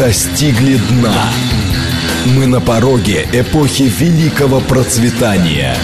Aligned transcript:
достигли 0.00 0.78
дна. 0.88 1.12
Мы 2.34 2.46
на 2.46 2.58
пороге 2.58 3.28
эпохи 3.34 3.82
великого 3.82 4.60
процветания. 4.60 5.76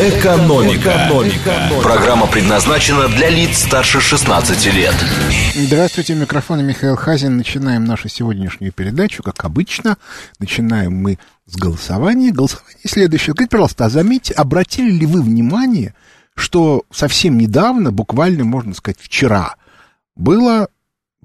Экономика. 0.00 1.06
Экономика. 1.06 1.70
Программа 1.84 2.26
предназначена 2.26 3.06
для 3.06 3.30
лиц 3.30 3.58
старше 3.58 4.00
16 4.00 4.74
лет. 4.74 4.94
Здравствуйте, 5.54 6.16
микрофон 6.16 6.66
Михаил 6.66 6.96
Хазин. 6.96 7.36
Начинаем 7.36 7.84
нашу 7.84 8.08
сегодняшнюю 8.08 8.72
передачу, 8.72 9.22
как 9.22 9.44
обычно. 9.44 9.98
Начинаем 10.40 10.96
мы 10.96 11.20
с 11.46 11.54
голосования. 11.54 12.32
Голосование 12.32 12.80
следующее. 12.88 13.34
Скажите, 13.34 13.50
пожалуйста, 13.52 13.84
а 13.84 13.88
заметьте, 13.88 14.34
обратили 14.34 14.90
ли 14.90 15.06
вы 15.06 15.22
внимание, 15.22 15.94
что 16.34 16.82
совсем 16.90 17.38
недавно, 17.38 17.92
буквально, 17.92 18.42
можно 18.42 18.74
сказать, 18.74 18.98
вчера, 19.00 19.54
было 20.16 20.66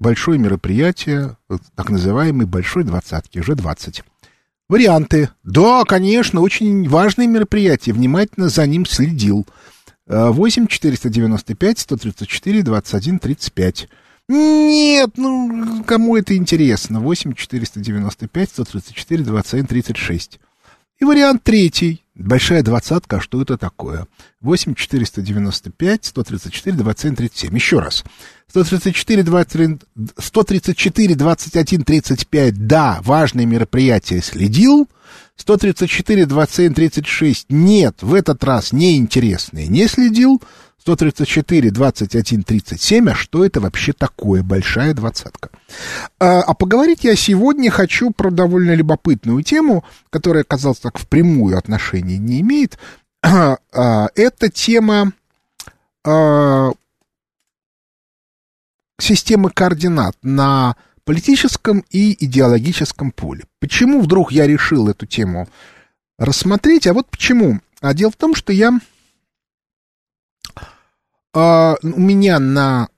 большое 0.02 0.38
мероприятие, 0.38 1.36
так 1.74 1.88
называемый 1.88 2.46
Большой 2.46 2.84
Двадцатки, 2.84 3.38
уже 3.38 3.54
20. 3.54 4.02
Варианты. 4.68 5.30
Да, 5.42 5.84
конечно, 5.84 6.40
очень 6.40 6.88
важное 6.88 7.26
мероприятие. 7.26 7.94
Внимательно 7.94 8.48
за 8.48 8.66
ним 8.66 8.84
следил. 8.84 9.46
8 10.06 10.66
495 10.66 11.78
134 11.78 12.62
21 12.62 13.18
35. 13.18 13.88
Нет, 14.28 15.10
ну, 15.16 15.84
кому 15.84 16.16
это 16.16 16.36
интересно? 16.36 17.00
8 17.00 17.34
495 17.34 18.50
134 18.50 19.24
21 19.24 19.66
36. 19.66 20.40
И 21.00 21.04
вариант 21.04 21.42
третий. 21.42 22.01
Большая 22.14 22.62
двадцатка, 22.62 23.16
а 23.16 23.20
что 23.20 23.40
это 23.40 23.56
такое? 23.56 24.06
8 24.42 24.74
495 24.74 26.04
134 26.04 26.76
21 26.76 27.16
37. 27.16 27.54
Еще 27.54 27.78
раз. 27.78 28.04
134, 28.48 29.22
20, 29.22 29.80
134 30.18 31.14
21 31.14 31.84
35, 31.84 32.66
да, 32.66 33.00
важное 33.02 33.46
мероприятие, 33.46 34.20
следил. 34.20 34.88
134, 35.36 36.26
27, 36.26 36.74
36, 36.74 37.46
нет, 37.48 38.02
в 38.02 38.12
этот 38.12 38.44
раз 38.44 38.72
неинтересное, 38.72 39.66
не 39.66 39.88
следил. 39.88 40.42
134, 40.82 41.70
21, 41.70 42.42
37, 42.42 43.08
а 43.08 43.14
что 43.14 43.44
это 43.44 43.60
вообще 43.60 43.92
такое, 43.92 44.42
большая 44.42 44.94
двадцатка? 44.94 45.50
А, 46.18 46.40
а 46.40 46.54
поговорить 46.54 47.04
я 47.04 47.14
сегодня 47.14 47.70
хочу 47.70 48.10
про 48.10 48.32
довольно 48.32 48.74
любопытную 48.74 49.44
тему, 49.44 49.84
которая, 50.10 50.42
казалось 50.42 50.80
так, 50.80 50.98
впрямую 50.98 51.56
отношения 51.56 52.18
не 52.18 52.40
имеет. 52.40 52.78
А, 53.24 53.58
а, 53.72 54.08
это 54.16 54.48
тема 54.50 55.12
а, 56.04 56.72
системы 58.98 59.50
координат 59.50 60.16
на 60.22 60.74
политическом 61.04 61.84
и 61.90 62.16
идеологическом 62.24 63.12
поле. 63.12 63.44
Почему 63.60 64.00
вдруг 64.00 64.32
я 64.32 64.48
решил 64.48 64.88
эту 64.88 65.06
тему 65.06 65.48
рассмотреть? 66.18 66.88
А 66.88 66.94
вот 66.94 67.08
почему. 67.08 67.60
А 67.80 67.94
дело 67.94 68.10
в 68.10 68.16
том, 68.16 68.34
что 68.34 68.52
я 68.52 68.80
а, 71.34 71.76
у 71.82 72.00
меня 72.00 72.38
на 72.38 72.88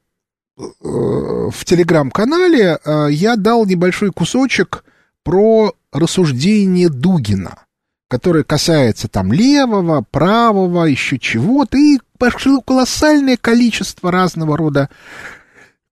э, 0.59 0.63
в 0.83 1.65
телеграм-канале 1.65 2.79
а, 2.85 3.07
я 3.07 3.37
дал 3.37 3.67
небольшой 3.67 4.11
кусочек 4.11 4.85
про 5.23 5.75
рассуждение 5.93 6.89
Дугина, 6.89 7.65
которое 8.09 8.45
касается 8.45 9.09
там 9.09 9.33
левого, 9.33 10.05
правого, 10.11 10.85
еще 10.85 11.19
чего-то, 11.19 11.77
и 11.79 11.99
пошло 12.19 12.61
колоссальное 12.61 13.37
количество 13.37 14.11
разного 14.11 14.57
рода 14.57 14.91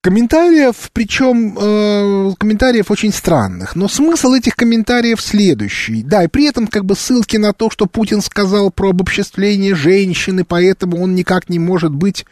Комментариев, 0.02 0.90
причем 0.92 1.56
э, 1.56 2.32
комментариев 2.36 2.90
очень 2.90 3.12
странных, 3.12 3.76
но 3.76 3.86
смысл 3.86 4.32
этих 4.32 4.56
комментариев 4.56 5.20
следующий. 5.20 6.02
Да, 6.02 6.24
и 6.24 6.26
при 6.26 6.48
этом 6.48 6.66
как 6.66 6.84
бы 6.84 6.96
ссылки 6.96 7.36
на 7.36 7.52
то, 7.52 7.70
что 7.70 7.86
Путин 7.86 8.20
сказал 8.20 8.72
про 8.72 8.90
обобществление 8.90 9.76
женщины, 9.76 10.44
поэтому 10.44 11.00
он 11.00 11.14
никак 11.14 11.48
не 11.48 11.60
может 11.60 11.92
быть 11.92 12.26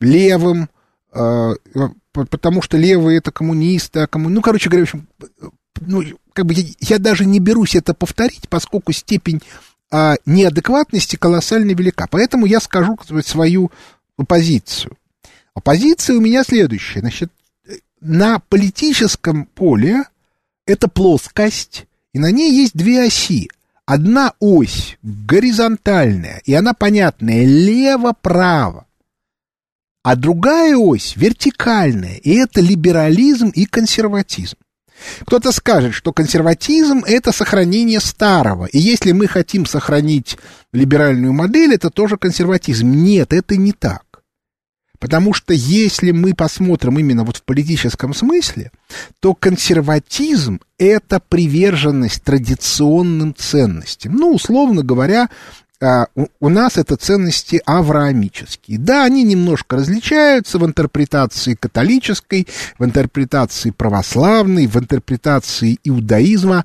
левым, 0.00 0.70
э, 1.12 1.54
потому 2.12 2.62
что 2.62 2.76
левые 2.76 3.18
это 3.18 3.32
коммунисты, 3.32 4.00
а 4.00 4.06
комму... 4.06 4.28
ну, 4.28 4.40
короче 4.40 4.70
говоря, 4.70 4.86
в 4.86 4.94
общем, 4.94 5.08
ну, 5.80 6.04
как 6.34 6.46
бы 6.46 6.54
я, 6.54 6.62
я 6.78 6.98
даже 7.00 7.24
не 7.24 7.40
берусь 7.40 7.74
это 7.74 7.94
повторить, 7.94 8.48
поскольку 8.48 8.92
степень 8.92 9.42
э, 9.90 10.14
неадекватности 10.24 11.16
колоссально 11.16 11.72
велика. 11.72 12.06
Поэтому 12.08 12.46
я 12.46 12.60
скажу 12.60 12.96
свою 13.24 13.72
позицию. 14.28 14.96
А 15.56 15.60
позиция 15.60 16.16
у 16.16 16.20
меня 16.20 16.44
следующая. 16.44 17.00
Значит, 17.00 17.32
на 18.02 18.40
политическом 18.40 19.46
поле 19.46 20.04
это 20.66 20.86
плоскость, 20.86 21.86
и 22.12 22.18
на 22.18 22.30
ней 22.30 22.52
есть 22.52 22.76
две 22.76 23.04
оси. 23.04 23.50
Одна 23.86 24.34
ось 24.38 24.98
горизонтальная, 25.02 26.42
и 26.44 26.52
она 26.52 26.74
понятная, 26.74 27.46
лево-право. 27.46 28.86
А 30.02 30.14
другая 30.14 30.76
ось 30.76 31.16
вертикальная, 31.16 32.16
и 32.16 32.34
это 32.34 32.60
либерализм 32.60 33.48
и 33.48 33.64
консерватизм. 33.64 34.58
Кто-то 35.20 35.52
скажет, 35.52 35.94
что 35.94 36.12
консерватизм— 36.12 37.02
это 37.06 37.32
сохранение 37.32 38.00
старого, 38.00 38.66
и 38.66 38.78
если 38.78 39.12
мы 39.12 39.26
хотим 39.26 39.64
сохранить 39.64 40.36
либеральную 40.74 41.32
модель, 41.32 41.72
это 41.72 41.88
тоже 41.88 42.18
консерватизм. 42.18 42.90
Нет, 42.90 43.32
это 43.32 43.56
не 43.56 43.72
так. 43.72 44.05
Потому 44.98 45.32
что 45.32 45.52
если 45.52 46.10
мы 46.10 46.34
посмотрим 46.34 46.98
именно 46.98 47.24
вот 47.24 47.38
в 47.38 47.42
политическом 47.42 48.14
смысле, 48.14 48.70
то 49.20 49.34
консерватизм— 49.34 50.60
это 50.78 51.20
приверженность 51.20 52.22
традиционным 52.22 53.34
ценностям. 53.34 54.14
Ну, 54.14 54.34
условно 54.34 54.82
говоря, 54.82 55.28
а, 55.80 56.06
у 56.40 56.48
нас 56.48 56.78
это 56.78 56.96
ценности 56.96 57.60
авраамические. 57.66 58.78
Да, 58.78 59.04
они 59.04 59.24
немножко 59.24 59.76
различаются 59.76 60.58
в 60.58 60.64
интерпретации 60.64 61.54
католической, 61.54 62.46
в 62.78 62.84
интерпретации 62.84 63.70
православной, 63.70 64.66
в 64.66 64.76
интерпретации 64.76 65.78
иудаизма. 65.84 66.64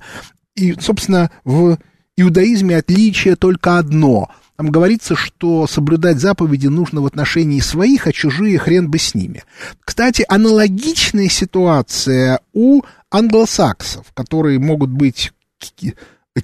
И, 0.54 0.74
собственно, 0.80 1.30
в 1.44 1.78
иудаизме 2.16 2.76
отличие 2.76 3.36
только 3.36 3.78
одно— 3.78 4.30
там 4.56 4.70
говорится, 4.70 5.16
что 5.16 5.66
соблюдать 5.66 6.18
заповеди 6.18 6.66
нужно 6.66 7.00
в 7.00 7.06
отношении 7.06 7.60
своих, 7.60 8.06
а 8.06 8.12
чужие 8.12 8.58
хрен 8.58 8.90
бы 8.90 8.98
с 8.98 9.14
ними. 9.14 9.44
Кстати, 9.84 10.24
аналогичная 10.28 11.28
ситуация 11.28 12.40
у 12.52 12.82
англосаксов, 13.10 14.06
которые 14.14 14.58
могут 14.58 14.90
быть 14.90 15.32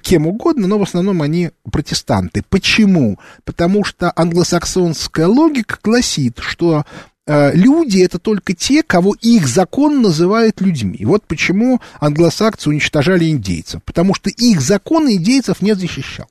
кем 0.01 0.27
угодно, 0.27 0.67
но 0.67 0.77
в 0.77 0.83
основном 0.83 1.21
они 1.21 1.51
протестанты. 1.71 2.43
Почему? 2.47 3.17
Потому 3.43 3.83
что 3.83 4.11
англосаксонская 4.15 5.27
логика 5.27 5.79
гласит, 5.81 6.39
что 6.39 6.85
э, 7.25 7.55
люди 7.55 7.99
это 7.99 8.19
только 8.19 8.53
те, 8.53 8.83
кого 8.83 9.15
их 9.19 9.47
закон 9.47 10.01
называет 10.01 10.61
людьми. 10.61 10.99
Вот 11.05 11.25
почему 11.25 11.81
англосаксы 11.99 12.69
уничтожали 12.69 13.29
индейцев, 13.29 13.81
потому 13.83 14.13
что 14.13 14.29
их 14.29 14.61
закон 14.61 15.09
индейцев 15.09 15.61
не 15.61 15.73
защищал. 15.73 16.27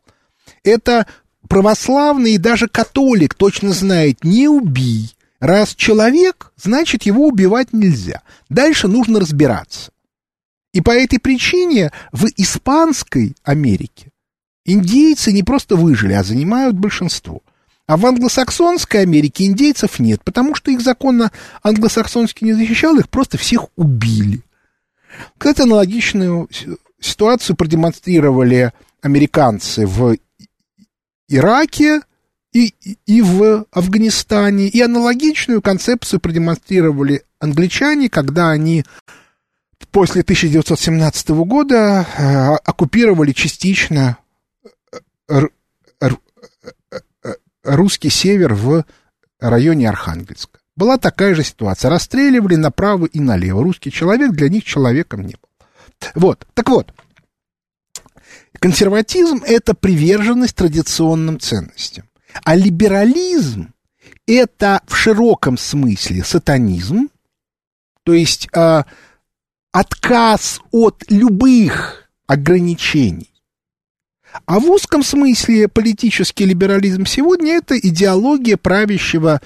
Это 0.63 1.07
православный 1.49 2.33
и 2.33 2.39
даже 2.39 2.69
католик 2.69 3.35
точно 3.35 3.73
знает, 3.73 4.25
не 4.25 4.49
убий. 4.49 5.15
Раз 5.41 5.75
человек, 5.75 6.53
значит 6.57 7.05
его 7.05 7.27
убивать 7.27 7.73
нельзя. 7.73 8.23
Дальше 8.49 8.89
нужно 8.89 9.21
разбираться. 9.21 9.93
И 10.73 10.81
по 10.81 10.91
этой 10.91 11.19
причине 11.19 11.93
в 12.13 12.27
испанской 12.37 13.35
Америке 13.43 14.11
индейцы 14.65 15.33
не 15.33 15.43
просто 15.43 15.77
выжили, 15.77 16.13
а 16.13 16.23
занимают 16.23 16.77
большинство. 16.77 17.43
А 17.87 17.97
в 17.97 18.05
англосаксонской 18.05 19.01
Америке 19.01 19.47
индейцев 19.47 19.99
нет, 19.99 20.23
потому 20.23 20.55
что 20.55 20.71
их 20.71 20.83
законно 20.83 21.33
англосаксонский 21.63 22.47
не 22.47 22.53
защищал, 22.53 22.99
их 22.99 23.09
просто 23.09 23.39
всех 23.39 23.69
убили. 23.77 24.43
Кстати, 25.39 25.63
аналогичную 25.63 26.51
ситуацию 27.01 27.57
продемонстрировали 27.57 28.73
американцы 29.01 29.87
в 29.87 30.19
Ираке 31.29 32.01
и, 32.53 32.75
и 33.07 33.23
в 33.23 33.67
Афганистане. 33.71 34.69
И 34.69 34.81
аналогичную 34.81 35.63
концепцию 35.63 36.21
продемонстрировали 36.21 37.25
англичане, 37.39 38.09
когда 38.09 38.51
они 38.51 38.85
после 39.91 40.23
1917 40.23 41.29
года 41.31 42.07
э, 42.17 42.57
оккупировали 42.65 43.33
частично 43.33 44.19
э, 45.29 45.41
русский 47.65 48.11
север 48.11 48.55
в 48.55 48.85
районе 49.41 49.89
Архангельска. 49.89 50.59
Была 50.77 50.97
такая 50.97 51.35
же 51.35 51.43
ситуация. 51.43 51.91
Расстреливали 51.91 52.55
направо 52.55 53.07
и 53.07 53.21
налево. 53.21 53.63
Русский 53.63 53.91
человек 53.91 54.33
для 54.33 54.49
них 54.49 54.65
человеком 54.65 55.23
не 55.23 55.35
был. 55.35 55.49
Вот. 56.15 56.47
Так 56.55 56.69
вот, 56.69 56.93
Консерватизм— 58.61 59.43
это 59.47 59.75
приверженность 59.75 60.57
традиционным 60.57 61.39
ценностям. 61.39 62.09
А 62.45 62.55
либерализм— 62.55 63.73
это 64.27 64.83
в 64.87 64.97
широком 64.97 65.57
смысле 65.57 66.25
сатанизм, 66.25 67.09
то 68.05 68.13
есть 68.13 68.49
а, 68.55 68.85
отказ 69.73 70.61
от 70.71 71.05
любых 71.09 72.11
ограничений. 72.27 73.31
А 74.47 74.61
в 74.61 74.71
узком 74.71 75.03
смысле 75.03 75.69
политический 75.69 76.45
либерализм 76.45 77.07
сегодня 77.07 77.57
это 77.57 77.79
идеология 77.79 78.57
правящего 78.57 79.41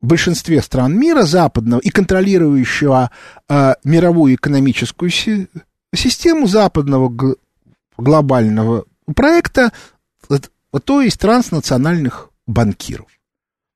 в 0.00 0.06
большинстве 0.06 0.62
стран 0.62 0.98
мира 0.98 1.22
западного 1.22 1.80
и 1.80 1.90
контролирующего 1.90 3.10
э, 3.48 3.74
мировую 3.84 4.34
экономическую 4.34 5.10
си- 5.10 5.48
систему 5.94 6.46
западного 6.46 7.08
глобального 7.98 8.86
проекта, 9.14 9.72
то 10.84 11.00
есть 11.02 11.18
транснациональных 11.18 12.30
банкиров. 12.46 13.06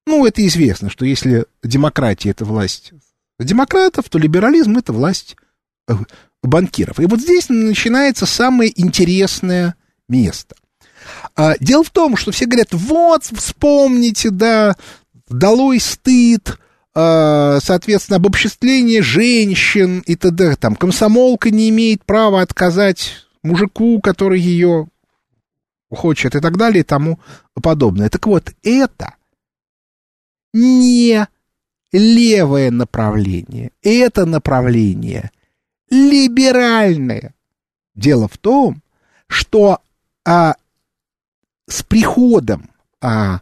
Ну, 0.06 0.26
это 0.26 0.44
известно, 0.46 0.90
что 0.90 1.04
если 1.04 1.46
демократия 1.62 2.30
это 2.30 2.44
власть 2.44 2.92
демократов, 3.38 4.08
то 4.08 4.18
либерализм 4.18 4.76
это 4.76 4.92
власть 4.92 5.36
э, 5.88 5.94
банкиров. 6.42 7.00
И 7.00 7.06
вот 7.06 7.20
здесь 7.20 7.48
начинается 7.48 8.26
самое 8.26 8.72
интересное 8.80 9.74
место. 10.08 10.54
А, 11.34 11.54
дело 11.58 11.84
в 11.84 11.90
том, 11.90 12.16
что 12.16 12.30
все 12.30 12.46
говорят, 12.46 12.68
вот, 12.72 13.24
вспомните, 13.24 14.30
да, 14.30 14.76
долой 15.28 15.80
стыд, 15.80 16.58
а, 16.94 17.58
соответственно, 17.62 18.16
обобществление 18.16 19.02
женщин 19.02 20.00
и 20.06 20.14
т.д. 20.14 20.56
Там 20.56 20.76
комсомолка 20.76 21.50
не 21.50 21.68
имеет 21.70 22.04
права 22.04 22.42
отказать 22.42 23.26
мужику, 23.42 24.00
который 24.00 24.40
ее 24.40 24.88
хочет 25.90 26.34
и 26.34 26.40
так 26.40 26.56
далее 26.56 26.80
и 26.80 26.84
тому 26.84 27.20
подобное. 27.62 28.08
Так 28.08 28.26
вот, 28.26 28.52
это 28.62 29.14
не 30.52 31.26
левое 31.92 32.70
направление, 32.70 33.72
это 33.82 34.24
направление 34.24 35.30
либеральное. 35.90 37.34
Дело 37.94 38.28
в 38.28 38.38
том, 38.38 38.82
что 39.26 39.80
а, 40.24 40.54
с 41.68 41.82
приходом 41.82 42.70
а, 43.00 43.40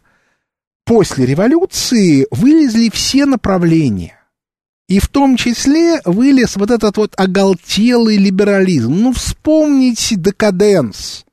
после 0.83 1.25
революции 1.25 2.27
вылезли 2.31 2.89
все 2.89 3.25
направления. 3.25 4.20
И 4.91 4.99
в 4.99 5.07
том 5.07 5.37
числе 5.37 6.01
вылез 6.03 6.57
вот 6.57 6.69
этот 6.69 6.97
вот 6.97 7.13
оголтелый 7.15 8.17
либерализм. 8.17 8.93
Ну, 8.93 9.13
вспомните 9.13 10.15
декаденс. 10.15 11.25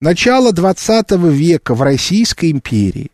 Начало 0.00 0.52
20 0.52 1.12
века 1.12 1.74
в 1.74 1.82
Российской 1.82 2.50
империи. 2.50 3.10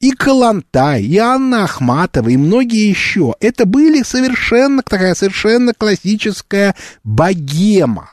И 0.00 0.10
Калантай, 0.10 1.04
и 1.04 1.16
Анна 1.16 1.64
Ахматова, 1.64 2.28
и 2.28 2.36
многие 2.36 2.88
еще. 2.88 3.36
Это 3.38 3.66
были 3.66 4.02
совершенно 4.02 4.82
такая 4.82 5.14
совершенно 5.14 5.72
классическая 5.72 6.74
богема 7.04 8.10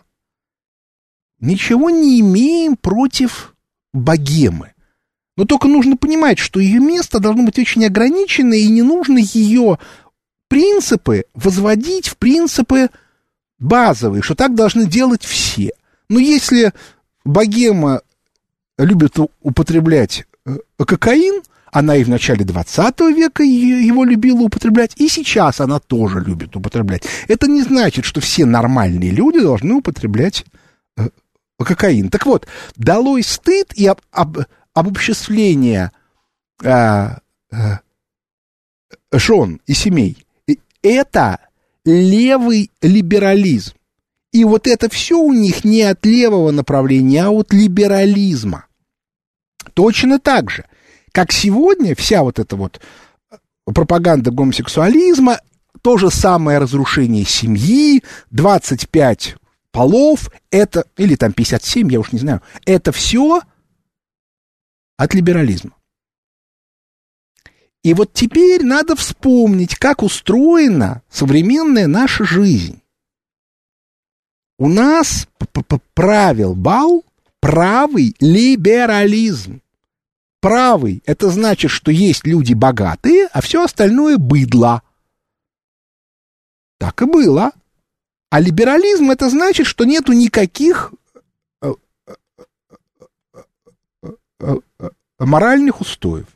ничего 1.40 1.90
не 1.90 2.20
имеем 2.20 2.76
против 2.76 3.56
богемы. 3.94 4.74
Но 5.40 5.46
только 5.46 5.70
нужно 5.70 5.96
понимать, 5.96 6.38
что 6.38 6.60
ее 6.60 6.82
место 6.82 7.22
должно 7.22 7.44
быть 7.44 7.58
очень 7.58 7.86
ограничено, 7.86 8.56
и 8.56 8.68
не 8.68 8.82
нужно 8.82 9.20
ее 9.20 9.80
принципы 10.50 11.24
возводить 11.34 12.10
в 12.10 12.18
принципы 12.18 12.90
базовые, 13.58 14.22
что 14.22 14.36
так 14.36 14.54
должны 14.54 14.86
делать 14.86 15.24
все. 15.24 15.72
Но 16.10 16.20
если 16.20 16.74
богема 17.24 18.02
любит 18.78 19.16
употреблять 19.42 20.26
э, 20.46 20.58
кокаин, 20.78 21.42
она 21.72 21.96
и 21.96 22.04
в 22.04 22.10
начале 22.10 22.44
20 22.44 23.00
века 23.16 23.42
его 23.42 24.04
любила 24.04 24.42
употреблять, 24.42 24.92
и 24.98 25.08
сейчас 25.08 25.62
она 25.62 25.80
тоже 25.80 26.20
любит 26.20 26.58
употреблять. 26.58 27.04
Это 27.30 27.48
не 27.48 27.62
значит, 27.62 28.04
что 28.04 28.20
все 28.20 28.44
нормальные 28.44 29.12
люди 29.12 29.40
должны 29.40 29.76
употреблять 29.76 30.44
э, 30.98 31.08
кокаин. 31.58 32.10
Так 32.10 32.26
вот, 32.26 32.46
долой 32.76 33.24
стыд 33.24 33.72
и 33.74 33.88
об, 33.88 34.02
об, 34.12 34.40
обобществление 34.80 35.92
а, 36.64 37.20
а, 37.52 37.80
жен 39.12 39.62
и 39.66 39.74
семей. 39.74 40.26
Это 40.82 41.40
левый 41.86 42.72
либерализм. 42.82 43.74
И 44.32 44.44
вот 44.44 44.68
это 44.68 44.90
все 44.90 45.18
у 45.18 45.34
них 45.34 45.64
не 45.64 45.82
от 45.82 46.06
левого 46.06 46.52
направления, 46.52 47.26
а 47.26 47.32
от 47.32 47.52
либерализма. 47.52 48.66
Точно 49.74 50.20
так 50.20 50.52
же, 50.52 50.66
как 51.12 51.32
сегодня 51.32 51.96
вся 51.96 52.22
вот 52.22 52.38
эта 52.40 52.56
вот 52.56 52.80
пропаганда 53.66 54.32
гомосексуализма, 54.32 55.40
то 55.82 55.98
же 55.98 56.12
самое 56.12 56.60
разрушение 56.60 57.26
семьи, 57.26 58.04
25 58.32 59.36
полов, 59.72 60.30
это, 60.52 60.86
или 60.98 61.16
там 61.16 61.34
57, 61.34 61.92
я 61.92 62.00
уж 62.00 62.12
не 62.12 62.20
знаю, 62.20 62.42
это 62.66 62.92
все 62.92 63.42
от 65.00 65.14
либерализма. 65.14 65.72
И 67.84 67.94
вот 67.94 68.12
теперь 68.12 68.66
надо 68.66 68.98
вспомнить, 68.98 69.76
как 69.76 70.04
устроена 70.04 71.02
современная 71.10 71.88
наша 71.88 72.26
жизнь. 72.26 72.82
У 74.58 74.68
нас 74.68 75.30
правил 75.94 76.54
бал 76.54 77.06
правый 77.40 78.14
либерализм. 78.20 79.62
Правый– 80.42 81.02
это 81.06 81.30
значит, 81.30 81.72
что 81.72 81.92
есть 81.92 82.28
люди 82.28 82.54
богатые, 82.54 83.28
а 83.32 83.40
все 83.40 83.64
остальное– 83.64 84.18
быдло. 84.18 84.84
Так 86.78 87.02
и 87.02 87.06
было. 87.06 87.54
А 88.30 88.42
либерализм 88.42 89.12
это 89.12 89.30
значит, 89.30 89.66
что 89.66 89.86
нету 89.86 90.12
никаких 90.12 90.94
э, 91.62 91.74
э, 92.08 92.16
э, 94.04 94.14
моральных 95.20 95.82
устоев. 95.82 96.28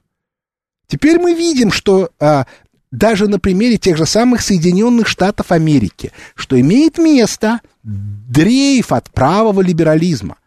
Теперь 0.88 1.20
мы 1.20 1.34
видим, 1.34 1.72
что 1.72 2.12
а, 2.20 2.46
даже 2.92 3.28
на 3.28 3.40
примере 3.40 3.78
тех 3.78 3.98
же 3.98 4.06
самых 4.06 4.42
Соединенных 4.42 5.08
Штатов 5.08 5.52
Америки, 5.52 6.12
что 6.36 6.60
имеет 6.60 6.98
место 6.98 7.62
дрейф 7.82 8.92
от 8.92 9.10
правого 9.10 9.62
либерализма. 9.62 10.38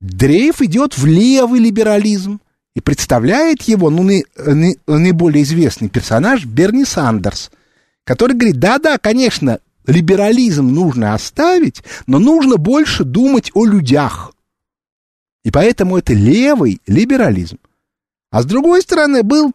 Дрейф 0.00 0.62
идет 0.62 0.96
в 0.96 1.04
левый 1.04 1.60
либерализм 1.60 2.40
и 2.74 2.80
представляет 2.80 3.62
его, 3.62 3.90
ну, 3.90 4.08
наиболее 4.86 5.42
известный 5.42 5.90
персонаж 5.90 6.46
Берни 6.46 6.86
Сандерс, 6.86 7.50
который 8.04 8.34
говорит, 8.34 8.58
да-да, 8.58 8.96
конечно, 8.96 9.58
либерализм 9.86 10.68
нужно 10.68 11.12
оставить, 11.12 11.82
но 12.06 12.18
нужно 12.18 12.56
больше 12.56 13.04
думать 13.04 13.50
о 13.52 13.66
людях. 13.66 14.32
И 15.44 15.50
поэтому 15.50 15.96
это 15.96 16.12
левый 16.12 16.80
либерализм. 16.86 17.58
А 18.30 18.42
с 18.42 18.44
другой 18.46 18.82
стороны, 18.82 19.22
был 19.22 19.52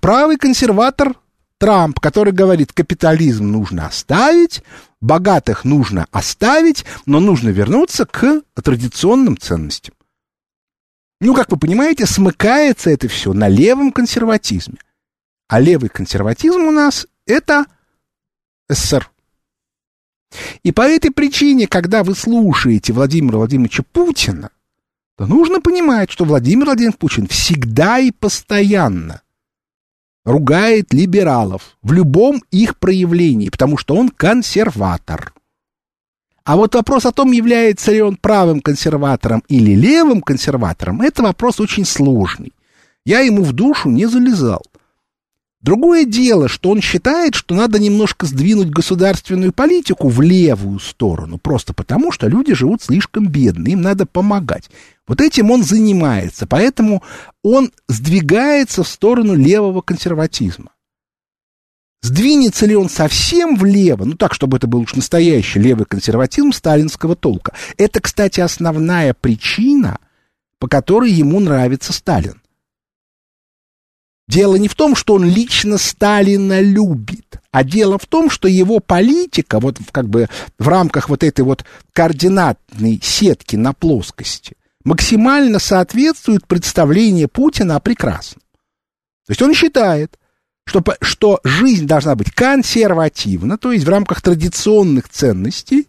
правый 0.00 0.36
консерватор 0.36 1.14
Трамп, 1.58 2.00
который 2.00 2.32
говорит, 2.32 2.72
капитализм 2.72 3.46
нужно 3.46 3.86
оставить, 3.86 4.62
богатых 5.00 5.64
нужно 5.64 6.06
оставить, 6.10 6.84
но 7.06 7.20
нужно 7.20 7.50
вернуться 7.50 8.04
к 8.04 8.42
традиционным 8.54 9.36
ценностям. 9.36 9.94
Ну, 11.20 11.34
как 11.34 11.52
вы 11.52 11.56
понимаете, 11.56 12.04
смыкается 12.04 12.90
это 12.90 13.06
все 13.06 13.32
на 13.32 13.48
левом 13.48 13.92
консерватизме. 13.92 14.78
А 15.48 15.60
левый 15.60 15.88
консерватизм 15.88 16.62
у 16.62 16.72
нас 16.72 17.06
это 17.26 17.66
СССР. 18.68 19.08
И 20.62 20.72
по 20.72 20.82
этой 20.82 21.10
причине, 21.10 21.68
когда 21.68 22.02
вы 22.02 22.14
слушаете 22.14 22.92
Владимира 22.92 23.38
Владимировича 23.38 23.84
Путина, 23.92 24.50
то 25.16 25.26
нужно 25.26 25.60
понимать, 25.60 26.10
что 26.10 26.24
Владимир 26.24 26.66
Владимирович 26.66 26.98
Путин 26.98 27.26
всегда 27.26 27.98
и 27.98 28.10
постоянно 28.10 29.22
ругает 30.24 30.92
либералов 30.92 31.76
в 31.82 31.92
любом 31.92 32.42
их 32.50 32.78
проявлении, 32.78 33.48
потому 33.48 33.76
что 33.76 33.96
он 33.96 34.08
консерватор. 34.08 35.32
А 36.44 36.56
вот 36.56 36.74
вопрос 36.74 37.06
о 37.06 37.12
том, 37.12 37.32
является 37.32 37.92
ли 37.92 38.02
он 38.02 38.16
правым 38.16 38.60
консерватором 38.60 39.44
или 39.48 39.74
левым 39.74 40.22
консерватором, 40.22 41.00
это 41.02 41.22
вопрос 41.22 41.60
очень 41.60 41.84
сложный. 41.84 42.52
Я 43.04 43.20
ему 43.20 43.42
в 43.42 43.52
душу 43.52 43.90
не 43.90 44.06
залезал. 44.06 44.62
Другое 45.62 46.04
дело, 46.04 46.48
что 46.48 46.70
он 46.70 46.80
считает, 46.80 47.36
что 47.36 47.54
надо 47.54 47.78
немножко 47.78 48.26
сдвинуть 48.26 48.70
государственную 48.70 49.52
политику 49.52 50.08
в 50.08 50.20
левую 50.20 50.80
сторону, 50.80 51.38
просто 51.38 51.72
потому, 51.72 52.10
что 52.10 52.26
люди 52.26 52.52
живут 52.52 52.82
слишком 52.82 53.28
бедно, 53.28 53.68
им 53.68 53.80
надо 53.80 54.04
помогать. 54.04 54.70
Вот 55.06 55.20
этим 55.20 55.52
он 55.52 55.62
занимается, 55.62 56.48
поэтому 56.48 57.04
он 57.44 57.70
сдвигается 57.86 58.82
в 58.82 58.88
сторону 58.88 59.36
левого 59.36 59.82
консерватизма. 59.82 60.72
Сдвинется 62.02 62.66
ли 62.66 62.74
он 62.74 62.88
совсем 62.88 63.54
влево, 63.54 64.04
ну 64.04 64.16
так, 64.16 64.34
чтобы 64.34 64.56
это 64.56 64.66
был 64.66 64.80
уж 64.80 64.96
настоящий 64.96 65.60
левый 65.60 65.86
консерватизм 65.86 66.50
сталинского 66.50 67.14
толка. 67.14 67.54
Это, 67.76 68.00
кстати, 68.00 68.40
основная 68.40 69.14
причина, 69.14 70.00
по 70.58 70.66
которой 70.66 71.12
ему 71.12 71.38
нравится 71.38 71.92
Сталин. 71.92 72.41
Дело 74.32 74.56
не 74.56 74.66
в 74.66 74.74
том, 74.74 74.96
что 74.96 75.12
он 75.12 75.26
лично 75.26 75.76
Сталина 75.76 76.58
любит, 76.58 77.36
А 77.50 77.64
дело 77.64 77.98
в 77.98 78.06
том, 78.06 78.30
что 78.30 78.48
его 78.48 78.80
политика, 78.80 79.60
вот 79.60 79.76
как 79.90 80.08
бы 80.08 80.26
в 80.58 80.68
рамках 80.68 81.10
вот 81.10 81.22
этой 81.22 81.42
вот 81.42 81.66
координатной 81.92 82.98
сетки 83.02 83.56
на 83.56 83.74
плоскости, 83.74 84.56
максимально 84.84 85.58
соответствует 85.58 86.46
представлению 86.46 87.28
Путина 87.28 87.76
о 87.76 87.80
прекрасном. 87.80 88.40
То 89.26 89.32
есть 89.32 89.42
он 89.42 89.52
считает, 89.52 90.18
что, 90.64 90.82
что 91.02 91.40
жизнь 91.44 91.86
должна 91.86 92.14
быть 92.14 92.32
консервативна, 92.32 93.58
то 93.58 93.70
есть 93.70 93.84
в 93.84 93.90
рамках 93.90 94.22
традиционных 94.22 95.10
ценностей. 95.10 95.88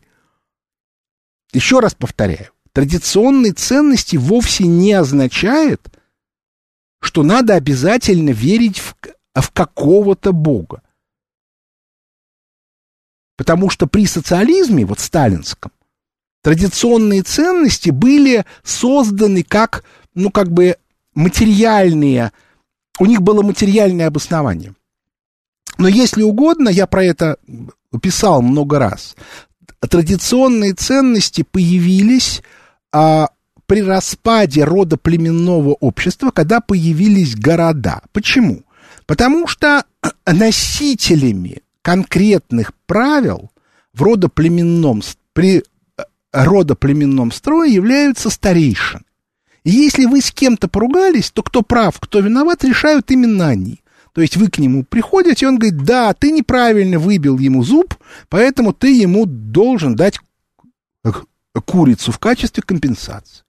Еще 1.53 1.79
раз 1.79 1.93
повторяю, 1.93 2.50
традиционные 2.73 3.53
ценности 3.53 4.17
вовсе 4.17 4.67
не 4.67 4.91
означает, 4.91 5.79
что 7.03 7.22
надо 7.22 7.55
обязательно 7.55 8.29
верить 8.29 8.79
в, 8.79 8.95
в 9.36 9.51
какого-то 9.51 10.31
бога. 10.31 10.81
Потому 13.36 13.69
что 13.69 13.88
при 13.88 14.05
социализме, 14.05 14.86
вот 14.86 15.00
сталинском, 15.00 15.74
традиционные 16.43 17.24
ценности 17.24 17.89
были 17.89 18.45
созданы 18.63 19.43
как, 19.43 19.83
ну, 20.13 20.31
как 20.31 20.51
бы 20.51 20.77
материальные, 21.13 22.31
у 23.00 23.05
них 23.05 23.22
было 23.22 23.41
материальное 23.41 24.07
обоснование. 24.07 24.74
Но 25.77 25.89
если 25.89 26.22
угодно, 26.22 26.69
я 26.69 26.88
про 26.88 27.03
это 27.03 27.38
писал 28.01 28.41
много 28.41 28.79
раз, 28.79 29.17
традиционные 29.81 30.74
ценности 30.74 31.41
появились 31.41 32.41
а, 32.93 33.27
при 33.74 33.82
распаде 33.82 34.63
рода 34.65 34.98
племенного 34.98 35.70
общества, 35.72 36.30
когда 36.30 36.62
появились 36.62 37.36
города. 37.36 38.03
Почему? 38.12 38.62
Потому 39.08 39.48
что 39.48 39.84
носителями 40.27 41.63
конкретных 41.82 42.75
правил 42.86 43.50
в 43.96 44.03
родоплеменном, 44.03 45.01
при 45.34 45.63
э, 45.98 46.03
родоплеменном 46.32 47.32
строе 47.32 47.74
являются 47.74 48.30
старейшины. 48.30 49.06
И 49.63 49.72
если 49.72 50.06
вы 50.06 50.22
с 50.22 50.32
кем-то 50.32 50.68
поругались, 50.68 51.32
то 51.32 51.42
кто 51.42 51.63
прав, 51.63 52.00
кто 52.00 52.20
виноват, 52.20 52.63
решают 52.63 53.10
именно 53.10 53.48
они. 53.48 53.80
То 54.13 54.22
есть 54.22 54.38
вы 54.38 54.51
к 54.51 54.60
нему 54.60 54.84
приходите, 54.84 55.46
и 55.46 55.50
он 55.50 55.58
говорит, 55.58 55.84
да, 55.84 56.13
ты 56.13 56.30
неправильно 56.30 57.00
выбил 57.00 57.39
ему 57.39 57.63
зуб, 57.63 57.96
поэтому 58.30 58.72
ты 58.72 58.96
ему 58.96 59.25
должен 59.25 59.96
дать 59.96 60.20
курицу 61.65 62.12
в 62.12 62.20
качестве 62.20 62.62
компенсации. 62.62 63.42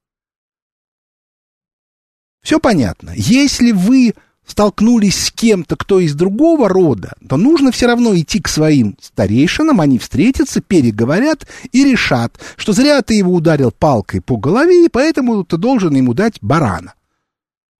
Все 2.44 2.60
понятно. 2.60 3.10
Если 3.16 3.72
вы 3.72 4.14
столкнулись 4.46 5.18
с 5.18 5.30
кем-то, 5.32 5.76
кто 5.76 5.98
из 5.98 6.14
другого 6.14 6.68
рода, 6.68 7.14
то 7.26 7.38
нужно 7.38 7.72
все 7.72 7.86
равно 7.86 8.14
идти 8.14 8.38
к 8.38 8.48
своим 8.48 8.98
старейшинам, 9.00 9.80
они 9.80 9.98
встретятся, 9.98 10.60
переговорят 10.60 11.48
и 11.72 11.82
решат, 11.82 12.38
что 12.56 12.74
зря 12.74 13.00
ты 13.00 13.14
его 13.14 13.32
ударил 13.32 13.72
палкой 13.72 14.20
по 14.20 14.36
голове, 14.36 14.84
и 14.84 14.90
поэтому 14.90 15.42
ты 15.44 15.56
должен 15.56 15.96
ему 15.96 16.12
дать 16.12 16.34
барана. 16.42 16.92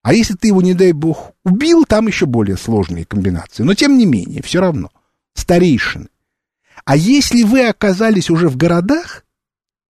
А 0.02 0.14
если 0.14 0.35
ты 0.35 0.49
его, 0.49 0.62
не 0.62 0.73
дай 0.73 0.92
бог, 0.92 1.33
убил, 1.44 1.85
там 1.85 2.06
еще 2.06 2.25
более 2.25 2.56
сложные 2.56 3.04
комбинации. 3.04 3.62
Но 3.64 3.75
тем 3.75 3.99
не 3.99 4.06
менее, 4.06 4.42
все 4.42 4.61
равно. 4.61 4.90
Старейшины. 5.35 6.09
А 6.87 6.97
если 6.97 7.42
вы 7.42 7.68
оказались 7.68 8.30
уже 8.30 8.49
в 8.49 8.56
городах, 8.56 9.25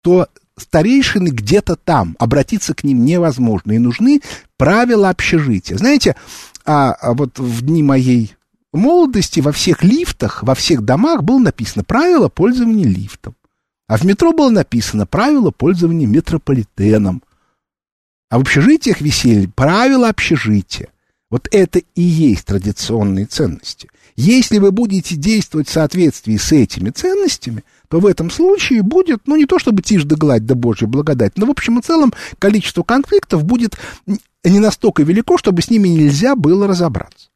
то 0.03 0.29
старейшины 0.59 1.29
где-то 1.29 1.77
там, 1.77 2.17
обратиться 2.19 2.75
к 2.75 2.85
ним 2.85 3.05
невозможно, 3.05 3.73
и 3.73 3.79
нужны 3.79 4.21
правила 4.57 5.11
общежития. 5.11 5.77
Знаете, 5.77 6.17
а, 6.65 6.93
а 6.93 7.15
вот 7.15 7.39
в 7.39 7.63
дни 7.63 7.83
моей 7.83 8.35
молодости 8.73 9.41
во 9.41 9.53
всех 9.53 9.83
лифтах, 9.83 10.43
во 10.43 10.55
всех 10.55 10.83
домах 10.83 11.23
было 11.23 11.39
написано 11.39 11.85
правила 11.85 12.29
пользования 12.29 12.87
лифтом. 12.87 13.35
А 13.87 13.99
в 13.99 14.05
метро 14.05 14.33
было 14.33 14.51
написано 14.51 15.07
правила 15.07 15.51
пользования 15.51 16.07
метрополитеном. 16.07 17.23
А 18.31 18.39
в 18.39 18.43
общежитиях 18.43 19.01
висели 19.01 19.47
правила 19.47 20.09
общежития. 20.09 20.89
Вот 21.35 21.49
это 21.51 21.81
и 21.97 22.01
есть 22.01 22.45
традиционные 22.45 23.27
ценности. 23.27 23.89
Если 24.15 24.59
вы 24.59 24.71
будете 24.71 25.17
действовать 25.17 25.67
в 25.67 25.73
соответствии 25.73 26.37
с 26.37 26.53
этими 26.53 26.91
ценностями, 26.91 27.65
то 27.89 27.99
в 27.99 28.07
этом 28.07 28.31
случае 28.31 28.85
будет, 28.85 29.27
ну, 29.27 29.35
не 29.35 29.45
то 29.45 29.59
чтобы 29.59 29.83
тишь 29.83 30.05
да 30.05 30.15
гладь 30.15 30.47
да 30.47 30.55
божья 30.55 30.87
благодать, 30.87 31.37
но 31.37 31.47
в 31.47 31.51
общем 31.51 31.81
и 31.81 31.83
целом 31.83 32.15
количество 32.39 32.85
конфликтов 32.85 33.43
будет 33.43 33.77
не 34.45 34.61
настолько 34.61 35.03
велико, 35.03 35.37
чтобы 35.37 35.61
с 35.61 35.71
ними 35.71 35.89
нельзя 35.89 36.37
было 36.37 36.69
разобраться. 36.69 37.31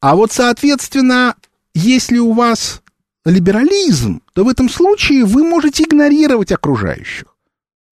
А 0.00 0.16
вот, 0.16 0.32
соответственно, 0.32 1.36
если 1.74 2.16
у 2.16 2.32
вас 2.32 2.80
либерализм, 3.26 4.22
то 4.32 4.44
в 4.44 4.48
этом 4.48 4.70
случае 4.70 5.26
вы 5.26 5.44
можете 5.44 5.82
игнорировать 5.82 6.52
окружающих. 6.52 7.36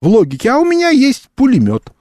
В 0.01 0.09
логике, 0.09 0.53
а 0.53 0.59
у 0.59 0.65
меня 0.65 0.89
есть 0.89 1.29
пулемет. 1.35 1.93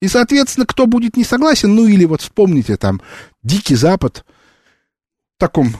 И, 0.00 0.08
соответственно, 0.08 0.66
кто 0.66 0.86
будет 0.86 1.16
не 1.16 1.24
согласен, 1.24 1.74
ну 1.74 1.86
или 1.86 2.04
вот 2.04 2.20
вспомните 2.20 2.76
там 2.76 3.00
Дикий 3.42 3.76
Запад 3.76 4.24
в 5.36 5.40
таком 5.40 5.74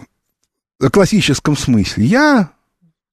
классическом 0.92 1.56
смысле. 1.56 2.04
Я 2.04 2.52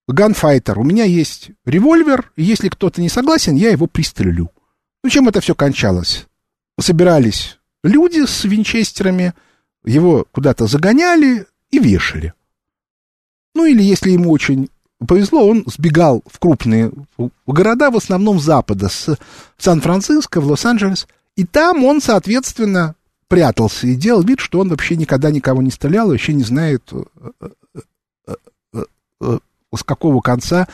ганфайтер, 0.08 0.80
у 0.80 0.84
меня 0.84 1.04
есть 1.04 1.52
револьвер, 1.66 2.32
и 2.36 2.44
если 2.44 2.70
кто-то 2.70 3.02
не 3.02 3.10
согласен, 3.10 3.56
я 3.56 3.72
его 3.72 3.88
пристрелю. 3.88 4.52
Ну, 5.04 5.10
чем 5.10 5.28
это 5.28 5.42
все 5.42 5.56
кончалось? 5.56 6.28
Собирались 6.80 7.60
люди 7.84 8.26
с 8.26 8.44
винчестерами, 8.46 9.34
его 9.84 10.26
куда-то 10.32 10.68
загоняли 10.68 11.46
и 11.72 11.80
вешали. 11.80 12.34
Ну, 13.54 13.66
или 13.66 13.84
если 13.84 14.12
ему 14.12 14.32
очень 14.32 14.70
повезло, 15.06 15.48
он 15.48 15.64
сбегал 15.68 16.24
в 16.26 16.40
крупные 16.40 16.92
города, 17.46 17.90
в 17.90 17.98
основном 17.98 18.40
запада, 18.40 18.90
с 18.90 19.18
Сан-Франциско, 19.58 20.42
в 20.42 20.48
Лос-Анджелес, 20.48 21.08
и 21.36 21.46
там 21.46 21.84
он, 21.84 22.02
соответственно, 22.02 22.96
прятался 23.28 23.88
и 23.88 23.96
делал 23.96 24.22
вид, 24.24 24.40
что 24.40 24.60
он 24.60 24.70
вообще 24.70 24.96
никогда 24.96 25.32
никого 25.32 25.62
не 25.62 25.72
стрелял, 25.72 26.10
вообще 26.10 26.34
не 26.34 26.44
знает, 26.44 26.84
э, 26.92 27.04
э, 28.74 28.84
э, 29.22 29.40
с 29.76 29.84
какого 29.84 30.22
конца 30.22 30.68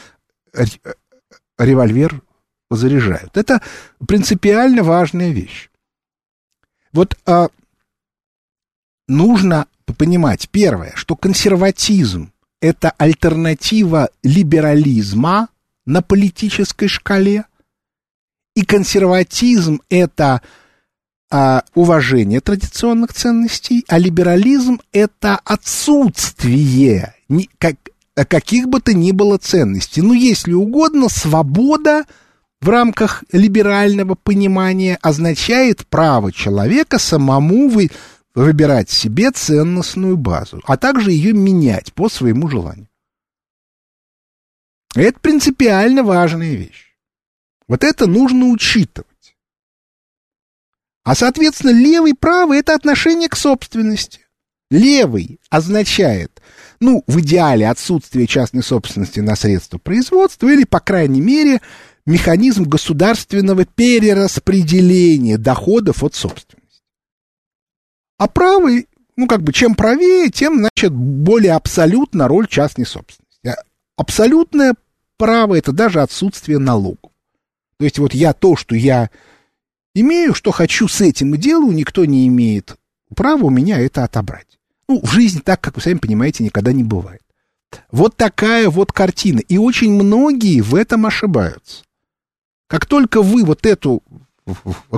револьвер 1.57 2.21
заряжают. 2.69 3.37
Это 3.37 3.61
принципиально 4.05 4.83
важная 4.83 5.31
вещь. 5.31 5.69
Вот 6.91 7.17
а, 7.25 7.49
нужно 9.07 9.67
понимать, 9.97 10.49
первое, 10.49 10.91
что 10.95 11.15
консерватизм– 11.15 12.31
это 12.61 12.91
альтернатива 12.97 14.09
либерализма 14.23 15.49
на 15.85 16.01
политической 16.01 16.87
шкале, 16.87 17.45
и 18.55 18.65
консерватизм– 18.65 19.81
это 19.89 20.41
а, 21.31 21.63
уважение 21.75 22.41
традиционных 22.41 23.13
ценностей, 23.13 23.85
а 23.87 23.97
либерализм– 23.97 24.81
это 24.91 25.39
отсутствие 25.45 27.15
ни, 27.29 27.49
как, 27.57 27.75
каких 28.13 28.67
бы 28.67 28.81
то 28.81 28.93
ни 28.93 29.11
было 29.11 29.37
ценностей. 29.37 30.01
Ну, 30.01 30.13
если 30.13 30.53
угодно, 30.53 31.09
свобода– 31.09 32.05
в 32.61 32.69
рамках 32.69 33.23
либерального 33.31 34.15
понимания 34.15 34.97
означает 35.01 35.87
право 35.87 36.31
человека 36.31 36.99
самому 36.99 37.69
вы, 37.69 37.89
выбирать 38.35 38.89
себе 38.89 39.31
ценностную 39.31 40.17
базу, 40.17 40.61
а 40.65 40.77
также 40.77 41.11
ее 41.11 41.33
менять 41.33 41.93
по 41.93 42.09
своему 42.09 42.47
желанию. 42.47 42.87
Это 44.95 45.19
принципиально 45.19 46.03
важная 46.03 46.55
вещь. 46.55 46.95
Вот 47.67 47.83
это 47.83 48.07
нужно 48.07 48.47
учитывать. 48.47 49.07
А, 51.03 51.15
соответственно, 51.15 51.71
левый 51.71 52.13
правый– 52.13 52.59
это 52.59 52.73
отношение 52.73 53.29
к 53.29 53.35
собственности. 53.35 54.21
Левый 54.71 55.39
означает, 55.49 56.41
ну, 56.79 57.03
в 57.07 57.19
идеале 57.21 57.67
отсутствие 57.67 58.27
частной 58.27 58.63
собственности 58.63 59.19
на 59.19 59.35
средства 59.35 59.79
производства 59.79 60.47
или, 60.47 60.63
по 60.63 60.79
крайней 60.79 61.21
мере, 61.21 61.61
механизм 62.05 62.63
государственного 62.63 63.65
перераспределения 63.65 65.37
доходов 65.37 66.03
от 66.03 66.15
собственности. 66.15 66.58
А 68.19 68.27
правый, 68.27 68.87
ну 69.17 69.25
как 69.25 69.41
бы 69.41 69.51
чем 69.51 69.73
правее, 69.73 70.29
тем, 70.29 70.59
значит, 70.59 70.93
более 70.93 71.53
абсолютна 71.53 72.27
роль 72.27 72.47
частной 72.47 72.85
собственности. 72.85 73.47
А 73.47 73.55
абсолютное 73.97 74.75
право 75.17 75.55
это 75.57 75.71
даже 75.71 76.01
отсутствие 76.01 76.59
налогов. 76.59 77.11
То 77.77 77.85
есть 77.85 77.97
вот 77.97 78.13
я 78.13 78.33
то, 78.33 78.55
что 78.55 78.75
я 78.75 79.09
имею, 79.95 80.35
что 80.35 80.51
хочу 80.51 80.87
с 80.87 81.01
этим 81.01 81.33
и 81.33 81.37
делаю, 81.39 81.73
никто 81.73 82.05
не 82.05 82.27
имеет 82.27 82.77
права 83.15 83.45
у 83.45 83.49
меня 83.49 83.79
это 83.79 84.03
отобрать. 84.03 84.59
Ну, 84.87 85.01
в 85.01 85.11
жизни 85.11 85.39
так, 85.39 85.61
как 85.61 85.75
вы 85.75 85.81
сами 85.81 85.97
понимаете, 85.97 86.43
никогда 86.43 86.73
не 86.73 86.83
бывает. 86.83 87.21
Вот 87.91 88.15
такая 88.15 88.69
вот 88.69 88.91
картина. 88.91 89.39
И 89.39 89.57
очень 89.57 89.91
многие 89.91 90.61
в 90.61 90.73
этом 90.73 91.05
ошибаются. 91.05 91.83
Как 92.67 92.85
только 92.85 93.21
вы 93.21 93.43
вот 93.43 93.65
эту 93.65 94.03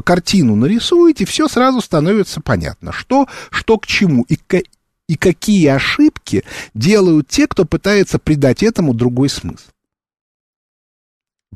картину 0.03 0.55
нарисуете, 0.55 1.25
все 1.25 1.47
сразу 1.47 1.81
становится 1.81 2.41
понятно, 2.41 2.91
что, 2.91 3.27
что 3.49 3.77
к 3.77 3.87
чему 3.87 4.23
и, 4.29 4.37
и 4.51 4.63
и 5.11 5.17
какие 5.17 5.67
ошибки 5.67 6.45
делают 6.73 7.27
те, 7.27 7.45
кто 7.45 7.65
пытается 7.65 8.17
придать 8.17 8.63
этому 8.63 8.93
другой 8.93 9.27
смысл. 9.27 9.67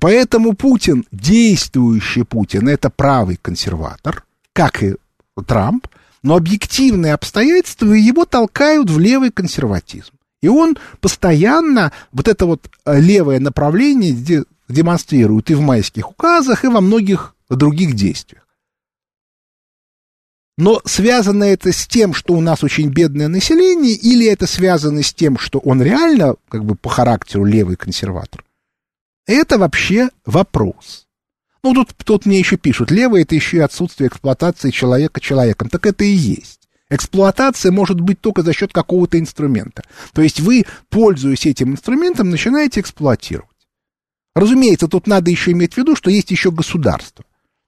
Поэтому 0.01 0.53
Путин, 0.55 1.05
действующий 1.13 2.23
Путин, 2.23 2.67
это 2.67 2.89
правый 2.89 3.37
консерватор, 3.41 4.25
как 4.51 4.83
и 4.83 4.95
Трамп, 5.47 5.87
но 6.21 6.35
объективные 6.35 7.13
обстоятельства 7.13 7.93
его 7.93 8.25
толкают 8.25 8.89
в 8.89 8.99
левый 8.99 9.31
консерватизм. 9.31 10.11
И 10.41 10.49
он 10.49 10.75
постоянно 10.99 11.93
вот 12.11 12.27
это 12.27 12.45
вот 12.45 12.69
э, 12.83 12.99
левое 12.99 13.39
направление 13.39 14.43
демонстрирует 14.67 15.49
и 15.49 15.53
в 15.53 15.61
майских 15.61 16.11
указах, 16.11 16.65
и 16.65 16.67
во 16.67 16.81
многих 16.81 17.34
других 17.49 17.93
действиях. 17.93 18.45
Но 20.57 20.81
связано 20.85 21.43
это 21.43 21.73
с 21.73 21.85
тем, 21.85 22.13
что 22.13 22.33
у 22.33 22.41
нас 22.41 22.63
очень 22.63 22.89
бедное 22.89 23.27
население, 23.27 23.93
или 23.93 24.25
это 24.25 24.47
связано 24.47 25.03
с 25.03 25.13
тем, 25.13 25.37
что 25.37 25.59
он 25.59 25.81
реально, 25.81 26.35
как 26.47 26.63
бы 26.63 26.75
по 26.75 26.89
характеру 26.89 27.43
левый 27.43 27.75
консерватор? 27.75 28.43
Это 29.27 29.57
вообще 29.57 30.09
вопрос. 30.25 31.07
Ну, 31.61 31.73
тут, 31.73 31.93
тут 31.97 32.25
мне 32.25 32.39
еще 32.39 32.57
пишут, 32.57 32.91
левое 32.91 33.23
это 33.23 33.35
еще 33.35 33.57
и 33.57 33.61
отсутствие 33.61 34.07
эксплуатации 34.07 34.69
человека 34.69 35.19
человеком. 35.19 35.69
Так 35.69 35.85
это 35.87 36.03
и 36.03 36.11
есть. 36.11 36.69
Эксплуатация 36.89 37.71
может 37.71 37.99
быть 37.99 38.21
только 38.21 38.43
за 38.43 38.53
счет 38.53 38.71
какого-то 38.71 39.19
инструмента. 39.19 39.83
То 40.13 40.21
есть 40.21 40.39
вы, 40.39 40.65
пользуясь 40.89 41.47
этим 41.47 41.71
инструментом, 41.71 42.29
начинаете 42.29 42.81
эксплуатировать. 42.81 43.49
Разумеется, 44.35 44.87
тут 44.87 45.07
надо 45.07 45.31
еще 45.31 45.51
иметь 45.51 45.73
в 45.73 45.77
виду, 45.77 45.95
что 45.95 46.11
есть 46.11 46.29
еще 46.29 46.51
государство. 46.51 47.25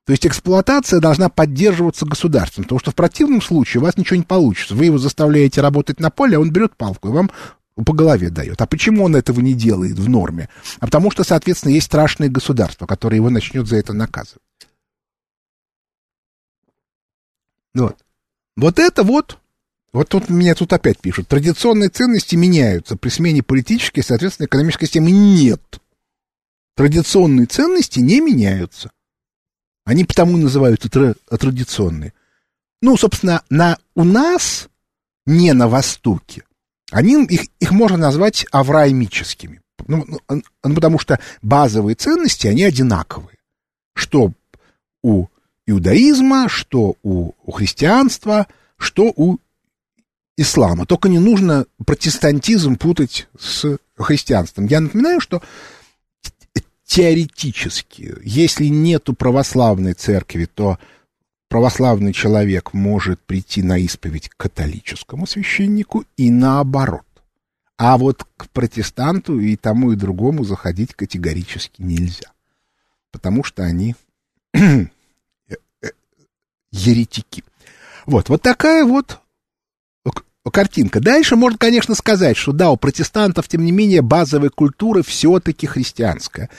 То 0.08 0.14
есть 0.14 0.26
эксплуатация 0.26 1.02
должна 1.02 1.28
поддерживаться 1.28 2.06
государством, 2.06 2.64
потому 2.64 2.80
что 2.80 2.92
в 2.92 2.96
противном 2.96 3.42
случае 3.42 3.82
у 3.82 3.84
вас 3.84 3.98
ничего 3.98 4.16
не 4.16 4.24
получится. 4.24 4.74
Вы 4.74 4.86
его 4.86 4.98
заставляете 4.98 5.60
работать 5.60 6.00
на 6.00 6.10
поле, 6.10 6.38
а 6.38 6.40
он 6.40 6.50
берет 6.50 6.78
палку 6.78 7.10
и 7.10 7.12
вам 7.12 7.30
по 7.76 7.92
голове 7.92 8.30
дает. 8.30 8.62
А 8.62 8.68
почему 8.68 9.04
он 9.04 9.18
этого 9.18 9.42
не 9.42 9.54
делает 9.54 10.00
в 10.00 10.08
норме? 10.08 10.48
А 10.80 10.86
потому 10.86 11.12
что, 11.12 11.26
соответственно, 11.26 11.74
есть 11.74 11.88
страшное 11.88 12.30
государство, 12.30 12.86
которое 12.86 13.18
его 13.18 13.30
начнет 13.30 13.68
за 13.68 13.76
это 13.76 13.92
наказывать. 13.92 14.42
Вот. 17.74 17.98
Вот 18.56 18.80
это 18.80 19.04
вот, 19.04 19.40
вот 19.92 20.08
тут 20.08 20.30
меня 20.30 20.56
тут 20.56 20.72
опять 20.72 21.00
пишут, 21.00 21.28
традиционные 21.28 21.90
ценности 21.90 22.38
меняются 22.38 22.96
при 22.96 23.10
смене 23.10 23.44
политической, 23.44 24.04
соответственно, 24.04 24.46
экономической 24.46 24.86
системы. 24.86 25.12
Нет. 25.12 25.82
Традиционные 26.76 27.48
ценности 27.48 28.00
не 28.00 28.22
меняются. 28.22 28.90
Они 29.88 30.04
потому 30.04 30.36
называются 30.36 30.90
традиционные. 30.90 32.12
Ну, 32.82 32.98
собственно, 32.98 33.42
на, 33.50 33.78
у 33.96 34.04
нас, 34.04 34.68
не 35.26 35.54
на 35.54 35.70
Востоке, 35.70 36.44
они, 36.92 37.24
их, 37.24 37.44
их 37.62 37.72
можно 37.72 37.96
назвать 37.96 38.46
авраамическими. 38.52 39.62
Ну, 39.88 40.06
ну, 40.28 40.76
потому 40.76 41.00
что 41.00 41.22
базовые 41.42 41.96
ценности, 41.96 42.48
они 42.48 42.66
одинаковые. 42.66 43.38
Что 43.94 44.34
у 45.04 45.28
иудаизма, 45.66 46.50
что 46.50 46.98
у, 47.02 47.32
у 47.46 47.52
христианства, 47.52 48.48
что 48.78 49.14
у 49.16 49.38
ислама. 50.36 50.86
Только 50.86 51.08
не 51.08 51.20
нужно 51.20 51.66
протестантизм 51.86 52.76
путать 52.76 53.30
с 53.40 53.78
христианством. 53.98 54.66
Я 54.66 54.82
напоминаю, 54.82 55.22
что 55.22 55.42
теоретически, 56.88 58.16
если 58.24 58.66
нету 58.66 59.14
православной 59.14 59.94
церкви, 59.94 60.46
то 60.46 60.80
православный 61.50 62.14
человек 62.14 62.74
может 62.74 63.22
прийти 63.22 63.62
на 63.62 63.78
исповедь 63.78 64.30
к 64.30 64.38
католическому 64.38 65.28
священнику 65.28 66.06
и 66.16 66.32
наоборот. 66.32 67.04
А 67.78 67.98
вот 67.98 68.26
к 68.38 68.50
протестанту 68.50 69.40
и 69.40 69.56
тому 69.56 69.92
и 69.92 69.96
другому 69.96 70.44
заходить 70.46 70.96
категорически 70.96 71.82
нельзя, 71.82 72.32
потому 73.12 73.44
что 73.44 73.64
они 73.64 73.96
еретики. 76.72 77.44
Вот, 78.06 78.30
вот 78.30 78.42
такая 78.42 78.86
вот 78.86 79.20
картинка. 80.52 81.00
Дальше 81.00 81.36
можно, 81.36 81.58
конечно, 81.58 81.96
сказать, 81.96 82.38
что 82.38 82.52
да, 82.52 82.72
у 82.72 82.78
протестантов, 82.78 83.48
тем 83.48 83.66
не 83.66 83.72
менее, 83.72 84.02
базовая 84.02 84.50
культура 84.50 85.04
все-таки 85.04 85.68
христианская. 85.68 86.50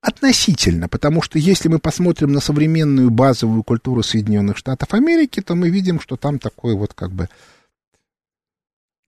Относительно, 0.00 0.88
потому 0.88 1.22
что 1.22 1.38
если 1.38 1.68
мы 1.68 1.78
посмотрим 1.78 2.32
на 2.32 2.40
современную 2.40 3.10
базовую 3.10 3.62
культуру 3.62 4.02
Соединенных 4.02 4.58
Штатов 4.58 4.92
Америки, 4.92 5.40
то 5.40 5.54
мы 5.54 5.70
видим, 5.70 5.98
что 6.00 6.16
там 6.16 6.38
такой 6.38 6.74
вот 6.74 6.92
как 6.92 7.12
бы... 7.12 7.28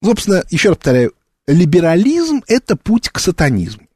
Собственно, 0.02 0.42
еще 0.50 0.70
раз 0.70 0.78
повторяю, 0.78 1.12
либерализм— 1.46 2.42
это 2.46 2.76
путь 2.76 3.10
к 3.10 3.18
сатанизму. 3.18 3.86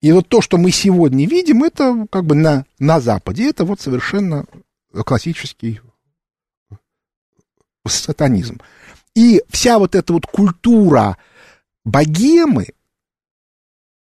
И 0.00 0.12
вот 0.12 0.28
то, 0.28 0.40
что 0.40 0.58
мы 0.58 0.70
сегодня 0.70 1.26
видим, 1.26 1.64
это 1.64 2.06
как 2.10 2.24
бы 2.24 2.34
на, 2.34 2.66
на 2.78 3.00
Западе, 3.00 3.48
это 3.48 3.64
вот 3.64 3.80
совершенно 3.80 4.46
классический 5.04 5.80
сатанизм. 7.86 8.60
И 9.14 9.42
вся 9.48 9.78
вот 9.78 9.94
эта 9.94 10.12
вот 10.12 10.26
культура 10.26 11.16
богемы, 11.84 12.68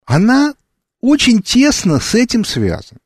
она 0.05 0.55
очень 1.01 1.43
тесно 1.43 2.01
с 2.01 2.15
этим 2.15 2.45
связана. 2.45 3.01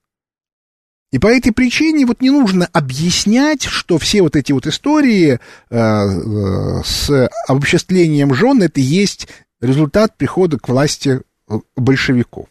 И 1.11 1.19
по 1.19 1.27
этой 1.27 1.53
причине 1.53 2.07
вот 2.07 2.21
не 2.21 2.31
нужно 2.31 2.69
объяснять, 2.73 3.65
что 3.65 3.99
все 3.99 4.23
вот 4.23 4.37
эти 4.37 4.53
вот 4.53 4.67
истории 4.69 5.41
э, 5.71 5.77
э, 5.77 6.83
с 6.85 7.29
обобществлением 7.49 8.33
жен 8.33 8.63
это 8.63 8.81
есть 8.81 9.27
результат 9.61 10.17
прихода 10.17 10.59
к 10.59 10.69
власти 10.69 11.23
большевиков. 11.77 12.47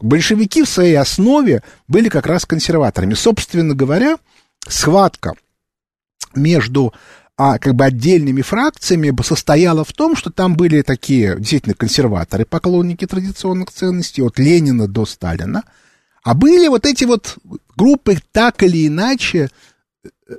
Большевики 0.00 0.62
в 0.64 0.68
своей 0.68 0.96
основе 0.96 1.62
были 1.86 2.08
как 2.08 2.26
раз 2.26 2.44
консерваторами. 2.44 3.14
Собственно 3.14 3.74
говоря, 3.74 4.16
схватка 4.66 5.34
между 6.34 6.92
а 7.44 7.58
как 7.58 7.74
бы 7.74 7.84
отдельными 7.84 8.40
фракциями 8.40 9.12
состояла 9.20 9.84
в 9.84 9.92
том, 9.92 10.14
что 10.14 10.30
там 10.30 10.54
были 10.54 10.82
такие 10.82 11.34
действительно 11.36 11.74
консерваторы, 11.74 12.44
поклонники 12.44 13.04
традиционных 13.04 13.72
ценностей, 13.72 14.22
от 14.22 14.38
Ленина 14.38 14.86
до 14.86 15.04
Сталина, 15.06 15.64
а 16.22 16.34
были 16.34 16.68
вот 16.68 16.86
эти 16.86 17.02
вот 17.02 17.38
группы 17.76 18.16
так 18.30 18.62
или 18.62 18.86
иначе 18.86 19.50
э, 20.04 20.08
э, 20.28 20.34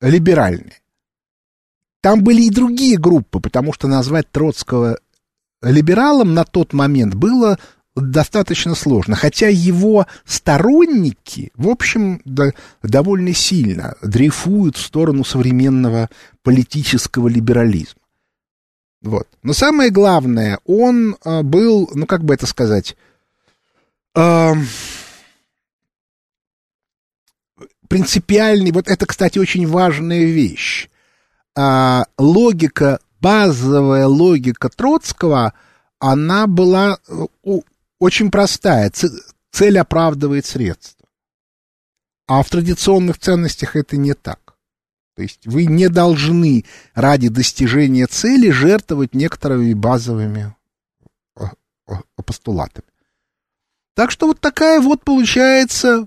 либеральные. 0.00 0.80
Там 2.00 2.24
были 2.24 2.44
и 2.44 2.50
другие 2.50 2.96
группы, 2.96 3.38
потому 3.38 3.74
что 3.74 3.86
назвать 3.86 4.32
Троцкого 4.32 4.98
либералом 5.60 6.32
на 6.32 6.44
тот 6.44 6.72
момент 6.72 7.12
было 7.12 7.58
достаточно 7.96 8.74
сложно, 8.74 9.16
хотя 9.16 9.48
его 9.48 10.06
сторонники, 10.24 11.50
в 11.54 11.68
общем, 11.68 12.20
да, 12.24 12.52
довольно 12.82 13.32
сильно 13.32 13.96
дрейфуют 14.02 14.76
в 14.76 14.82
сторону 14.82 15.24
современного 15.24 16.10
политического 16.42 17.28
либерализма. 17.28 18.00
Вот. 19.02 19.28
Но 19.42 19.52
самое 19.52 19.90
главное, 19.90 20.58
он 20.66 21.16
э, 21.24 21.42
был, 21.42 21.90
ну 21.94 22.06
как 22.06 22.22
бы 22.22 22.34
это 22.34 22.46
сказать, 22.46 22.96
э, 24.14 24.52
принципиальный, 27.88 28.72
вот 28.72 28.88
это, 28.88 29.06
кстати, 29.06 29.38
очень 29.38 29.66
важная 29.66 30.24
вещь. 30.24 30.88
Э, 31.56 32.02
логика, 32.18 33.00
базовая 33.20 34.06
логика 34.06 34.68
Троцкого, 34.68 35.54
она 35.98 36.46
была 36.46 36.98
э, 37.08 37.26
очень 37.98 38.30
простая. 38.30 38.90
Цель 39.52 39.78
оправдывает 39.78 40.46
средства. 40.46 41.08
А 42.26 42.42
в 42.42 42.50
традиционных 42.50 43.18
ценностях 43.18 43.76
это 43.76 43.96
не 43.96 44.14
так. 44.14 44.56
То 45.14 45.22
есть 45.22 45.46
вы 45.46 45.64
не 45.64 45.88
должны 45.88 46.64
ради 46.94 47.28
достижения 47.28 48.06
цели 48.06 48.50
жертвовать 48.50 49.14
некоторыми 49.14 49.72
базовыми 49.72 50.54
а, 51.36 51.52
а, 51.86 52.22
постулатами. 52.22 52.86
Так 53.94 54.10
что 54.10 54.26
вот 54.26 54.40
такая 54.40 54.80
вот 54.80 55.04
получается 55.04 56.06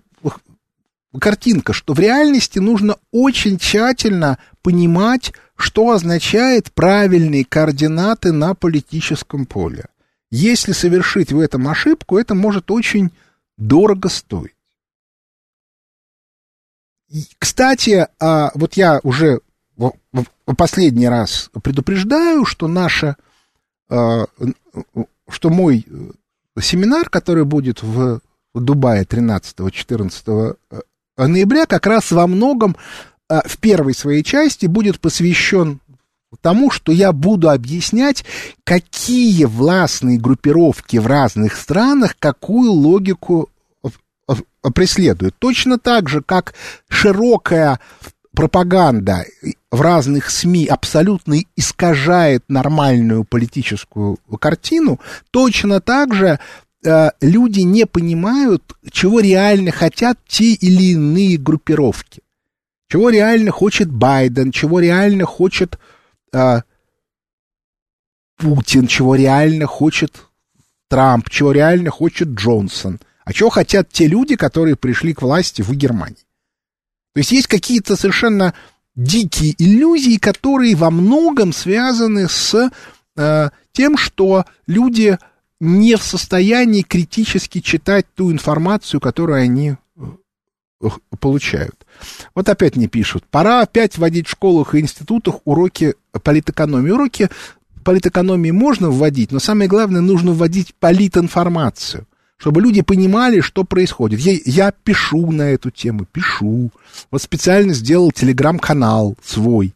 картинка, 1.18 1.74
что 1.74 1.94
в 1.94 2.00
реальности 2.00 2.60
нужно 2.60 2.98
очень 3.12 3.58
тщательно 3.58 4.38
понимать, 4.62 5.34
что 5.56 5.90
означает 5.90 6.72
правильные 6.72 7.46
координаты 7.46 8.32
на 8.32 8.54
политическом 8.54 9.48
поле. 9.48 9.88
Если 10.32 10.74
совершить 10.74 11.32
в 11.32 11.40
этом 11.40 11.68
ошибку, 11.68 12.18
это 12.18 12.36
может 12.36 12.70
очень 12.72 13.12
дорого 13.58 14.10
стоить. 14.10 14.54
Кстати, 17.40 18.08
а, 18.20 18.52
вот 18.54 18.74
я 18.76 19.00
уже 19.04 19.42
в 19.76 20.56
последний 20.56 21.08
раз 21.08 21.50
предупреждаю, 21.64 22.46
что 22.46 22.68
наша, 22.68 23.18
а, 23.90 24.26
что 25.28 25.50
мой 25.50 25.86
семинар, 26.60 27.10
который 27.10 27.46
будет 27.46 27.82
в 27.82 28.22
Дубае 28.54 29.04
13-14 29.06 30.58
э, 30.72 30.82
ноября, 31.18 31.66
как 31.66 31.86
раз 31.86 32.12
во 32.12 32.28
многом 32.28 32.76
а, 33.30 33.48
в 33.48 33.58
первой 33.58 33.94
своей 33.94 34.24
части 34.24 34.66
будет 34.66 35.00
посвящен 35.00 35.80
тому, 36.42 36.70
что 36.70 36.92
я 36.92 37.12
буду 37.12 37.50
объяснять, 37.50 38.24
какие 38.64 39.46
властные 39.46 40.20
группировки 40.20 40.98
в 40.98 41.08
разных 41.08 41.56
странах 41.56 42.16
какую 42.20 42.72
логику 42.72 43.50
преследуют. 44.74 45.36
Точно 45.40 45.80
так 45.80 46.10
же, 46.10 46.22
как 46.22 46.54
широкая 46.88 47.80
пропаганда 48.34 49.26
в 49.72 49.82
разных 49.82 50.30
СМИ 50.30 50.66
абсолютно 50.68 51.38
искажает 51.56 52.44
нормальную 52.48 53.24
политическую 53.24 54.18
картину, 54.40 55.00
точно 55.32 55.82
так 55.82 56.14
же 56.14 56.40
э, 56.86 57.10
люди 57.22 57.62
не 57.62 57.86
понимают, 57.86 58.64
чего 58.92 59.20
реально 59.20 59.72
хотят 59.72 60.20
те 60.28 60.54
или 60.54 60.94
иные 60.94 61.38
группировки. 61.38 62.22
Чего 62.92 63.10
реально 63.10 63.52
хочет 63.52 63.92
Байден, 63.92 64.52
чего 64.52 64.80
реально 64.80 65.26
хочет 65.26 65.78
Путин, 68.38 68.88
чего 68.88 69.16
реально 69.16 69.66
хочет 69.66 70.26
Трамп, 70.88 71.30
чего 71.30 71.52
реально 71.52 71.92
хочет 71.92 72.30
Джонсон, 72.30 73.00
а 73.26 73.34
чего 73.34 73.50
хотят 73.50 73.90
те 73.90 74.08
люди, 74.08 74.36
которые 74.36 74.76
пришли 74.76 75.14
к 75.14 75.22
власти 75.22 75.62
в 75.62 75.72
Германии. 75.74 76.26
То 77.14 77.20
есть 77.20 77.32
есть 77.32 77.48
какие-то 77.48 77.96
совершенно 77.96 78.54
дикие 78.96 79.56
иллюзии, 79.58 80.18
которые 80.18 80.76
во 80.76 80.90
многом 80.90 81.54
связаны 81.54 82.28
с 82.28 82.72
э, 83.16 83.50
тем, 83.72 83.98
что 83.98 84.46
люди 84.68 85.18
не 85.60 85.96
в 85.96 86.04
состоянии 86.04 86.82
критически 86.82 87.60
читать 87.60 88.06
ту 88.16 88.32
информацию, 88.32 89.00
которую 89.00 89.42
они 89.42 89.76
э, 90.82 90.88
получают. 91.20 91.86
Вот 92.36 92.50
опять 92.50 92.76
мне 92.76 92.88
пишут, 92.88 93.26
пора 93.30 93.62
опять 93.62 93.98
вводить 93.98 94.28
в 94.28 94.32
школах 94.32 94.76
и 94.76 94.80
институтах 94.80 95.36
уроки 95.46 95.96
политэкономии. 96.24 96.92
Уроки 96.92 97.30
политэкономии 97.84 98.52
можно 98.52 98.90
вводить, 98.90 99.32
но 99.32 99.40
самое 99.40 99.70
главное, 99.70 100.02
нужно 100.02 100.32
вводить 100.32 100.74
политинформацию 100.76 102.06
чтобы 102.40 102.62
люди 102.62 102.82
понимали, 102.82 103.42
что 103.42 103.66
происходит. 103.66 104.22
Я, 104.22 104.40
я 104.46 104.72
пишу 104.72 105.30
на 105.32 105.52
эту 105.52 105.72
тему, 105.72 106.06
пишу. 106.06 106.72
Вот 107.12 107.22
специально 107.22 107.74
сделал 107.74 108.12
телеграм-канал 108.12 109.18
свой. 109.22 109.74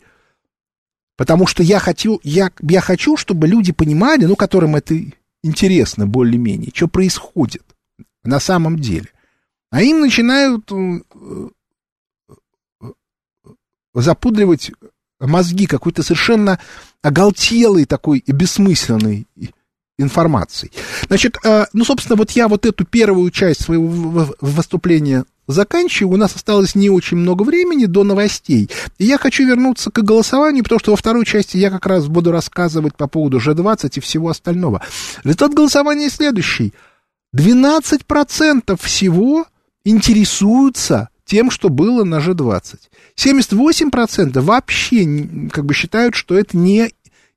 Потому 1.18 1.46
что 1.46 1.62
я 1.62 1.80
хочу, 1.80 2.20
я, 2.24 2.52
я 2.62 2.80
хочу, 2.80 3.18
чтобы 3.18 3.48
люди 3.48 3.74
понимали, 3.74 4.26
ну, 4.26 4.36
которым 4.36 4.78
это 4.78 4.98
интересно 5.44 6.08
более-менее, 6.08 6.72
что 6.74 6.88
происходит 6.88 7.64
на 8.24 8.40
самом 8.40 8.80
деле. 8.80 9.10
А 9.70 9.82
им 9.82 10.00
начинают 10.00 10.72
э, 10.72 11.02
э, 11.14 11.50
запудривать 13.94 14.72
мозги 15.20 15.66
какой-то 15.66 16.04
совершенно 16.04 16.60
оголтелый 17.02 17.86
такой 17.86 18.20
и 18.20 18.32
бессмысленный 18.32 19.28
информацией. 19.98 20.72
Значит, 21.08 21.38
э, 21.44 21.66
ну, 21.74 21.86
собственно, 21.86 22.16
вот 22.16 22.32
я 22.32 22.48
вот 22.48 22.66
эту 22.66 22.86
первую 22.86 23.30
часть 23.32 23.64
своего 23.64 24.36
выступления 24.42 25.26
заканчиваю. 25.48 26.14
У 26.14 26.18
нас 26.18 26.36
осталось 26.36 26.76
не 26.76 26.90
очень 26.90 27.18
много 27.18 27.44
времени 27.44 27.86
до 27.86 28.04
новостей. 28.04 28.70
И 28.98 29.06
я 29.06 29.18
хочу 29.18 29.46
вернуться 29.46 29.92
к 29.92 30.02
голосованию, 30.02 30.64
потому 30.64 30.80
что 30.80 30.92
во 30.92 30.98
второй 30.98 31.26
части 31.26 31.58
я 31.58 31.70
как 31.70 31.86
раз 31.86 32.08
буду 32.08 32.32
рассказывать 32.32 32.96
по 32.96 33.08
поводу 33.08 33.38
G20 33.38 33.92
и 33.96 34.00
всего 34.00 34.30
остального. 34.30 34.82
Результат 35.24 35.54
голосования 35.54 36.10
следующий. 36.10 36.74
12% 37.36 38.80
всего 38.82 39.46
интересуются 39.84 41.10
тем, 41.26 41.52
что 41.52 41.70
было 41.70 42.04
на 42.04 42.20
G20. 42.20 42.80
78% 43.16 44.40
вообще 44.42 45.50
как 45.52 45.66
бы 45.66 45.74
считают, 45.74 46.16
что 46.16 46.38
это 46.38 46.58
не 46.58 46.92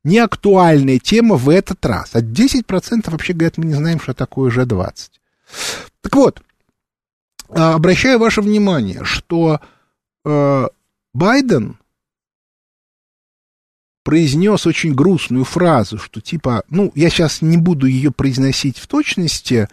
не 0.05 0.18
актуальная 0.18 1.01
тема 1.01 1.35
в 1.35 1.49
этот 1.49 1.85
раз. 1.85 2.11
А 2.14 2.20
10% 2.20 3.11
вообще 3.11 3.33
говорят, 3.33 3.59
мы 3.59 3.64
не 3.64 3.75
знаем, 3.75 3.99
что 3.99 4.14
такое 4.14 4.53
G20. 4.53 4.94
Так 6.01 6.14
вот, 6.14 6.42
а, 7.49 7.75
обращаю 7.75 8.20
ваше 8.20 8.40
внимание, 8.40 9.03
что 9.03 9.61
э, 10.25 10.68
Байден 11.12 11.79
произнес 14.05 14.64
очень 14.64 14.94
грустную 14.94 15.44
фразу, 15.44 15.99
что 15.99 16.20
типа, 16.20 16.62
ну, 16.70 16.92
я 16.94 17.11
сейчас 17.11 17.42
не 17.42 17.57
буду 17.57 17.87
ее 17.87 18.12
произносить 18.12 18.79
в 18.79 18.87
точности, 18.87 19.68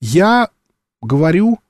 я 0.00 0.50
говорю 1.00 1.60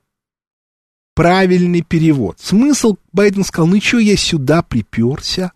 правильный 1.19 1.81
перевод. 1.81 2.39
Смысл 2.39 2.95
Байден 3.11 3.43
сказал, 3.43 3.67
ну 3.67 3.81
что 3.81 3.99
я 3.99 4.15
сюда 4.15 4.61
приперся, 4.61 5.51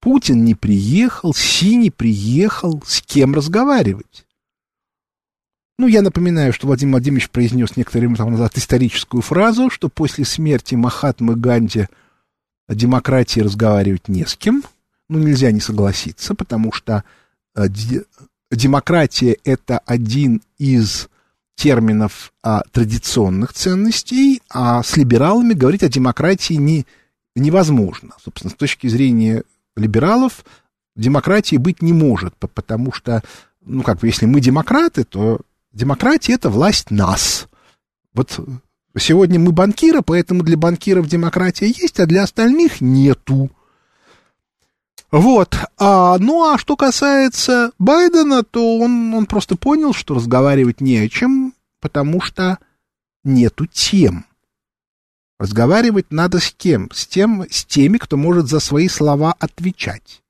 Путин 0.00 0.44
не 0.44 0.56
приехал, 0.56 1.32
Си 1.32 1.76
не 1.76 1.92
приехал, 1.92 2.82
с 2.84 3.00
кем 3.00 3.32
разговаривать? 3.32 4.26
Ну, 5.78 5.86
я 5.86 6.02
напоминаю, 6.02 6.52
что 6.52 6.66
Владимир 6.66 6.94
Владимирович 6.94 7.30
произнес 7.30 7.76
некоторое 7.76 8.08
время 8.08 8.28
назад 8.28 8.58
историческую 8.58 9.22
фразу, 9.22 9.70
что 9.70 9.88
после 9.88 10.24
смерти 10.24 10.74
Махатмы 10.74 11.36
Ганди 11.36 11.86
о 12.66 12.74
демократии 12.74 13.38
разговаривать 13.38 14.08
не 14.08 14.26
с 14.26 14.34
кем. 14.34 14.64
Ну, 15.08 15.20
нельзя 15.20 15.52
не 15.52 15.60
согласиться, 15.60 16.34
потому 16.34 16.72
что 16.72 17.04
э, 17.54 17.68
демократия— 18.50 19.38
это 19.44 19.78
один 19.78 20.42
из 20.58 21.08
терминов 21.56 22.32
а, 22.42 22.62
традиционных 22.72 23.52
ценностей, 23.52 24.42
а 24.50 24.82
с 24.82 24.96
либералами 24.96 25.54
говорить 25.54 25.82
о 25.82 25.88
демократии 25.88 26.54
не, 26.54 26.86
невозможно. 27.36 28.10
Собственно, 28.22 28.50
с 28.50 28.54
точки 28.54 28.86
зрения 28.86 29.44
либералов 29.76 30.44
демократии 30.96 31.56
быть 31.56 31.82
не 31.82 31.92
может, 31.92 32.34
потому 32.36 32.92
что, 32.92 33.22
ну, 33.64 33.82
как 33.82 34.00
бы, 34.00 34.06
если 34.06 34.26
мы 34.26 34.40
демократы, 34.40 35.04
то 35.04 35.40
демократия— 35.72 36.32
это 36.34 36.50
власть 36.50 36.90
нас. 36.90 37.48
Вот 38.12 38.38
сегодня 38.96 39.40
мы 39.40 39.52
банкиры, 39.52 40.02
поэтому 40.02 40.42
для 40.42 40.56
банкиров 40.56 41.08
демократия 41.08 41.66
есть, 41.66 41.98
а 41.98 42.06
для 42.06 42.22
остальных 42.22 42.80
нету. 42.80 43.50
Вот. 45.14 45.56
А, 45.78 46.18
ну, 46.18 46.42
а 46.42 46.58
что 46.58 46.76
касается 46.76 47.70
Байдена, 47.78 48.42
то 48.42 48.80
он, 48.80 49.14
он 49.14 49.26
просто 49.26 49.54
понял, 49.56 49.92
что 49.92 50.14
разговаривать 50.14 50.80
не 50.80 50.96
о 50.96 51.08
чем, 51.08 51.54
потому 51.80 52.20
что 52.20 52.58
нету 53.22 53.66
тем. 53.66 54.26
Разговаривать 55.38 56.10
надо 56.10 56.40
с 56.40 56.50
кем? 56.50 56.90
С, 56.92 57.06
тем, 57.06 57.46
с 57.48 57.64
теми, 57.64 57.98
кто 57.98 58.16
может 58.16 58.48
за 58.48 58.58
свои 58.58 58.88
слова 58.88 59.36
отвечать. 59.38 60.20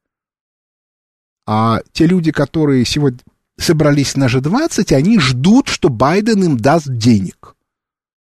А 1.47 1.81
те 1.93 2.05
люди, 2.05 2.31
которые 2.31 2.85
сегодня 2.85 3.21
собрались 3.57 4.17
на 4.17 4.27
G20, 4.27 4.95
они 4.95 5.19
ждут, 5.19 5.69
что 5.69 5.89
Байден 5.89 6.45
им 6.45 6.57
даст 6.59 6.89
денег. 6.91 7.57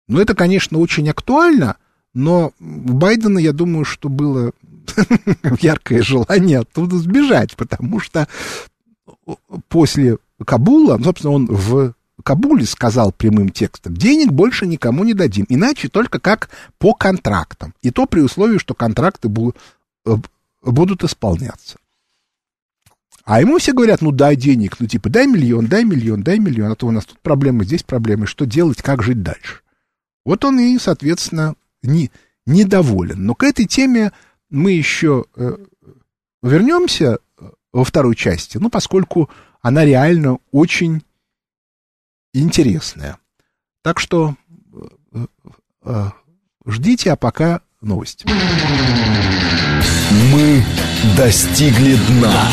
Ну, 0.07 0.19
это, 0.19 0.35
конечно, 0.35 0.79
очень 0.79 1.11
актуально, 1.11 1.77
но 2.15 2.53
у 2.59 2.93
Байдена, 2.95 3.39
я 3.39 3.53
думаю, 3.53 3.85
что 3.85 4.09
было 4.09 4.53
яркое 5.61 6.03
желание 6.03 6.61
оттуда 6.61 6.99
сбежать, 6.99 7.57
потому 7.57 8.01
что 8.01 8.29
после 9.69 10.19
Кабула, 10.45 11.01
собственно, 11.03 11.35
он 11.35 11.47
в 11.47 11.95
Кабуле 12.23 12.67
сказал 12.67 13.13
прямым 13.13 13.51
текстом, 13.51 13.95
денег 13.95 14.33
больше 14.33 14.67
никому 14.67 15.05
не 15.05 15.15
дадим, 15.15 15.47
иначе 15.49 15.89
только 15.89 16.19
как 16.19 16.51
по 16.79 16.95
контрактам. 16.95 17.75
И 17.83 17.91
то 17.91 18.07
при 18.07 18.21
условии, 18.21 18.59
что 18.59 18.75
контракты 18.75 19.29
будут, 19.29 19.57
э, 20.05 20.17
будут 20.63 21.05
исполняться. 21.05 21.79
А 23.25 23.41
ему 23.41 23.59
все 23.59 23.73
говорят, 23.73 24.01
ну 24.01 24.11
дай 24.11 24.37
денег, 24.37 24.81
ну 24.81 24.87
типа 24.87 25.11
дай 25.11 25.27
миллион, 25.27 25.67
дай 25.67 25.85
миллион, 25.85 26.23
дай 26.23 26.39
миллион, 26.39 26.73
а 26.73 26.75
то 26.77 26.87
у 26.87 26.91
нас 26.91 27.05
тут 27.05 27.21
проблемы, 27.21 27.65
здесь 27.65 27.83
проблемы, 27.83 28.27
что 28.27 28.47
делать, 28.47 28.81
как 28.81 29.03
жить 29.03 29.23
дальше. 29.23 29.61
Вот 30.25 30.45
он 30.45 30.59
и, 30.59 30.79
соответственно, 30.79 31.55
не, 31.83 32.11
недоволен. 32.47 33.25
Но 33.25 33.35
к 33.35 33.45
этой 33.45 33.67
теме 33.67 34.13
мы 34.51 34.73
еще 34.73 35.25
э, 35.37 35.57
вернемся 36.43 37.19
э, 37.39 37.51
во 37.73 37.85
второй 37.85 38.17
части, 38.17 38.59
ну, 38.59 38.71
поскольку 38.71 39.31
она 39.61 39.85
реально 39.85 40.39
очень 40.53 41.03
интересное. 42.33 43.19
Так 43.83 44.01
что 44.01 44.35
э, 45.85 46.11
ждите, 46.67 47.13
а 47.13 47.17
пока 47.17 47.61
новости. 47.81 48.27
Мы 50.33 50.65
достигли 51.17 51.97
дна. 52.09 52.49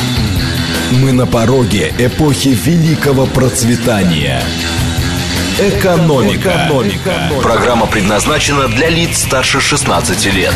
Мы 1.02 1.12
на 1.14 1.26
пороге 1.26 1.94
эпохи 1.98 2.50
великого 2.50 3.26
процветания. 3.26 4.42
Экономика. 5.60 6.68
Экономика. 6.68 7.42
Программа 7.42 7.88
предназначена 7.88 8.68
для 8.68 8.90
лиц 8.90 9.20
старше 9.20 9.62
16 9.62 10.34
лет. 10.34 10.54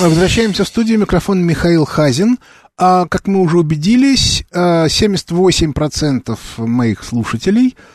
Возвращаемся 0.00 0.64
в 0.64 0.68
студию. 0.68 0.98
Микрофон 0.98 1.44
Михаил 1.44 1.84
Хазин. 1.84 2.38
А, 2.76 3.06
как 3.06 3.26
мы 3.26 3.40
уже 3.40 3.58
убедились, 3.58 4.44
78% 4.52 6.38
а, 6.56 6.62
моих 6.62 7.02
слушателей– 7.04 7.76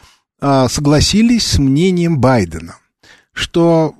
а, 0.45 0.67
согласились 0.67 1.47
с 1.47 1.57
мнением 1.57 2.19
Байдена, 2.19 2.75
что 3.31 3.95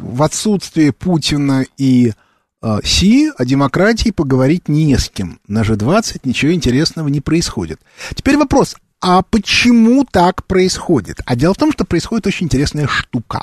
в 0.00 0.22
отсутствие 0.22 0.90
Путина 0.90 1.66
и 1.76 2.14
а, 2.62 2.80
Си 2.82 3.30
о 3.36 3.44
демократии 3.44 4.08
поговорить 4.08 4.68
не 4.68 4.96
с 4.96 5.10
кем. 5.10 5.38
На 5.48 5.60
G20 5.60 6.20
ничего 6.24 6.54
интересного 6.54 7.08
не 7.08 7.20
происходит. 7.20 7.78
Теперь 8.14 8.38
вопрос, 8.38 8.74
а 9.02 9.22
почему 9.22 10.04
так 10.04 10.46
происходит? 10.46 11.20
А 11.26 11.34
дело 11.34 11.54
в 11.54 11.58
том, 11.58 11.72
что 11.72 11.84
происходит 11.84 12.28
очень 12.28 12.46
интересная 12.46 12.86
штука. 12.86 13.42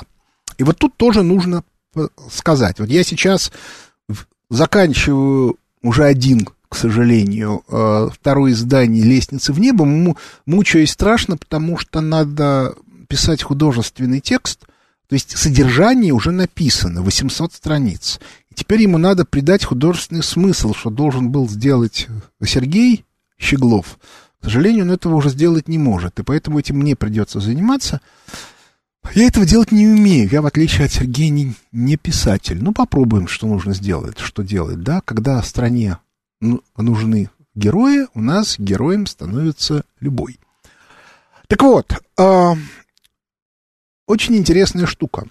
И 0.56 0.64
вот 0.64 0.78
тут 0.78 0.96
тоже 0.96 1.22
нужно 1.22 1.62
сказать. 2.30 2.80
Вот 2.80 2.88
я 2.88 3.04
сейчас 3.04 3.52
заканчиваю 4.48 5.58
уже 5.82 6.04
один, 6.04 6.48
к 6.68 6.74
сожалению, 6.74 7.62
э, 7.68 8.08
второе 8.12 8.52
издание 8.52 9.04
«Лестницы 9.04 9.52
в 9.52 9.60
небо». 9.60 9.84
Мучаюсь 10.46 10.92
страшно, 10.92 11.36
потому 11.36 11.76
что 11.76 12.00
надо 12.00 12.74
писать 13.08 13.42
художественный 13.42 14.20
текст, 14.20 14.60
то 15.08 15.14
есть 15.14 15.36
содержание 15.36 16.12
уже 16.12 16.30
написано, 16.30 17.02
800 17.02 17.52
страниц. 17.52 18.20
И 18.50 18.54
теперь 18.54 18.82
ему 18.82 18.96
надо 18.96 19.24
придать 19.24 19.64
художественный 19.64 20.22
смысл, 20.22 20.72
что 20.72 20.88
должен 20.88 21.30
был 21.30 21.48
сделать 21.48 22.06
Сергей 22.44 23.04
Щеглов. 23.36 23.98
К 24.40 24.44
сожалению, 24.44 24.84
он 24.84 24.90
этого 24.90 25.16
уже 25.16 25.28
сделать 25.28 25.68
не 25.68 25.78
может, 25.78 26.18
и 26.18 26.22
поэтому 26.22 26.58
этим 26.58 26.78
мне 26.78 26.96
придется 26.96 27.40
заниматься. 27.40 28.00
Я 29.14 29.26
этого 29.26 29.44
делать 29.44 29.72
не 29.72 29.86
умею. 29.86 30.28
Я, 30.30 30.42
в 30.42 30.46
отличие 30.46 30.86
от 30.86 30.92
Сергея, 30.92 31.30
не, 31.30 31.54
не 31.72 31.96
писатель. 31.96 32.62
Ну, 32.62 32.72
попробуем, 32.72 33.28
что 33.28 33.46
нужно 33.46 33.74
сделать, 33.74 34.18
что 34.18 34.42
делать, 34.42 34.82
да. 34.82 35.00
Когда 35.02 35.42
стране 35.42 35.98
ну, 36.40 36.62
нужны 36.76 37.30
герои, 37.54 38.06
у 38.14 38.20
нас 38.20 38.58
героем 38.58 39.06
становится 39.06 39.84
любой. 40.00 40.38
Так 41.48 41.62
вот, 41.62 41.92
э, 42.18 42.54
очень 44.06 44.36
интересная 44.36 44.86
штука. 44.86 45.26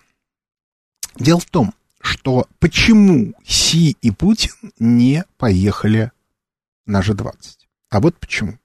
Дело 1.16 1.40
в 1.40 1.46
том, 1.46 1.74
что 2.02 2.48
почему 2.60 3.34
Си 3.46 3.98
и 4.02 4.12
Путин 4.12 4.74
не 4.80 5.26
поехали 5.38 6.12
на 6.86 7.02
G20. 7.02 7.34
А 7.90 8.00
вот 8.00 8.18
почему. 8.18 8.58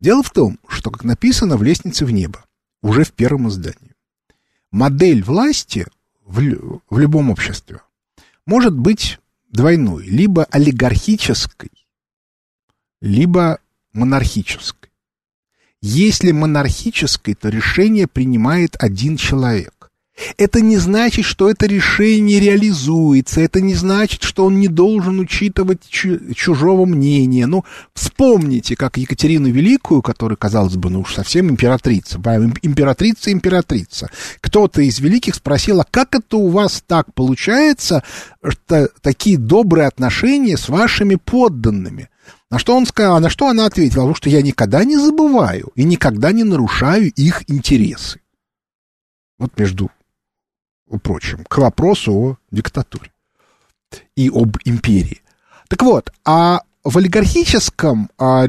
Дело 0.00 0.22
в 0.22 0.30
том, 0.30 0.58
что, 0.68 0.90
как 0.90 1.04
написано 1.04 1.56
в 1.56 1.62
«Лестнице 1.62 2.04
в 2.04 2.10
небо», 2.10 2.44
уже 2.82 3.04
в 3.04 3.12
первом 3.12 3.48
издании, 3.48 3.94
модель 4.70 5.22
власти 5.24 5.86
в, 6.24 6.80
в 6.88 6.98
любом 6.98 7.30
обществе 7.30 7.80
может 8.46 8.74
быть 8.74 9.18
двойной, 9.48 10.06
либо 10.06 10.44
олигархической, 10.44 11.70
либо 13.00 13.58
монархической. 13.92 14.90
Если 15.80 16.32
монархической, 16.32 17.34
то 17.34 17.48
решение 17.48 18.06
принимает 18.06 18.76
один 18.78 19.16
человек. 19.16 19.77
Это 20.36 20.60
не 20.60 20.76
значит, 20.78 21.24
что 21.24 21.50
это 21.50 21.66
решение 21.66 22.40
реализуется, 22.40 23.40
это 23.40 23.60
не 23.60 23.74
значит, 23.74 24.22
что 24.22 24.46
он 24.46 24.58
не 24.58 24.68
должен 24.68 25.18
учитывать 25.20 25.82
чужого 25.88 26.86
мнения. 26.86 27.46
Ну, 27.46 27.64
вспомните, 27.94 28.76
как 28.76 28.96
Екатерину 28.96 29.48
Великую, 29.48 30.02
которая, 30.02 30.36
казалось 30.36 30.76
бы, 30.76 30.90
ну 30.90 31.00
уж 31.00 31.14
совсем 31.14 31.50
императрица, 31.50 32.18
императрица, 32.62 33.32
императрица. 33.32 34.10
Кто-то 34.40 34.82
из 34.82 34.98
великих 35.00 35.34
спросил, 35.34 35.80
а 35.80 35.86
как 35.88 36.14
это 36.14 36.36
у 36.36 36.48
вас 36.48 36.82
так 36.86 37.12
получается, 37.14 38.02
что 38.42 38.88
такие 39.00 39.38
добрые 39.38 39.86
отношения 39.86 40.56
с 40.56 40.68
вашими 40.68 41.14
подданными? 41.14 42.08
На 42.50 42.58
что 42.58 42.76
он 42.76 42.86
сказал, 42.86 43.16
а 43.16 43.20
на 43.20 43.30
что 43.30 43.48
она 43.48 43.66
ответила, 43.66 44.02
потому 44.02 44.14
что 44.14 44.30
я 44.30 44.42
никогда 44.42 44.84
не 44.84 44.96
забываю 44.96 45.70
и 45.74 45.84
никогда 45.84 46.32
не 46.32 46.44
нарушаю 46.44 47.10
их 47.12 47.42
интересы. 47.48 48.20
Вот 49.38 49.58
между 49.58 49.90
прочим, 51.02 51.44
к 51.44 51.58
вопросу 51.58 52.12
о 52.12 52.36
диктатуре 52.50 53.10
и 54.16 54.28
об 54.28 54.56
империи. 54.64 55.22
Так 55.68 55.82
вот, 55.82 56.12
а 56.24 56.62
в 56.84 56.96
олигархическом 56.96 58.10
а, 58.18 58.48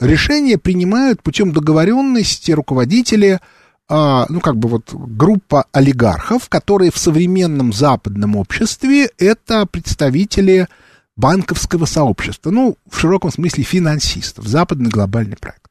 решение 0.00 0.58
принимают 0.58 1.22
путем 1.22 1.52
договоренности 1.52 2.52
руководители, 2.52 3.40
а, 3.88 4.26
ну, 4.28 4.40
как 4.40 4.56
бы 4.56 4.68
вот 4.68 4.92
группа 4.92 5.66
олигархов, 5.72 6.48
которые 6.48 6.90
в 6.90 6.98
современном 6.98 7.72
западном 7.72 8.36
обществе 8.36 9.10
это 9.18 9.66
представители 9.66 10.68
банковского 11.16 11.86
сообщества, 11.86 12.50
ну, 12.50 12.76
в 12.90 12.98
широком 12.98 13.30
смысле 13.30 13.64
финансистов, 13.64 14.46
западный 14.46 14.90
глобальный 14.90 15.36
проект. 15.36 15.70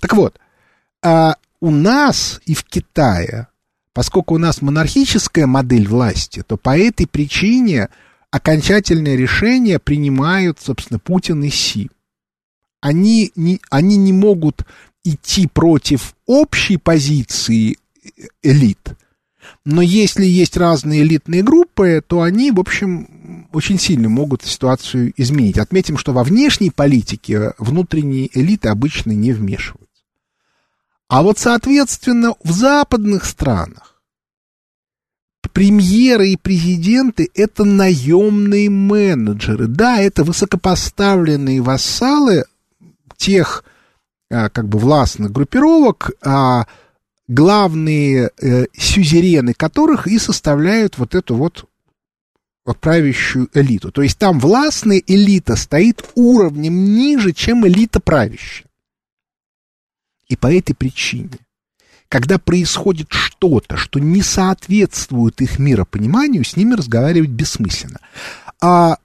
Так 0.00 0.14
вот, 0.14 0.38
а 1.02 1.36
у 1.60 1.70
нас 1.70 2.40
и 2.44 2.54
в 2.54 2.64
Китае 2.64 3.48
Поскольку 3.94 4.34
у 4.34 4.38
нас 4.38 4.62
монархическая 4.62 5.46
модель 5.46 5.86
власти, 5.86 6.42
то 6.46 6.56
по 6.56 6.76
этой 6.76 7.06
причине 7.06 7.88
окончательное 8.30 9.16
решение 9.16 9.78
принимают, 9.78 10.58
собственно, 10.60 10.98
Путин 10.98 11.42
и 11.44 11.50
Си. 11.50 11.90
Они 12.80 13.32
не, 13.36 13.60
они 13.70 13.96
не 13.96 14.12
могут 14.12 14.64
идти 15.04 15.46
против 15.46 16.14
общей 16.26 16.78
позиции 16.78 17.76
элит, 18.42 18.96
но 19.64 19.82
если 19.82 20.24
есть 20.24 20.56
разные 20.56 21.02
элитные 21.02 21.42
группы, 21.42 22.02
то 22.06 22.22
они, 22.22 22.50
в 22.50 22.60
общем, 22.60 23.48
очень 23.52 23.78
сильно 23.78 24.08
могут 24.08 24.42
ситуацию 24.42 25.12
изменить. 25.16 25.58
Отметим, 25.58 25.98
что 25.98 26.12
во 26.12 26.24
внешней 26.24 26.70
политике 26.70 27.52
внутренние 27.58 28.28
элиты 28.38 28.68
обычно 28.68 29.12
не 29.12 29.32
вмешиваются. 29.32 29.81
А 31.12 31.22
вот, 31.22 31.38
соответственно, 31.38 32.36
в 32.42 32.52
западных 32.52 33.26
странах 33.26 34.00
премьеры 35.52 36.30
и 36.30 36.38
президенты— 36.38 37.28
это 37.34 37.64
наемные 37.64 38.70
менеджеры. 38.70 39.66
Да, 39.66 40.00
это 40.00 40.24
высокопоставленные 40.24 41.60
вассалы 41.60 42.46
тех 43.18 43.62
а, 44.30 44.48
как 44.48 44.70
бы 44.70 44.78
властных 44.78 45.32
группировок, 45.32 46.12
а 46.24 46.66
главные 47.28 48.30
э, 48.40 48.64
сюзерены 48.72 49.52
которых 49.52 50.06
и 50.06 50.18
составляют 50.18 50.96
вот 50.96 51.14
эту 51.14 51.34
вот 51.34 51.66
вот 52.64 52.78
правящую 52.78 53.50
элиту. 53.52 53.92
То 53.92 54.00
есть 54.00 54.16
там 54.16 54.40
властная 54.40 55.02
элита 55.06 55.56
стоит 55.56 56.02
уровнем 56.14 56.94
ниже, 56.94 57.32
чем 57.32 57.66
элита 57.66 58.00
правящая. 58.00 58.71
И 60.32 60.36
по 60.36 60.50
этой 60.50 60.72
причине, 60.72 61.40
когда 62.08 62.38
происходит 62.38 63.08
что-то, 63.10 63.76
что 63.76 63.98
не 63.98 64.22
соответствует 64.22 65.42
их 65.42 65.58
миропониманию, 65.58 66.42
с 66.42 66.56
ними 66.56 66.72
разговаривать 66.72 67.28
бессмысленно. 67.28 68.00
А 68.58 68.96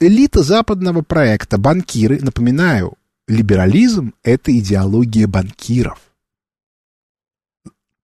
элита 0.00 0.42
западного 0.42 1.02
проекта, 1.02 1.56
банкиры, 1.56 2.18
напоминаю, 2.20 2.94
либерализм– 3.28 4.12
это 4.24 4.50
идеология 4.58 5.28
банкиров. 5.28 6.00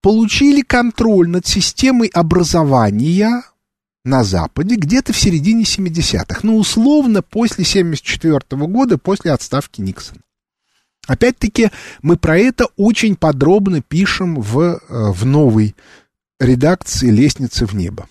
Получили 0.02 0.60
контроль 0.60 1.28
над 1.28 1.48
системой 1.48 2.06
образования 2.06 3.42
на 4.04 4.22
Западе 4.22 4.76
где-то 4.76 5.12
в 5.12 5.18
середине 5.18 5.64
70-х, 5.64 6.42
ну, 6.44 6.58
условно, 6.58 7.22
после 7.22 7.64
74 7.64 8.36
-го 8.36 8.68
года, 8.68 8.98
после 8.98 9.32
отставки 9.32 9.80
Никсона. 9.80 10.20
Опять-таки, 11.06 11.70
мы 12.00 12.16
про 12.16 12.38
это 12.38 12.66
очень 12.76 13.16
подробно 13.16 13.82
пишем 13.82 14.40
в, 14.40 14.60
э, 14.60 14.78
в 14.88 15.26
новой 15.26 15.74
редакции 16.38 17.10
«Лестницы 17.10 17.66
в 17.66 17.74
небо». 17.74 18.08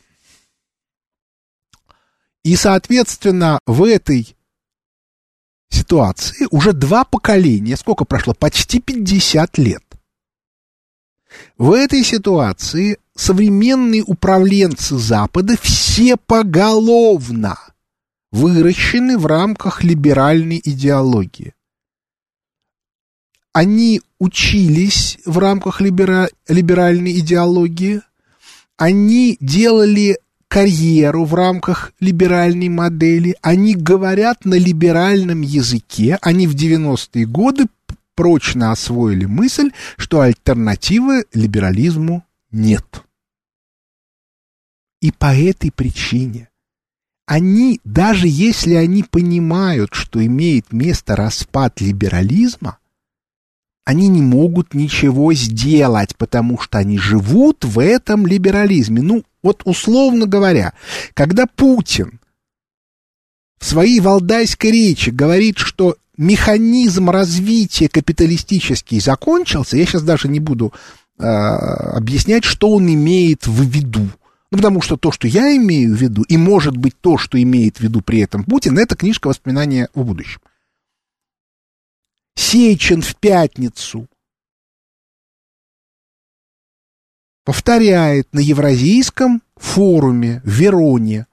И, 2.44 2.56
соответственно, 2.56 3.60
в 3.66 3.84
этой 3.84 4.36
ситуации 5.70 6.48
уже 6.52 6.74
два 6.74 7.06
поколения, 7.06 7.78
сколько 7.78 8.04
прошло? 8.04 8.34
Почти 8.34 8.82
50 8.82 9.58
лет. 9.58 9.84
В 11.58 11.72
этой 11.72 12.04
ситуации 12.04 12.98
современные 13.16 14.04
управленцы 14.04 14.98
Запада 14.98 15.56
все 15.62 16.18
поголовно 16.18 17.58
выращены 18.32 19.18
в 19.18 19.26
рамках 19.28 19.84
либеральной 19.84 20.62
идеологии 20.64 21.54
они 23.54 24.02
учились 24.20 25.20
в 25.26 25.38
рамках 25.38 25.82
либера, 25.82 26.30
либеральной 26.48 27.20
идеологии, 27.20 28.02
они 28.78 29.38
делали 29.40 30.20
карьеру 30.48 31.26
в 31.26 31.34
рамках 31.34 31.94
либеральной 32.00 32.70
модели, 32.70 33.36
они 33.42 33.76
говорят 33.76 34.46
на 34.46 34.56
либеральном 34.56 35.42
языке, 35.42 36.18
они 36.22 36.48
в 36.48 36.56
90-е 36.56 37.26
годы 37.26 37.68
прочно 38.16 38.72
освоили 38.72 39.26
мысль, 39.26 39.72
что 39.98 40.22
альтернативы 40.22 41.26
либерализму 41.34 42.26
нет. 42.52 43.04
И 45.02 45.12
по 45.12 45.34
этой 45.34 45.72
причине 45.72 46.50
они, 47.26 47.80
даже 47.86 48.28
если 48.28 48.74
они 48.74 49.04
понимают, 49.04 49.94
что 49.94 50.24
имеет 50.26 50.74
место 50.74 51.16
распад 51.16 51.80
либерализма, 51.80 52.78
они 53.86 54.08
не 54.08 54.22
могут 54.22 54.74
ничего 54.74 55.34
сделать, 55.34 56.16
потому 56.16 56.60
что 56.60 56.78
они 56.78 56.98
живут 56.98 57.66
в 57.66 57.80
этом 57.80 58.28
либерализме. 58.28 59.02
Ну, 59.02 59.24
вот 59.42 59.64
условно 59.66 60.28
говоря, 60.28 60.74
когда 61.14 61.46
Путин 61.48 62.20
в 63.60 63.66
своей 63.66 64.00
валдайской 64.00 64.72
речи 64.72 65.10
говорит, 65.10 65.58
что 65.58 65.98
механизм 66.18 67.10
развития 67.10 67.90
капиталистический 67.90 69.00
закончился, 69.00 69.78
я 69.78 69.86
сейчас 69.86 70.04
даже 70.04 70.28
не 70.28 70.40
буду 70.40 70.74
э, 71.18 71.24
объяснять, 71.24 72.44
что 72.44 72.70
он 72.70 72.88
имеет 72.94 73.48
в 73.48 73.64
виду. 73.64 74.08
Ну, 74.52 74.58
потому 74.58 74.82
что 74.82 74.98
то, 74.98 75.12
что 75.12 75.28
я 75.28 75.56
имею 75.56 75.96
в 75.96 76.02
виду, 76.02 76.24
и 76.24 76.38
может 76.38 76.76
быть 76.76 76.94
то, 77.00 77.18
что 77.18 77.42
имеет 77.42 77.78
в 77.78 77.82
виду 77.82 78.02
при 78.02 78.20
этом 78.20 78.44
Путин, 78.44 78.78
это 78.78 78.96
книжка 78.96 79.28
воспоминания 79.28 79.88
о 79.94 80.04
будущем. 80.04 80.42
Сечин 82.36 83.02
в 83.02 83.16
пятницу 83.16 84.08
повторяет 87.44 88.34
на 88.34 88.40
Евразийском 88.40 89.42
форуме 89.56 90.42
в 90.44 90.50
Вероне, 90.50 91.28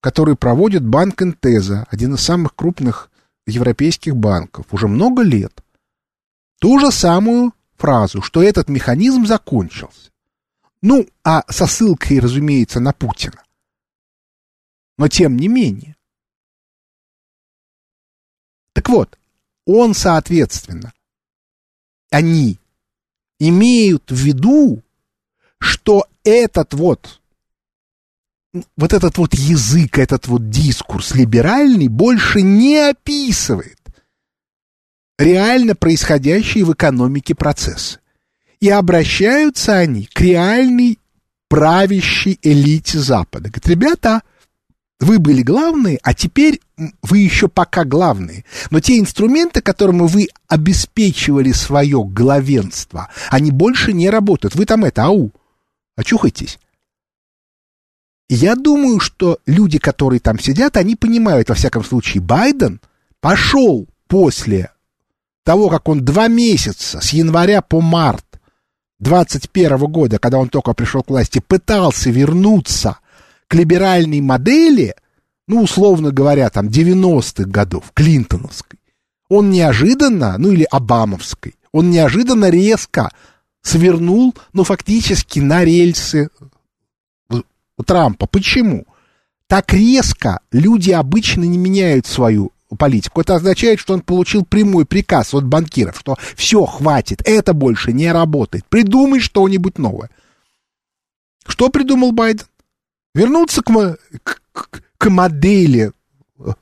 который 0.00 0.36
проводит 0.36 0.84
банк 0.84 1.22
Интеза, 1.22 1.86
один 1.90 2.14
из 2.14 2.20
самых 2.20 2.54
крупных 2.54 3.10
европейских 3.46 4.16
банков, 4.16 4.66
уже 4.72 4.88
много 4.88 5.22
лет, 5.22 5.64
ту 6.60 6.78
же 6.78 6.90
самую 6.90 7.52
фразу, 7.76 8.22
что 8.22 8.42
этот 8.42 8.68
механизм 8.68 9.26
закончился. 9.26 10.10
Ну, 10.82 11.08
а 11.24 11.44
со 11.50 11.66
ссылкой, 11.66 12.20
разумеется, 12.20 12.78
на 12.78 12.92
Путина. 12.92 13.42
Но 14.98 15.08
тем 15.08 15.36
не 15.36 15.48
менее. 15.48 15.96
Так 18.74 18.88
вот, 18.88 19.18
он, 19.66 19.94
соответственно, 19.94 20.92
они 22.10 22.58
имеют 23.38 24.10
в 24.10 24.16
виду, 24.16 24.82
что 25.58 26.06
этот 26.22 26.74
вот, 26.74 27.20
вот 28.76 28.92
этот 28.92 29.18
вот 29.18 29.34
язык, 29.34 29.98
этот 29.98 30.26
вот 30.26 30.50
дискурс 30.50 31.14
либеральный 31.14 31.88
больше 31.88 32.42
не 32.42 32.78
описывает 32.78 33.78
реально 35.18 35.74
происходящие 35.74 36.64
в 36.64 36.72
экономике 36.72 37.34
процессы. 37.34 38.00
И 38.60 38.68
обращаются 38.68 39.76
они 39.76 40.06
к 40.06 40.20
реальной 40.20 40.98
правящей 41.48 42.38
элите 42.42 42.98
Запада. 42.98 43.48
Говорят, 43.48 43.68
ребята, 43.68 44.22
вы 45.04 45.18
были 45.18 45.42
главные, 45.42 45.98
а 46.02 46.14
теперь 46.14 46.60
вы 47.02 47.18
еще 47.18 47.48
пока 47.48 47.84
главные. 47.84 48.44
Но 48.70 48.80
те 48.80 48.98
инструменты, 48.98 49.60
которыми 49.60 50.06
вы 50.06 50.28
обеспечивали 50.48 51.52
свое 51.52 52.02
главенство, 52.04 53.08
они 53.30 53.50
больше 53.50 53.92
не 53.92 54.10
работают. 54.10 54.54
Вы 54.54 54.66
там 54.66 54.84
это, 54.84 55.04
ау, 55.04 55.30
очухайтесь. 55.96 56.58
Я 58.28 58.56
думаю, 58.56 59.00
что 59.00 59.38
люди, 59.46 59.78
которые 59.78 60.20
там 60.20 60.38
сидят, 60.38 60.76
они 60.76 60.96
понимают, 60.96 61.50
во 61.50 61.54
всяком 61.54 61.84
случае, 61.84 62.22
Байден 62.22 62.80
пошел 63.20 63.86
после 64.08 64.70
того, 65.44 65.68
как 65.68 65.88
он 65.88 66.04
два 66.04 66.28
месяца, 66.28 67.00
с 67.00 67.10
января 67.10 67.60
по 67.60 67.82
март 67.82 68.24
21 69.00 69.76
года, 69.86 70.18
когда 70.18 70.38
он 70.38 70.48
только 70.48 70.72
пришел 70.72 71.02
к 71.02 71.10
власти, 71.10 71.42
пытался 71.46 72.08
вернуться 72.08 72.98
к 73.54 73.56
либеральной 73.56 74.20
модели, 74.20 74.96
ну, 75.46 75.62
условно 75.62 76.10
говоря, 76.10 76.50
там, 76.50 76.66
90-х 76.66 77.48
годов, 77.48 77.92
клинтоновской, 77.94 78.80
он 79.28 79.50
неожиданно, 79.50 80.36
ну, 80.38 80.50
или 80.50 80.66
обамовской, 80.68 81.54
он 81.70 81.88
неожиданно 81.88 82.50
резко 82.50 83.12
свернул, 83.62 84.34
ну, 84.52 84.64
фактически 84.64 85.38
на 85.38 85.64
рельсы 85.64 86.30
Трампа. 87.86 88.26
Почему? 88.26 88.86
Так 89.46 89.72
резко 89.72 90.40
люди 90.50 90.90
обычно 90.90 91.44
не 91.44 91.56
меняют 91.56 92.08
свою 92.08 92.50
политику. 92.76 93.20
Это 93.20 93.36
означает, 93.36 93.78
что 93.78 93.94
он 93.94 94.00
получил 94.00 94.44
прямой 94.44 94.84
приказ 94.84 95.32
от 95.32 95.44
банкиров, 95.44 95.96
что 95.96 96.16
все, 96.34 96.66
хватит, 96.66 97.22
это 97.24 97.52
больше 97.52 97.92
не 97.92 98.10
работает. 98.10 98.64
Придумай 98.68 99.20
что-нибудь 99.20 99.78
новое. 99.78 100.10
Что 101.46 101.68
придумал 101.68 102.10
Байден? 102.10 102.46
Вернуться 103.14 103.62
к, 103.62 103.98
к, 104.22 104.68
к 104.98 105.10
модели 105.10 105.92
э, 106.38 106.52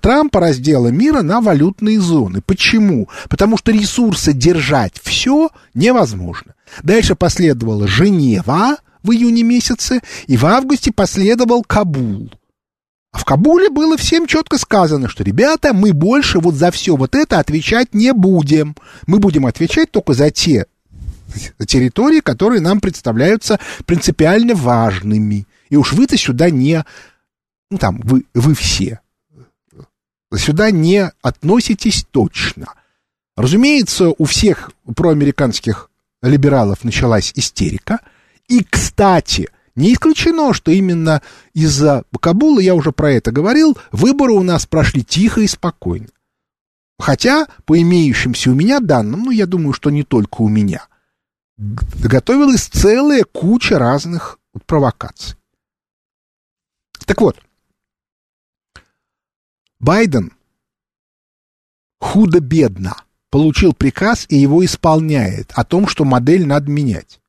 Трампа 0.00 0.40
раздела 0.40 0.88
мира 0.88 1.22
на 1.22 1.40
валютные 1.40 1.98
зоны. 1.98 2.42
Почему? 2.42 3.08
Потому 3.28 3.56
что 3.56 3.72
ресурсы 3.72 4.32
держать 4.32 5.00
все 5.02 5.50
невозможно. 5.72 6.54
Дальше 6.82 7.14
последовала 7.14 7.88
Женева 7.88 8.76
в 9.02 9.12
июне 9.12 9.42
месяце, 9.42 10.00
и 10.26 10.36
в 10.36 10.46
августе 10.46 10.92
последовал 10.92 11.62
Кабул. 11.62 12.30
А 13.12 13.18
в 13.18 13.24
Кабуле 13.24 13.70
было 13.70 13.96
всем 13.96 14.26
четко 14.26 14.58
сказано, 14.58 15.08
что, 15.08 15.24
ребята, 15.24 15.72
мы 15.72 15.92
больше 15.92 16.38
вот 16.38 16.54
за 16.54 16.70
все 16.70 16.96
вот 16.96 17.14
это 17.14 17.38
отвечать 17.38 17.94
не 17.94 18.12
будем. 18.12 18.76
Мы 19.06 19.18
будем 19.18 19.46
отвечать 19.46 19.90
только 19.90 20.14
за 20.14 20.30
те 20.30 20.66
территории, 21.66 22.20
которые 22.20 22.60
нам 22.60 22.80
представляются 22.80 23.58
принципиально 23.86 24.54
важными. 24.54 25.46
И 25.68 25.76
уж 25.76 25.92
вы-то 25.92 26.16
сюда 26.16 26.50
не... 26.50 26.84
Ну, 27.70 27.78
там, 27.78 28.00
вы, 28.02 28.24
вы 28.34 28.54
все. 28.54 29.00
Сюда 30.34 30.70
не 30.70 31.10
относитесь 31.22 32.04
точно. 32.10 32.74
Разумеется, 33.36 34.12
у 34.16 34.24
всех 34.24 34.70
проамериканских 34.94 35.90
либералов 36.22 36.84
началась 36.84 37.32
истерика. 37.34 38.00
И, 38.48 38.64
кстати, 38.64 39.48
не 39.74 39.92
исключено, 39.92 40.52
что 40.54 40.70
именно 40.70 41.22
из-за 41.52 42.04
Кабула, 42.20 42.60
я 42.60 42.74
уже 42.74 42.92
про 42.92 43.12
это 43.12 43.32
говорил, 43.32 43.76
выборы 43.90 44.32
у 44.32 44.42
нас 44.42 44.66
прошли 44.66 45.04
тихо 45.04 45.40
и 45.40 45.46
спокойно. 45.46 46.08
Хотя, 46.98 47.46
по 47.64 47.80
имеющимся 47.80 48.50
у 48.50 48.54
меня 48.54 48.80
данным, 48.80 49.24
ну, 49.24 49.30
я 49.30 49.46
думаю, 49.46 49.72
что 49.72 49.90
не 49.90 50.04
только 50.04 50.42
у 50.42 50.48
меня, 50.48 50.86
готовилась 51.56 52.66
целая 52.66 53.24
куча 53.24 53.78
разных 53.78 54.38
провокаций. 54.66 55.36
Так 57.04 57.20
вот, 57.20 57.38
Байден 59.78 60.32
худо-бедно 62.00 62.96
получил 63.30 63.74
приказ 63.74 64.26
и 64.28 64.36
его 64.36 64.64
исполняет 64.64 65.50
о 65.54 65.64
том, 65.64 65.86
что 65.86 66.04
модель 66.04 66.46
надо 66.46 66.70
менять. 66.70 67.20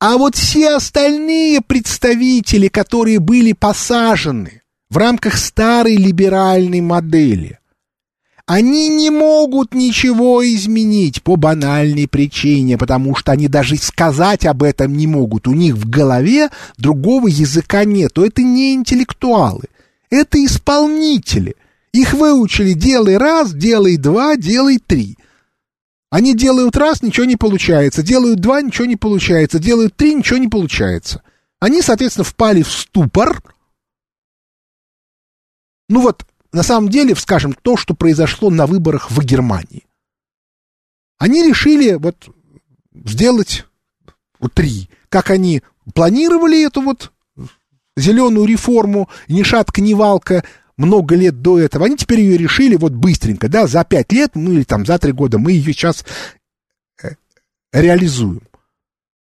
А 0.00 0.16
вот 0.16 0.36
все 0.36 0.76
остальные 0.76 1.60
представители, 1.60 2.68
которые 2.68 3.18
были 3.18 3.52
посажены 3.52 4.62
в 4.90 4.96
рамках 4.96 5.36
старой 5.36 5.96
либеральной 5.96 6.80
модели, 6.80 7.57
они 8.48 8.88
не 8.88 9.10
могут 9.10 9.74
ничего 9.74 10.42
изменить 10.42 11.22
по 11.22 11.36
банальной 11.36 12.08
причине, 12.08 12.78
потому 12.78 13.14
что 13.14 13.32
они 13.32 13.46
даже 13.46 13.76
сказать 13.76 14.46
об 14.46 14.62
этом 14.62 14.96
не 14.96 15.06
могут. 15.06 15.46
У 15.46 15.52
них 15.52 15.74
в 15.74 15.86
голове 15.86 16.48
другого 16.78 17.28
языка 17.28 17.84
нет. 17.84 18.16
Это 18.16 18.40
не 18.42 18.72
интеллектуалы, 18.72 19.64
это 20.08 20.42
исполнители. 20.42 21.56
Их 21.92 22.14
выучили 22.14 22.72
«делай 22.72 23.18
раз», 23.18 23.52
«делай 23.52 23.98
два», 23.98 24.36
«делай 24.36 24.78
три». 24.78 25.18
Они 26.08 26.34
делают 26.34 26.74
раз, 26.74 27.02
ничего 27.02 27.26
не 27.26 27.36
получается, 27.36 28.02
делают 28.02 28.40
два, 28.40 28.62
ничего 28.62 28.86
не 28.86 28.96
получается, 28.96 29.58
делают 29.58 29.94
три, 29.94 30.14
ничего 30.14 30.38
не 30.38 30.48
получается. 30.48 31.22
Они, 31.60 31.82
соответственно, 31.82 32.24
впали 32.24 32.62
в 32.62 32.70
ступор. 32.72 33.42
Ну 35.90 36.00
вот, 36.00 36.24
на 36.52 36.62
самом 36.62 36.88
деле, 36.88 37.14
скажем, 37.14 37.52
то, 37.52 37.76
что 37.76 37.94
произошло 37.94 38.50
на 38.50 38.66
выборах 38.66 39.10
в 39.10 39.22
Германии. 39.24 39.86
Они 41.18 41.42
решили 41.42 41.94
вот 41.94 42.28
сделать 42.92 43.66
вот 44.38 44.54
три. 44.54 44.88
Как 45.08 45.30
они 45.30 45.62
планировали 45.94 46.64
эту 46.64 46.80
вот 46.80 47.12
зеленую 47.96 48.46
реформу, 48.46 49.08
ни 49.28 49.42
шатка, 49.42 49.80
ни 49.80 49.94
валка, 49.94 50.44
много 50.76 51.16
лет 51.16 51.42
до 51.42 51.58
этого, 51.58 51.86
они 51.86 51.96
теперь 51.96 52.20
ее 52.20 52.38
решили 52.38 52.76
вот 52.76 52.92
быстренько, 52.92 53.48
да, 53.48 53.66
за 53.66 53.84
пять 53.84 54.12
лет, 54.12 54.32
ну 54.34 54.52
или 54.52 54.62
там 54.62 54.86
за 54.86 54.98
три 54.98 55.12
года 55.12 55.38
мы 55.38 55.52
ее 55.52 55.72
сейчас 55.72 56.04
э, 57.02 57.10
реализуем. 57.72 58.42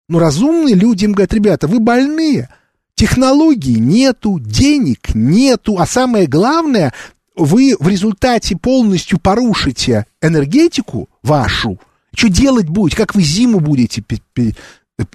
Но 0.08 0.18
разумные 0.18 0.74
люди 0.74 1.04
им 1.04 1.12
говорят, 1.12 1.32
ребята, 1.32 1.68
вы 1.68 1.78
больные, 1.78 2.48
технологий 2.94 3.78
нету, 3.78 4.38
денег 4.38 5.14
нету, 5.14 5.78
а 5.78 5.86
самое 5.86 6.26
главное, 6.26 6.92
вы 7.36 7.76
в 7.78 7.88
результате 7.88 8.56
полностью 8.56 9.18
порушите 9.18 10.06
энергетику 10.22 11.08
вашу, 11.22 11.80
что 12.14 12.28
делать 12.28 12.68
будете, 12.68 12.96
как 12.96 13.14
вы 13.14 13.22
зиму 13.22 13.60
будете 13.60 14.04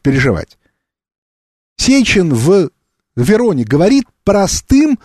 переживать. 0.02 0.58
Сечин 1.78 2.34
в 2.34 2.70
Вероне 3.16 3.64
говорит 3.64 4.06
простым 4.26 5.00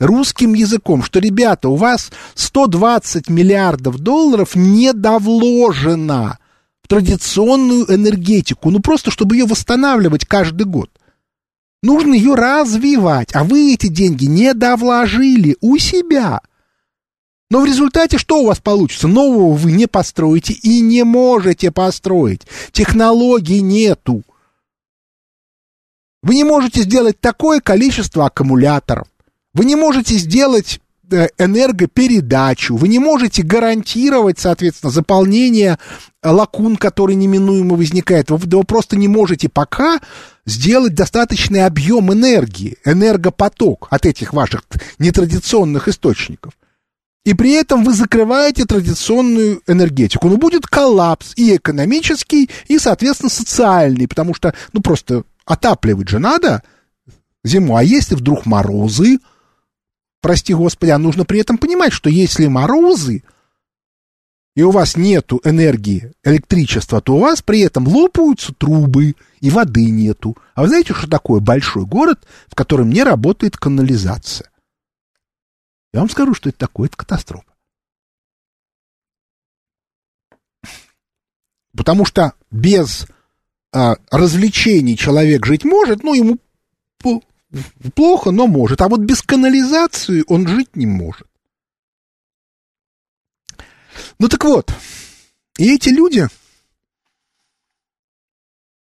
русским 0.00 0.54
языком, 0.54 1.04
что, 1.04 1.20
ребята, 1.20 1.68
у 1.68 1.76
вас 1.76 2.10
120 2.34 3.28
миллиардов 3.28 3.98
долларов 3.98 4.56
недовложено 4.56 6.38
в 6.82 6.88
традиционную 6.88 7.94
энергетику, 7.94 8.70
ну 8.70 8.80
просто 8.80 9.12
чтобы 9.12 9.36
ее 9.36 9.46
восстанавливать 9.46 10.26
каждый 10.26 10.64
год. 10.64 10.90
Нужно 11.82 12.14
ее 12.14 12.34
развивать, 12.34 13.34
а 13.34 13.44
вы 13.44 13.72
эти 13.72 13.86
деньги 13.86 14.26
не 14.26 14.52
довложили 14.52 15.56
у 15.60 15.78
себя. 15.78 16.42
Но 17.50 17.60
в 17.60 17.64
результате 17.64 18.18
что 18.18 18.42
у 18.42 18.46
вас 18.46 18.60
получится? 18.60 19.08
Нового 19.08 19.54
вы 19.54 19.72
не 19.72 19.86
построите 19.86 20.52
и 20.52 20.80
не 20.80 21.04
можете 21.04 21.70
построить. 21.70 22.42
Технологий 22.70 23.60
нету. 23.60 24.22
Вы 26.22 26.34
не 26.34 26.44
можете 26.44 26.82
сделать 26.82 27.18
такое 27.18 27.60
количество 27.60 28.26
аккумуляторов. 28.26 29.08
Вы 29.54 29.64
не 29.64 29.74
можете 29.74 30.14
сделать 30.16 30.80
энергопередачу, 31.38 32.76
вы 32.76 32.88
не 32.88 32.98
можете 32.98 33.42
гарантировать, 33.42 34.38
соответственно, 34.38 34.90
заполнение 34.90 35.78
лакун, 36.22 36.76
который 36.76 37.14
неминуемо 37.14 37.76
возникает. 37.76 38.30
Вы, 38.30 38.38
вы 38.38 38.64
просто 38.64 38.96
не 38.96 39.08
можете 39.08 39.48
пока 39.48 40.00
сделать 40.46 40.94
достаточный 40.94 41.64
объем 41.64 42.12
энергии, 42.12 42.76
энергопоток 42.84 43.88
от 43.90 44.06
этих 44.06 44.32
ваших 44.32 44.62
нетрадиционных 44.98 45.88
источников. 45.88 46.52
И 47.24 47.34
при 47.34 47.52
этом 47.52 47.84
вы 47.84 47.92
закрываете 47.92 48.64
традиционную 48.64 49.62
энергетику. 49.66 50.28
Ну, 50.28 50.38
будет 50.38 50.66
коллапс 50.66 51.34
и 51.36 51.56
экономический, 51.56 52.48
и, 52.66 52.78
соответственно, 52.78 53.28
социальный, 53.28 54.08
потому 54.08 54.34
что, 54.34 54.54
ну, 54.72 54.80
просто 54.80 55.24
отапливать 55.44 56.08
же 56.08 56.18
надо 56.18 56.62
зиму. 57.44 57.76
А 57.76 57.82
если 57.82 58.14
вдруг 58.14 58.46
морозы, 58.46 59.18
прости 60.20 60.54
господи, 60.54 60.90
а 60.90 60.98
нужно 60.98 61.24
при 61.24 61.40
этом 61.40 61.58
понимать, 61.58 61.92
что 61.92 62.10
если 62.10 62.46
морозы, 62.46 63.22
и 64.56 64.62
у 64.62 64.70
вас 64.70 64.96
нету 64.96 65.40
энергии, 65.44 66.12
электричества, 66.24 67.00
то 67.00 67.14
у 67.14 67.20
вас 67.20 67.40
при 67.40 67.60
этом 67.60 67.86
лопаются 67.86 68.52
трубы, 68.52 69.14
и 69.40 69.50
воды 69.50 69.88
нету. 69.90 70.36
А 70.54 70.62
вы 70.62 70.68
знаете, 70.68 70.92
что 70.92 71.08
такое 71.08 71.40
большой 71.40 71.86
город, 71.86 72.26
в 72.48 72.54
котором 72.54 72.90
не 72.90 73.02
работает 73.02 73.56
канализация? 73.56 74.50
Я 75.92 76.00
вам 76.00 76.10
скажу, 76.10 76.34
что 76.34 76.48
это 76.48 76.58
такое, 76.58 76.88
это 76.88 76.96
катастрофа. 76.96 77.44
Потому 81.76 82.04
что 82.04 82.34
без 82.50 83.06
а, 83.72 83.96
развлечений 84.10 84.96
человек 84.96 85.46
жить 85.46 85.64
может, 85.64 86.02
ну, 86.02 86.14
ему 86.14 86.38
плохо, 87.94 88.30
но 88.30 88.46
может. 88.46 88.80
А 88.80 88.88
вот 88.88 89.00
без 89.00 89.22
канализации 89.22 90.24
он 90.28 90.46
жить 90.46 90.76
не 90.76 90.86
может. 90.86 91.26
Ну 94.18 94.28
так 94.28 94.44
вот, 94.44 94.72
и 95.58 95.74
эти 95.74 95.88
люди, 95.88 96.26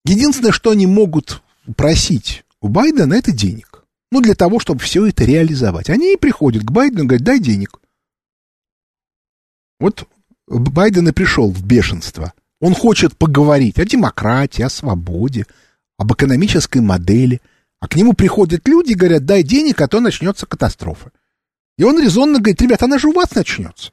единственное, 0.05 0.51
что 0.51 0.71
они 0.71 0.87
могут 0.87 1.41
просить 1.75 2.43
у 2.61 2.67
Байдена, 2.67 3.13
это 3.13 3.31
денег. 3.31 3.83
Ну, 4.09 4.21
для 4.21 4.35
того, 4.35 4.59
чтобы 4.59 4.79
все 4.79 5.05
это 5.05 5.25
реализовать. 5.25 5.89
Они 5.89 6.13
и 6.13 6.17
приходят 6.17 6.63
к 6.63 6.71
Байдену 6.71 7.03
и 7.03 7.07
говорят, 7.07 7.25
дай 7.25 7.39
денег. 7.39 7.79
Вот 9.81 10.07
Байден 10.47 11.09
и 11.09 11.11
пришел 11.11 11.51
в 11.51 11.61
бешенство. 11.65 12.33
Он 12.61 12.73
хочет 12.73 13.17
поговорить 13.17 13.79
о 13.79 13.85
демократии, 13.85 14.61
о 14.61 14.69
свободе, 14.69 15.45
об 15.97 16.13
экономической 16.13 16.81
модели– 16.81 17.41
а 17.79 17.87
к 17.87 17.95
нему 17.95 18.13
приходят 18.13 18.67
люди 18.67 18.91
и 18.91 18.95
говорят, 18.95 19.25
дай 19.25 19.43
денег, 19.43 19.81
а 19.81 19.87
то 19.87 19.99
начнется 19.99 20.45
катастрофа. 20.45 21.11
И 21.77 21.83
он 21.83 22.01
резонно 22.01 22.39
говорит, 22.39 22.61
ребят, 22.61 22.81
она 22.81 22.97
же 22.97 23.07
у 23.07 23.13
вас 23.13 23.35
начнется. 23.35 23.91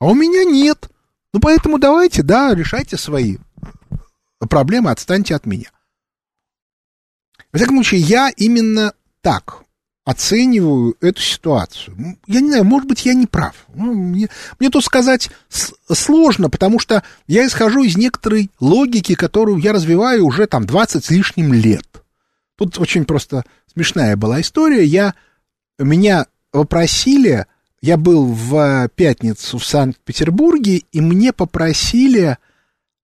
А 0.00 0.06
у 0.06 0.14
меня 0.14 0.44
нет. 0.44 0.90
Ну, 1.32 1.40
поэтому 1.40 1.78
давайте, 1.78 2.22
да, 2.22 2.54
решайте 2.54 2.96
свои 2.96 3.38
проблемы, 4.38 4.90
отстаньте 4.90 5.34
от 5.34 5.46
меня. 5.46 5.70
В 7.52 7.56
всяком 7.56 7.76
случае, 7.76 8.00
я 8.00 8.30
именно 8.36 8.92
так 9.22 9.62
оцениваю 10.04 10.96
эту 11.00 11.20
ситуацию. 11.20 12.18
Я 12.26 12.40
не 12.40 12.48
знаю, 12.48 12.64
может 12.64 12.88
быть, 12.88 13.06
я 13.06 13.14
не 13.14 13.26
прав. 13.26 13.54
Ну, 13.74 13.94
мне, 13.94 14.28
мне 14.58 14.68
тут 14.68 14.84
сказать 14.84 15.30
сложно, 15.88 16.50
потому 16.50 16.78
что 16.78 17.02
я 17.28 17.46
исхожу 17.46 17.84
из 17.84 17.96
некоторой 17.96 18.50
логики, 18.58 19.14
которую 19.14 19.58
я 19.58 19.72
развиваю 19.72 20.26
уже 20.26 20.46
там 20.46 20.66
20 20.66 21.04
с 21.04 21.10
лишним 21.10 21.52
лет. 21.52 22.01
Тут 22.62 22.78
очень 22.78 23.04
просто 23.04 23.42
смешная 23.72 24.16
была 24.16 24.40
история. 24.40 24.84
Я, 24.84 25.14
меня 25.80 26.26
попросили, 26.52 27.46
я 27.80 27.96
был 27.96 28.24
в 28.26 28.88
пятницу 28.94 29.58
в 29.58 29.64
Санкт-Петербурге, 29.64 30.82
и 30.92 31.00
мне 31.00 31.32
попросили, 31.32 32.38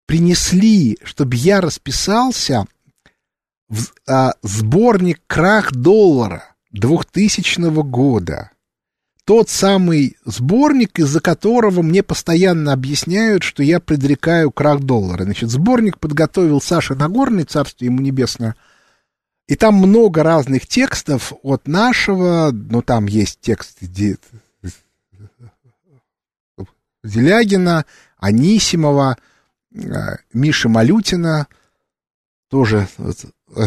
принесли, 0.06 0.96
чтобы 1.02 1.34
я 1.34 1.60
расписался 1.60 2.66
в 3.68 3.88
а, 4.06 4.34
сборник 4.42 5.22
«Крах 5.26 5.72
доллара» 5.72 6.44
2000 6.70 7.82
года. 7.82 8.52
Тот 9.24 9.50
самый 9.50 10.16
сборник, 10.24 11.00
из-за 11.00 11.20
которого 11.20 11.82
мне 11.82 12.04
постоянно 12.04 12.72
объясняют, 12.72 13.42
что 13.42 13.64
я 13.64 13.80
предрекаю 13.80 14.52
крах 14.52 14.82
доллара. 14.82 15.24
Значит, 15.24 15.50
сборник 15.50 15.98
подготовил 15.98 16.60
Саша 16.60 16.94
Нагорный, 16.94 17.42
царство 17.42 17.84
ему 17.84 18.00
небесное, 18.00 18.54
и 19.48 19.56
там 19.56 19.74
много 19.76 20.22
разных 20.22 20.66
текстов 20.66 21.32
от 21.42 21.66
нашего, 21.66 22.50
ну 22.52 22.82
там 22.82 23.06
есть 23.06 23.40
текст 23.40 23.78
Делягина, 27.02 27.86
Анисимова, 28.18 29.16
э, 29.74 29.78
Миши 30.34 30.68
Малютина, 30.68 31.46
тоже 32.50 32.86
э, 32.98 33.66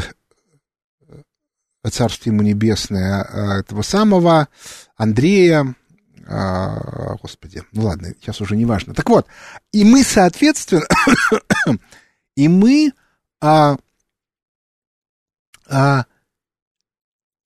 царство 1.89 2.29
ему 2.29 2.43
небесное, 2.43 3.23
э, 3.23 3.59
этого 3.61 3.81
самого 3.81 4.47
Андрея, 4.95 5.75
господи, 7.21 7.63
ну 7.71 7.85
ладно, 7.85 8.13
сейчас 8.21 8.39
уже 8.39 8.55
не 8.55 8.65
важно. 8.65 8.93
Так 8.93 9.09
вот, 9.09 9.25
и 9.73 9.83
мы, 9.83 10.03
соответственно, 10.03 10.83
и 12.35 12.47
мы 12.47 12.93
а, 15.71 16.05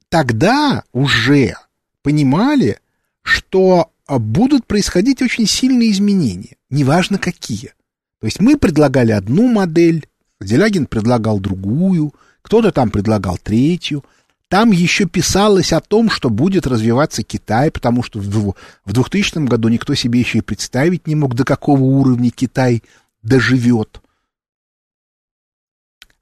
тогда 0.10 0.84
уже 0.92 1.56
понимали, 2.02 2.80
что 3.22 3.92
а, 4.08 4.20
будут 4.20 4.66
происходить 4.66 5.22
очень 5.22 5.46
сильные 5.46 5.92
изменения, 5.92 6.58
неважно 6.70 7.18
какие. 7.18 7.74
То 8.20 8.28
есть 8.28 8.40
мы 8.40 8.58
предлагали 8.58 9.12
одну 9.12 9.48
модель, 9.48 10.08
Делягин 10.42 10.88
предлагал 10.88 11.40
другую, 11.40 12.14
кто-то 12.42 12.72
там 12.72 12.90
предлагал 12.90 13.38
третью. 13.38 14.04
Там 14.48 14.72
еще 14.72 15.06
писалось 15.06 15.74
о 15.74 15.82
том, 15.82 16.10
что 16.10 16.30
будет 16.30 16.68
развиваться 16.68 17.24
Китай, 17.24 17.72
потому 17.72 18.04
что 18.04 18.20
в 18.20 18.56
2000 18.86 19.48
году 19.48 19.70
никто 19.70 19.96
себе 19.96 20.20
еще 20.20 20.40
и 20.40 20.42
представить 20.42 21.08
не 21.08 21.16
мог, 21.16 21.34
до 21.34 21.44
какого 21.44 21.82
уровня 21.82 22.30
Китай 22.30 22.84
доживет. 23.24 24.02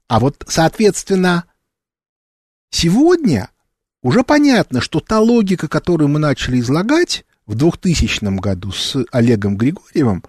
А 0.08 0.20
вот, 0.20 0.44
соответственно, 0.48 1.44
Сегодня 2.74 3.50
уже 4.02 4.24
понятно, 4.24 4.80
что 4.80 4.98
та 4.98 5.20
логика, 5.20 5.68
которую 5.68 6.08
мы 6.08 6.18
начали 6.18 6.58
излагать 6.58 7.24
в 7.46 7.54
2000 7.54 8.40
году 8.40 8.72
с 8.72 8.96
Олегом 9.12 9.56
Григорьевым 9.56 10.24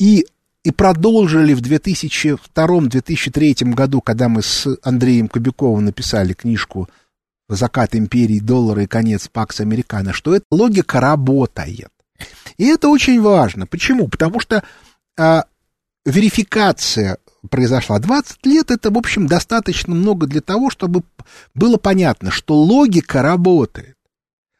и, 0.00 0.26
и 0.64 0.72
продолжили 0.72 1.54
в 1.54 1.62
2002-2003 1.62 3.72
году, 3.72 4.00
когда 4.00 4.28
мы 4.28 4.42
с 4.42 4.66
Андреем 4.82 5.28
Кобяковым 5.28 5.84
написали 5.84 6.32
книжку 6.32 6.88
«Закат 7.48 7.94
империи, 7.94 8.40
доллара 8.40 8.82
и 8.82 8.88
конец 8.88 9.28
Пакс 9.28 9.60
Американо», 9.60 10.12
что 10.12 10.34
эта 10.34 10.44
логика 10.50 10.98
работает. 10.98 11.92
И 12.56 12.66
это 12.66 12.88
очень 12.88 13.20
важно. 13.20 13.68
Почему? 13.68 14.08
Потому 14.08 14.40
что 14.40 14.64
а, 15.16 15.44
верификация 16.04 17.18
произошла. 17.50 17.98
20 17.98 18.46
лет 18.46 18.70
это, 18.70 18.90
в 18.90 18.98
общем, 18.98 19.26
достаточно 19.26 19.94
много 19.94 20.26
для 20.26 20.40
того, 20.40 20.70
чтобы 20.70 21.02
было 21.54 21.76
понятно, 21.76 22.30
что 22.30 22.54
логика 22.54 23.22
работает. 23.22 23.94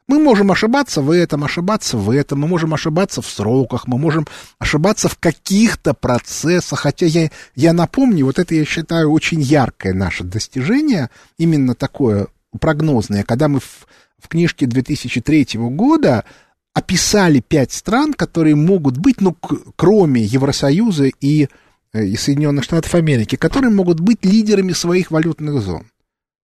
Мы 0.07 0.17
можем 0.17 0.51
ошибаться 0.51 1.03
в 1.03 1.11
этом, 1.11 1.43
ошибаться 1.43 1.95
в 1.95 2.09
этом, 2.09 2.39
мы 2.39 2.47
можем 2.47 2.73
ошибаться 2.73 3.21
в 3.21 3.27
сроках, 3.27 3.85
мы 3.85 3.99
можем 3.99 4.25
ошибаться 4.57 5.07
в 5.07 5.19
каких-то 5.19 5.93
процессах, 5.93 6.79
хотя 6.79 7.05
я, 7.05 7.29
я 7.53 7.73
напомню, 7.73 8.25
вот 8.25 8.39
это 8.39 8.55
я 8.55 8.65
считаю 8.65 9.11
очень 9.11 9.39
яркое 9.39 9.93
наше 9.93 10.23
достижение, 10.23 11.11
именно 11.37 11.75
такое 11.75 12.27
прогнозное, 12.59 13.23
когда 13.23 13.49
мы 13.49 13.59
в, 13.59 13.85
в 14.17 14.27
книжке 14.29 14.65
2003 14.65 15.59
года 15.59 16.25
описали 16.73 17.39
пять 17.39 17.71
стран, 17.71 18.15
которые 18.15 18.55
могут 18.55 18.97
быть, 18.97 19.21
ну, 19.21 19.37
кроме 19.75 20.23
Евросоюза 20.23 21.11
и 21.21 21.49
Э, 21.91 22.05
из 22.05 22.21
Соединенных 22.21 22.65
Штатов 22.65 22.93
Америки, 22.93 23.35
которые 23.35 23.71
могут 23.71 23.99
быть 23.99 24.23
лидерами 24.23 24.73
своих 24.73 25.09
валютных 25.09 25.61
зон. 25.61 25.87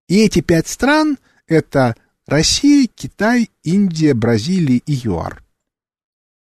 И 0.07 0.19
эти 0.23 0.41
пять 0.41 0.67
стран— 0.67 1.17
это 1.47 1.95
Россия, 2.25 2.87
Китай, 2.93 3.51
Индия, 3.63 4.15
Бразилия 4.15 4.77
и 4.77 4.93
ЮАР. 4.93 5.43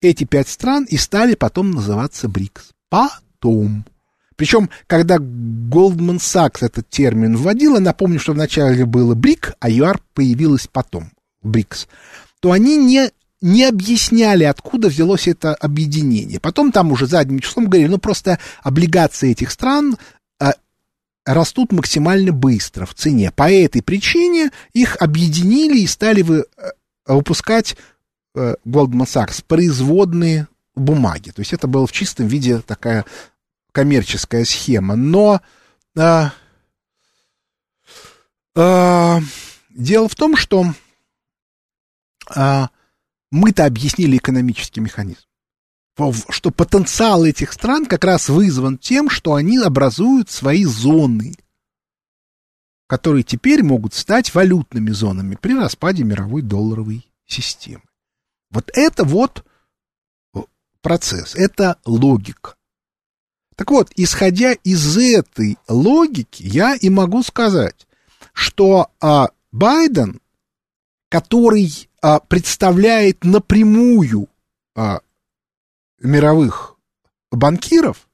Эти 0.01 0.23
пять 0.23 0.47
стран 0.47 0.85
и 0.85 0.97
стали 0.97 1.35
потом 1.35 1.71
называться 1.71 2.29
БРИКС. 2.29 2.71
Потом. 2.89 3.85
Причем, 4.35 4.69
когда 4.87 5.17
Goldman 5.17 6.17
Sachs 6.17 6.57
этот 6.61 6.89
термин 6.89 7.35
вводила, 7.35 7.79
напомню, 7.79 8.19
что 8.19 8.33
вначале 8.33 8.85
было 8.85 9.15
БРИК, 9.15 9.55
а 9.59 9.69
ЮАР 9.69 10.01
появилась 10.13 10.67
потом, 10.67 11.11
БРИКС, 11.41 11.87
то 12.39 12.51
они 12.53 12.77
не, 12.77 13.11
не 13.43 13.65
объясняли, 13.65 14.45
откуда 14.45 14.87
взялось 14.87 15.27
это 15.27 15.53
объединение. 15.53 16.39
Потом 16.39 16.71
там 16.71 16.93
уже 16.93 17.07
задним 17.07 17.39
числом 17.39 17.65
говорили, 17.65 17.89
ну 17.89 17.97
просто 17.97 18.39
облигации 18.61 19.31
этих 19.31 19.51
стран 19.51 19.97
а, 20.39 20.53
растут 21.25 21.73
максимально 21.73 22.31
быстро 22.31 22.85
в 22.85 22.93
цене. 22.93 23.31
По 23.31 23.51
этой 23.51 23.83
причине 23.83 24.51
их 24.71 24.95
объединили 25.01 25.79
и 25.79 25.87
стали 25.87 26.21
вы, 26.21 26.45
э, 26.55 26.69
выпускать 27.05 27.75
э, 28.33 28.55
Goldman 28.65 29.05
Sachs 29.05 29.43
производные 29.45 30.47
бумаги. 30.73 31.31
То 31.31 31.41
есть 31.41 31.51
это 31.51 31.67
было 31.67 31.85
в 31.85 31.91
чистом 31.91 32.27
виде 32.27 32.59
такая 32.59 33.03
коммерческая 33.73 34.45
схема. 34.45 34.95
Но 34.95 35.41
а, 35.97 36.31
а, 38.55 39.19
дело 39.69 40.07
в 40.07 40.15
том, 40.15 40.37
что 40.37 40.73
а, 42.33 42.69
мы-то 43.33 43.65
объяснили 43.65 44.17
экономический 44.17 44.79
механизм 44.79 45.23
что 46.29 46.49
потенциал 46.49 47.23
этих 47.23 47.53
стран 47.53 47.85
как 47.85 48.03
раз 48.03 48.29
вызван 48.29 48.79
тем, 48.79 49.09
что 49.11 49.35
они 49.35 49.59
образуют 49.59 50.29
свои 50.31 50.65
зоны, 50.65 51.35
которые 52.87 53.23
теперь 53.23 53.63
могут 53.63 53.93
стать 53.93 54.33
валютными 54.33 54.89
зонами 54.89 55.37
при 55.39 55.53
распаде 55.53 56.03
мировой 56.03 56.41
долларовой 56.41 57.07
системы. 57.27 57.83
Вот 58.49 58.71
это 58.73 59.03
вот 59.03 59.45
процесс, 60.81 61.35
это 61.35 61.77
логика. 61.85 62.55
Так 63.55 63.69
вот, 63.69 63.91
исходя 63.95 64.53
из 64.53 64.97
этой 64.97 65.59
логики, 65.67 66.41
я 66.41 66.75
и 66.75 66.89
могу 66.89 67.21
сказать, 67.21 67.87
что 68.33 68.89
а, 68.99 69.29
Байден, 69.51 70.19
который 71.13 71.87
а, 72.01 72.19
представляет 72.19 73.23
напрямую 73.23 74.29
а, 74.75 75.01
мировых 76.01 76.75
банкиров, 77.31 78.07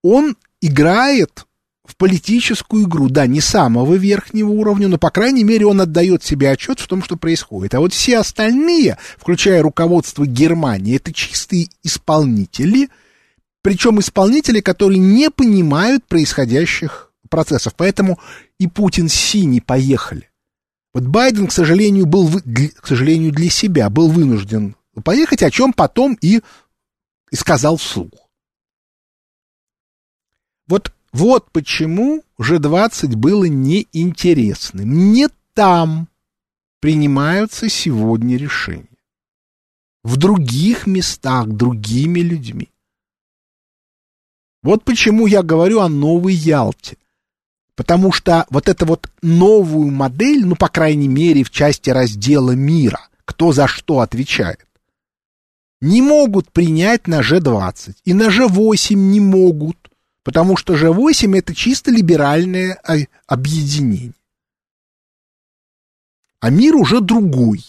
он 0.00 0.36
играет 0.60 1.46
в 1.84 1.96
политическую 1.96 2.84
игру, 2.84 3.08
да, 3.08 3.26
не 3.26 3.40
самого 3.40 3.94
верхнего 3.94 4.50
уровня, 4.50 4.86
но, 4.86 4.98
по 4.98 5.10
крайней 5.10 5.42
мере, 5.42 5.66
он 5.66 5.80
отдает 5.80 6.22
себе 6.22 6.48
отчет 6.52 6.78
в 6.78 6.86
том, 6.86 7.02
что 7.02 7.16
происходит. 7.16 7.74
А 7.74 7.80
вот 7.80 7.92
все 7.92 8.18
остальные, 8.18 8.96
включая 9.18 9.60
руководство 9.60 10.24
Германии, 10.24 10.94
это 10.94 11.12
чистые 11.12 11.70
исполнители– 11.82 12.88
причем 13.62 13.98
исполнители, 13.98 14.60
которые 14.60 14.98
не 14.98 15.30
понимают 15.30 16.04
происходящих 16.04 17.10
процессов. 17.30 17.72
Поэтому 17.74 18.20
и 18.58 18.66
Путин 18.66 19.08
с 19.08 19.14
Си 19.14 19.46
не 19.46 19.62
поехали. 19.62 20.28
Вот 20.94 21.08
Байден, 21.08 21.48
к 21.48 21.52
сожалению, 21.52 22.06
был, 22.06 22.30
к 22.30 22.86
сожалению, 22.86 23.32
для 23.32 23.50
себя 23.50 23.90
был 23.90 24.08
вынужден 24.08 24.76
поехать, 25.02 25.42
о 25.42 25.50
чем 25.50 25.72
потом 25.72 26.16
и, 26.20 26.40
и 27.30 27.36
сказал 27.36 27.76
вслух. 27.76 28.12
Вот, 30.68 30.94
вот 31.12 31.50
почему 31.50 32.22
G20 32.40 33.16
было 33.16 33.44
неинтересным. 33.44 35.12
Не 35.12 35.28
там 35.52 36.08
принимаются 36.80 37.68
сегодня 37.68 38.36
решения. 38.36 38.88
В 40.04 40.16
других 40.16 40.86
местах, 40.86 41.48
другими 41.48 42.20
людьми. 42.20 42.70
Вот 44.62 44.84
почему 44.84 45.26
я 45.26 45.42
говорю 45.42 45.80
о 45.80 45.88
новой 45.88 46.34
Ялте. 46.34 46.98
Потому 47.76 48.12
что 48.12 48.46
вот 48.50 48.68
эту 48.68 48.86
вот 48.86 49.10
новую 49.20 49.90
модель, 49.90 50.46
ну, 50.46 50.54
по 50.54 50.68
крайней 50.68 51.08
мере, 51.08 51.42
в 51.42 51.50
части 51.50 51.90
раздела 51.90 52.52
мира, 52.52 53.08
кто 53.24 53.52
за 53.52 53.66
что 53.66 54.00
отвечает, 54.00 54.64
не 55.80 56.00
могут 56.00 56.52
принять 56.52 57.08
на 57.08 57.20
G20. 57.20 57.96
И 58.04 58.14
на 58.14 58.28
G8 58.28 58.94
не 58.94 59.20
могут, 59.20 59.90
потому 60.22 60.56
что 60.56 60.74
G8 60.74 61.36
это 61.36 61.54
чисто 61.54 61.90
либеральное 61.90 62.80
объединение. 63.26 64.14
А 66.40 66.50
мир 66.50 66.76
уже 66.76 67.00
другой. 67.00 67.64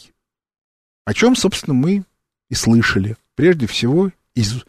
О 1.05 1.13
чем, 1.13 1.35
собственно, 1.35 1.73
мы 1.73 2.03
и 2.49 2.55
слышали. 2.55 3.15
Прежде 3.35 3.67
всего, 3.67 4.11
из, 4.33 4.63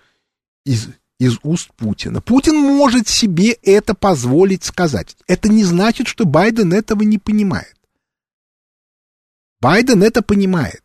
из, 0.65 0.89
из 1.19 1.39
уст 1.43 1.71
Путина. 1.77 2.21
Путин 2.21 2.57
может 2.57 3.09
себе 3.09 3.53
это 3.63 3.95
позволить 3.95 4.65
сказать. 4.65 5.17
Это 5.27 5.49
не 5.49 5.65
значит, 5.65 6.09
что 6.09 6.25
Байден 6.25 6.73
этого 6.73 7.03
не 7.03 7.19
понимает. 7.19 7.75
Байден 9.61 10.03
это 10.03 10.23
понимает. 10.23 10.83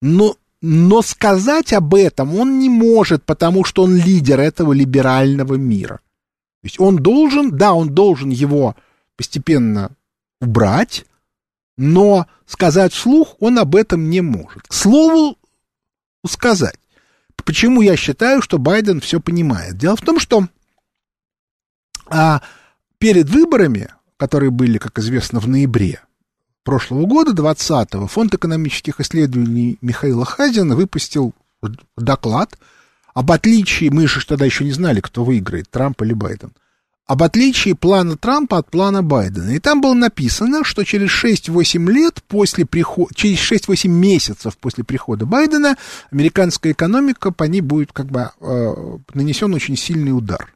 Но, 0.00 0.36
но 0.62 1.02
сказать 1.02 1.72
об 1.72 1.94
этом 1.94 2.34
он 2.34 2.58
не 2.58 2.70
может, 2.70 3.24
потому 3.24 3.64
что 3.64 3.82
он 3.82 3.96
лидер 3.96 4.40
этого 4.40 4.72
либерального 4.72 5.54
мира. 5.54 6.00
То 6.62 6.64
есть 6.64 6.80
он 6.80 6.96
должен, 6.96 7.56
да, 7.56 7.74
он 7.74 7.94
должен 7.94 8.30
его 8.30 8.74
постепенно 9.16 9.90
убрать, 10.40 11.04
но 11.76 12.26
сказать 12.46 12.92
вслух 12.92 13.36
он 13.40 13.58
об 13.58 13.76
этом 13.76 14.08
не 14.08 14.22
может. 14.22 14.66
К 14.66 14.72
слову 14.72 15.36
сказать, 16.26 16.78
Почему 17.44 17.80
я 17.80 17.96
считаю, 17.96 18.42
что 18.42 18.58
Байден 18.58 19.00
все 19.00 19.20
понимает? 19.20 19.76
Дело 19.76 19.96
в 19.96 20.02
том, 20.02 20.20
что 20.20 20.48
а, 22.06 22.42
перед 22.98 23.28
выборами, 23.28 23.88
которые 24.16 24.50
были, 24.50 24.78
как 24.78 24.98
известно, 24.98 25.40
в 25.40 25.48
ноябре 25.48 26.00
прошлого 26.64 27.06
года, 27.06 27.32
20-го, 27.32 28.06
Фонд 28.06 28.34
экономических 28.34 29.00
исследований 29.00 29.78
Михаила 29.80 30.24
Хазина 30.24 30.76
выпустил 30.76 31.34
доклад 31.96 32.58
об 33.14 33.32
отличии, 33.32 33.88
мы 33.88 34.06
же 34.06 34.24
тогда 34.26 34.44
еще 34.44 34.64
не 34.64 34.72
знали, 34.72 35.00
кто 35.00 35.24
выиграет, 35.24 35.70
Трамп 35.70 36.02
или 36.02 36.12
Байден– 36.12 36.52
об 37.08 37.22
отличии 37.22 37.72
плана 37.72 38.18
Трампа 38.18 38.58
от 38.58 38.70
плана 38.70 39.02
Байдена. 39.02 39.52
И 39.52 39.58
там 39.58 39.80
было 39.80 39.94
написано, 39.94 40.62
что 40.62 40.84
через 40.84 41.10
6-8 41.10 41.90
лет 41.90 42.22
после 42.28 42.66
прихода, 42.66 43.14
через 43.14 43.38
6-8 43.38 43.88
месяцев 43.88 44.58
после 44.58 44.84
прихода 44.84 45.24
Байдена 45.24 45.78
американская 46.12 46.72
экономика 46.72 47.32
по 47.32 47.44
ней 47.44 47.62
будет 47.62 47.92
как 47.92 48.06
бы 48.06 48.30
э, 48.40 48.98
нанесен 49.14 49.54
очень 49.54 49.76
сильный 49.76 50.10
удар. 50.10 50.52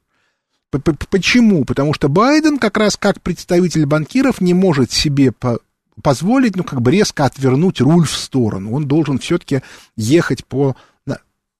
Почему? 0.71 1.65
Потому 1.65 1.95
что 1.95 2.11
Байден 2.11 2.59
как 2.59 2.77
раз 2.77 2.99
как 2.99 3.23
представитель 3.23 3.87
банкиров 3.87 4.43
не 4.43 4.53
может 4.53 4.93
себе 4.93 5.33
по 5.33 5.59
позволить, 6.03 6.57
ну, 6.57 6.65
как 6.65 6.81
бы 6.81 6.91
резко 6.91 7.27
отвернуть 7.27 7.81
руль 7.81 8.07
в 8.07 8.17
сторону. 8.17 8.73
Он 8.73 8.87
должен 8.87 9.19
все-таки 9.19 9.61
ехать 9.95 10.45
по, 10.45 10.75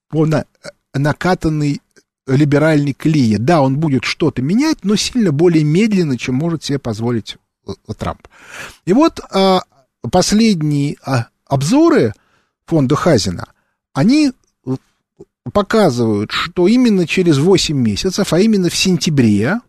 по 0.09 0.27
на, 0.27 0.47
накатанной 0.95 1.81
либеральный 2.27 2.93
клей. 2.93 3.37
Да, 3.39 3.63
он 3.63 3.79
будет 3.79 4.05
что-то 4.05 4.43
менять, 4.43 4.85
но 4.85 4.97
сильно 4.97 5.33
более 5.33 5.65
медленно, 5.65 6.17
чем 6.17 6.37
может 6.37 6.65
себе 6.65 6.79
позволить 6.79 7.37
Трамп. 7.99 8.27
И 8.85 8.93
вот 8.93 9.21
а, 9.31 9.63
последние 10.11 10.97
а, 11.05 11.29
обзоры 11.47 12.13
фонда 12.67 12.97
Хазина, 12.97 13.49
они 13.93 14.33
э, 14.67 14.77
показывают, 15.53 16.31
что 16.31 16.67
именно 16.67 17.07
через 17.07 17.39
8 17.39 17.77
месяцев, 17.77 18.33
а 18.33 18.41
именно 18.41 18.69
в 18.69 18.77
сентябре, 18.77 19.61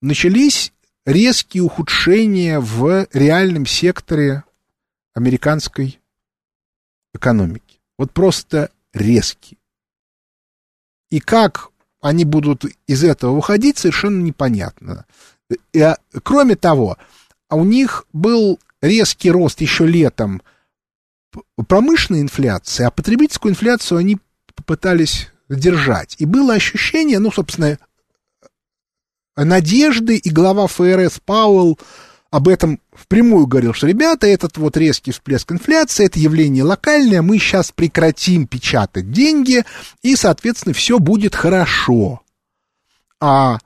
начались 0.00 0.72
резкие 1.06 1.62
ухудшения 1.62 2.60
в 2.60 3.06
реальном 3.12 3.66
секторе 3.66 4.44
американской 5.14 6.00
экономики. 7.14 7.80
Вот 7.98 8.12
просто 8.12 8.70
резкие. 8.92 9.58
И 11.10 11.20
как 11.20 11.70
они 12.00 12.24
будут 12.24 12.64
из 12.86 13.04
этого 13.04 13.34
выходить, 13.34 13.78
совершенно 13.78 14.22
непонятно. 14.22 15.04
И, 15.72 15.80
а, 15.80 15.98
кроме 16.22 16.56
того, 16.56 16.96
а 17.48 17.56
у 17.56 17.64
них 17.64 18.06
был 18.12 18.58
резкий 18.80 19.30
рост 19.30 19.60
еще 19.60 19.86
летом 19.86 20.42
промышленной 21.68 22.22
инфляции, 22.22 22.84
а 22.84 22.90
потребительскую 22.90 23.52
инфляцию 23.52 23.98
они 23.98 24.18
попытались 24.54 25.28
держать. 25.48 26.16
И 26.18 26.24
было 26.24 26.54
ощущение, 26.54 27.18
ну, 27.18 27.30
собственно, 27.30 27.78
надежды, 29.36 30.16
и 30.16 30.30
глава 30.30 30.66
ФРС 30.66 31.20
Пауэлл 31.24 31.78
об 32.30 32.46
этом 32.46 32.80
впрямую 32.92 33.46
говорил, 33.46 33.74
что, 33.74 33.86
ребята, 33.88 34.26
этот 34.26 34.56
вот 34.56 34.76
резкий 34.76 35.10
всплеск 35.10 35.50
инфляции, 35.50 36.06
это 36.06 36.20
явление 36.20 36.62
локальное, 36.62 37.22
мы 37.22 37.38
сейчас 37.38 37.72
прекратим 37.72 38.46
печатать 38.46 39.10
деньги, 39.10 39.64
и, 40.02 40.14
соответственно, 40.14 40.72
все 40.72 40.98
будет 40.98 41.34
хорошо. 41.34 42.22
А 43.20 43.58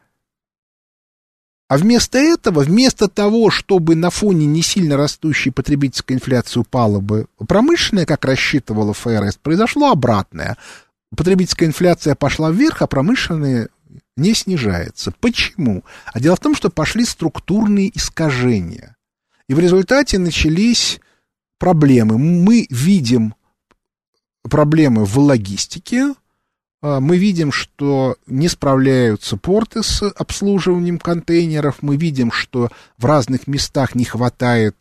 А 1.68 1.76
вместо 1.76 2.18
этого, 2.18 2.60
вместо 2.60 3.08
того, 3.08 3.50
чтобы 3.50 3.94
на 3.94 4.10
фоне 4.10 4.46
не 4.46 4.62
сильно 4.62 4.96
растущей 4.96 5.50
потребительской 5.50 6.16
инфляции 6.16 6.60
упала 6.60 7.00
бы 7.00 7.26
промышленная, 7.46 8.06
как 8.06 8.24
рассчитывала 8.24 8.94
ФРС, 8.94 9.36
произошло 9.42 9.90
обратное. 9.90 10.56
Потребительская 11.14 11.68
инфляция 11.68 12.14
пошла 12.14 12.50
вверх, 12.50 12.82
а 12.82 12.86
промышленная 12.86 13.68
не 14.16 14.34
снижается. 14.34 15.12
Почему? 15.20 15.84
А 16.12 16.20
дело 16.20 16.36
в 16.36 16.40
том, 16.40 16.54
что 16.54 16.70
пошли 16.70 17.04
структурные 17.04 17.90
искажения. 17.96 18.96
И 19.48 19.54
в 19.54 19.58
результате 19.58 20.18
начались 20.18 21.00
проблемы. 21.58 22.18
Мы 22.18 22.66
видим 22.70 23.34
проблемы 24.42 25.04
в 25.04 25.18
логистике, 25.18 26.14
а, 26.84 27.00
мы 27.00 27.16
видим, 27.16 27.50
что 27.50 28.16
не 28.26 28.46
справляются 28.48 29.38
порты 29.38 29.82
с 29.82 30.02
обслуживанием 30.02 30.98
контейнеров, 30.98 31.78
мы 31.80 31.96
видим, 31.96 32.30
что 32.30 32.70
в 32.98 33.06
разных 33.06 33.46
местах 33.46 33.94
не 33.94 34.04
хватает 34.04 34.76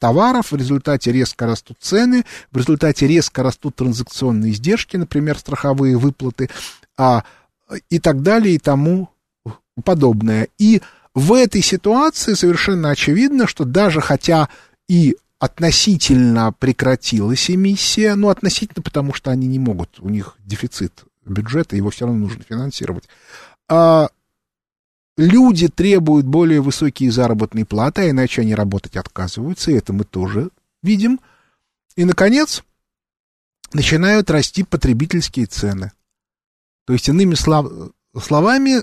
товаров, 0.00 0.50
в 0.50 0.56
результате 0.56 1.12
резко 1.12 1.46
растут 1.46 1.76
цены, 1.80 2.24
в 2.50 2.56
результате 2.56 3.06
резко 3.06 3.44
растут 3.44 3.76
транзакционные 3.76 4.50
издержки, 4.52 4.96
например, 4.96 5.38
страховые 5.38 5.96
выплаты, 5.96 6.50
а, 6.96 7.22
и 7.90 7.98
так 7.98 8.22
далее, 8.22 8.54
и 8.54 8.58
тому 8.58 9.10
подобное. 9.84 10.48
И 10.58 10.82
в 11.14 11.32
этой 11.32 11.62
ситуации 11.62 12.34
совершенно 12.34 12.90
очевидно, 12.90 13.46
что 13.46 13.64
даже 13.64 14.00
хотя 14.00 14.48
и 14.88 15.16
относительно 15.38 16.52
прекратилась 16.52 17.50
эмиссия, 17.50 18.14
ну, 18.14 18.28
относительно, 18.28 18.82
потому 18.82 19.12
что 19.14 19.30
они 19.30 19.46
не 19.46 19.58
могут, 19.58 20.00
у 20.00 20.08
них 20.08 20.36
дефицит 20.44 21.04
бюджета, 21.24 21.76
его 21.76 21.90
все 21.90 22.06
равно 22.06 22.20
нужно 22.20 22.42
финансировать. 22.42 23.04
А 23.68 24.08
люди 25.16 25.68
требуют 25.68 26.26
более 26.26 26.60
высокие 26.60 27.12
заработные 27.12 27.64
платы, 27.64 28.02
а 28.02 28.10
иначе 28.10 28.42
они 28.42 28.54
работать 28.54 28.96
отказываются, 28.96 29.70
и 29.70 29.74
это 29.74 29.92
мы 29.92 30.04
тоже 30.04 30.50
видим. 30.82 31.20
И, 31.96 32.04
наконец, 32.04 32.64
начинают 33.72 34.30
расти 34.30 34.62
потребительские 34.62 35.46
цены. 35.46 35.92
То 36.88 36.94
есть, 36.94 37.06
иными 37.06 37.34
слов, 37.34 37.70
словами, 38.18 38.82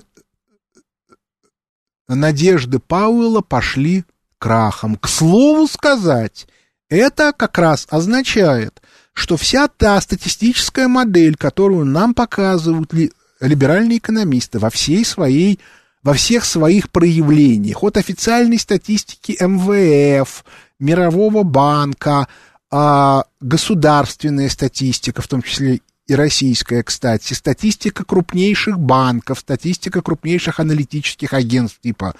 надежды 2.06 2.78
Пауэлла 2.78 3.40
пошли 3.40 4.04
крахом. 4.38 4.94
К 4.94 5.08
слову 5.08 5.66
сказать, 5.66 6.46
это 6.88 7.32
как 7.36 7.58
раз 7.58 7.88
означает, 7.90 8.80
что 9.12 9.36
вся 9.36 9.66
та 9.66 10.00
статистическая 10.00 10.86
модель, 10.86 11.34
которую 11.34 11.84
нам 11.84 12.14
показывают 12.14 12.92
ли, 12.92 13.10
либеральные 13.40 13.98
экономисты 13.98 14.60
во 14.60 14.70
всей 14.70 15.04
своей 15.04 15.58
во 16.04 16.14
всех 16.14 16.44
своих 16.44 16.92
проявлениях, 16.92 17.82
от 17.82 17.96
официальной 17.96 18.60
статистики 18.60 19.36
МВФ, 19.40 20.44
Мирового 20.78 21.42
банка, 21.42 22.28
а, 22.70 23.24
государственная 23.40 24.48
статистика, 24.48 25.22
в 25.22 25.26
том 25.26 25.42
числе 25.42 25.80
и 26.06 26.14
российская, 26.14 26.82
кстати, 26.82 27.32
статистика 27.34 28.04
крупнейших 28.04 28.78
банков, 28.78 29.40
статистика 29.40 30.02
крупнейших 30.02 30.60
аналитических 30.60 31.32
агентств 31.32 31.80
типа 31.80 32.14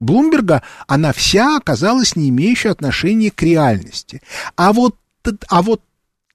Блумберга, 0.00 0.62
она 0.86 1.12
вся 1.12 1.56
оказалась 1.56 2.16
не 2.16 2.28
имеющей 2.28 2.68
отношения 2.68 3.30
к 3.30 3.42
реальности. 3.42 4.22
А 4.56 4.72
вот, 4.72 4.96
а 5.48 5.62
вот 5.62 5.82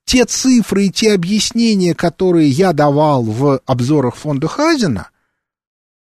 те 0.05 0.25
цифры 0.25 0.85
и 0.85 0.91
те 0.91 1.13
объяснения, 1.13 1.95
которые 1.95 2.49
я 2.49 2.73
давал 2.73 3.23
в 3.23 3.61
обзорах 3.65 4.15
фонда 4.15 4.47
Хазина, 4.47 5.09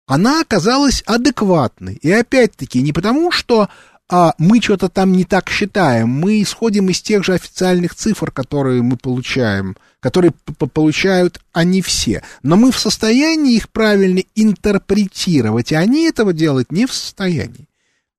она 0.06 0.42
оказалась 0.42 1.02
адекватной. 1.06 1.96
И 1.96 2.12
опять-таки 2.12 2.82
не 2.82 2.92
потому, 2.92 3.32
что 3.32 3.70
а, 4.14 4.36
мы 4.38 4.62
что-то 4.62 4.90
там 4.90 5.14
не 5.14 5.26
так 5.26 5.50
считаем, 5.50 6.10
мы 6.10 6.42
исходим 6.42 6.90
из 6.90 7.02
тех 7.02 7.24
же 7.24 7.34
официальных 7.34 7.96
цифр, 7.96 8.32
которые 8.32 8.84
мы 8.84 8.98
получаем, 8.98 9.76
которые 10.00 10.34
получают 10.74 11.40
они 11.52 11.82
все. 11.82 12.22
Но 12.44 12.56
мы 12.56 12.72
в 12.72 12.78
состоянии 12.78 13.56
их 13.56 13.70
правильно 13.70 14.22
интерпретировать, 14.36 15.72
и 15.72 15.76
они 15.76 16.06
этого 16.06 16.34
делать 16.34 16.72
не 16.72 16.86
в 16.86 16.94
состоянии. 16.94 17.68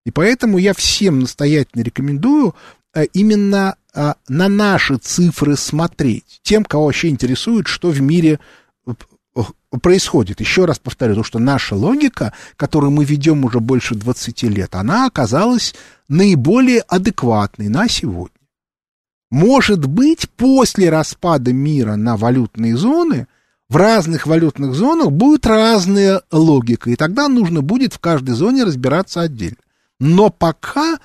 И 0.05 0.11
поэтому 0.11 0.59
я 0.59 0.75
всем 0.75 1.21
настоятельно 1.21 1.83
рекомендую 1.83 2.55
Э, 2.95 3.07
именно 3.13 3.77
э, 3.93 4.13
на 4.29 4.49
наши 4.49 4.97
цифры 4.99 5.57
смотреть. 5.57 6.41
Тем, 6.43 6.65
кого 6.65 6.87
вообще 6.87 7.09
интересует, 7.09 7.67
что 7.67 7.91
в 7.91 8.01
мире 8.01 8.39
происходит. 9.83 10.41
Еще 10.41 10.65
раз 10.65 10.79
повторю, 10.79 11.17
то, 11.17 11.23
что 11.25 11.39
наша 11.39 11.75
логика, 11.75 12.33
которую 12.57 12.93
мы 12.93 13.05
ведем 13.05 13.45
уже 13.45 13.61
больше 13.61 13.95
20 13.95 14.43
лет, 14.45 14.75
она 14.75 15.07
оказалась 15.07 15.75
наиболее 16.09 16.81
адекватной 16.81 17.69
на 17.69 17.89
сегодня. 17.89 18.37
Может 19.31 19.87
быть, 19.87 20.31
после 20.31 20.91
распада 20.91 21.53
мира 21.53 21.97
на 21.97 22.17
валютные 22.17 22.77
зоны, 22.77 23.27
в 23.69 23.77
разных 23.77 24.27
валютных 24.27 24.75
зонах 24.75 25.11
будет 25.11 25.47
разная 25.47 26.23
логика, 26.31 26.91
и 26.91 26.97
тогда 26.97 27.29
нужно 27.29 27.63
будет 27.63 27.95
в 27.95 27.99
каждой 27.99 28.35
зоне 28.35 28.63
разбираться 28.63 29.23
отдельно. 29.23 29.57
Но 29.99 30.31
пока 30.31 30.99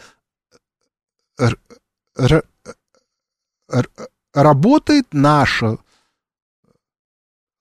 работает 4.33 5.07
наша 5.11 5.77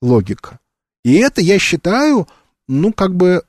логика. 0.01 0.61
И 1.05 1.14
это 1.14 1.40
я 1.40 1.59
считаю, 1.59 2.28
ну, 2.66 2.92
как 2.92 3.14
бы 3.14 3.42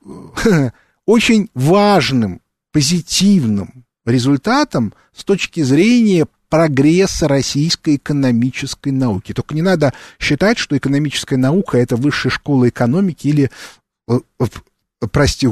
очень 1.05 1.49
важным, 1.53 2.41
позитивным 2.71 3.85
результатом 4.05 4.93
с 5.13 5.23
точки 5.23 5.61
зрения 5.61 6.27
прогресса 6.49 7.27
российской 7.27 7.97
экономической 7.97 8.91
науки. 8.91 9.33
Только 9.33 9.55
не 9.55 9.61
надо 9.61 9.93
считать, 10.19 10.57
что 10.57 10.77
экономическая 10.77 11.37
наука 11.37 11.77
это 11.77 11.95
высшая 11.95 12.29
школа 12.29 12.69
экономики 12.69 13.27
или, 13.27 13.51
э, 14.07 14.19
прости, 15.11 15.47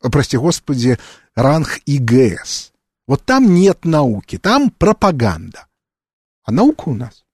прости 0.00 0.36
господи, 0.36 0.98
ранг 1.34 1.80
ИГС. 1.86 2.72
Вот 3.06 3.24
там 3.24 3.52
нет 3.52 3.84
науки, 3.84 4.38
там 4.38 4.70
пропаганда. 4.70 5.66
А 6.44 6.52
наука 6.52 6.88
у 6.88 6.94
нас. 6.94 7.24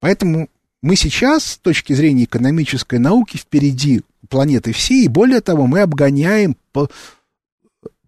Поэтому 0.00 0.48
мы 0.86 0.94
сейчас, 0.94 1.44
с 1.44 1.58
точки 1.58 1.94
зрения 1.94 2.24
экономической 2.24 3.00
науки, 3.00 3.36
впереди 3.36 4.02
планеты 4.28 4.72
всей, 4.72 5.06
и 5.06 5.08
более 5.08 5.40
того, 5.40 5.66
мы 5.66 5.80
обгоняем 5.80 6.56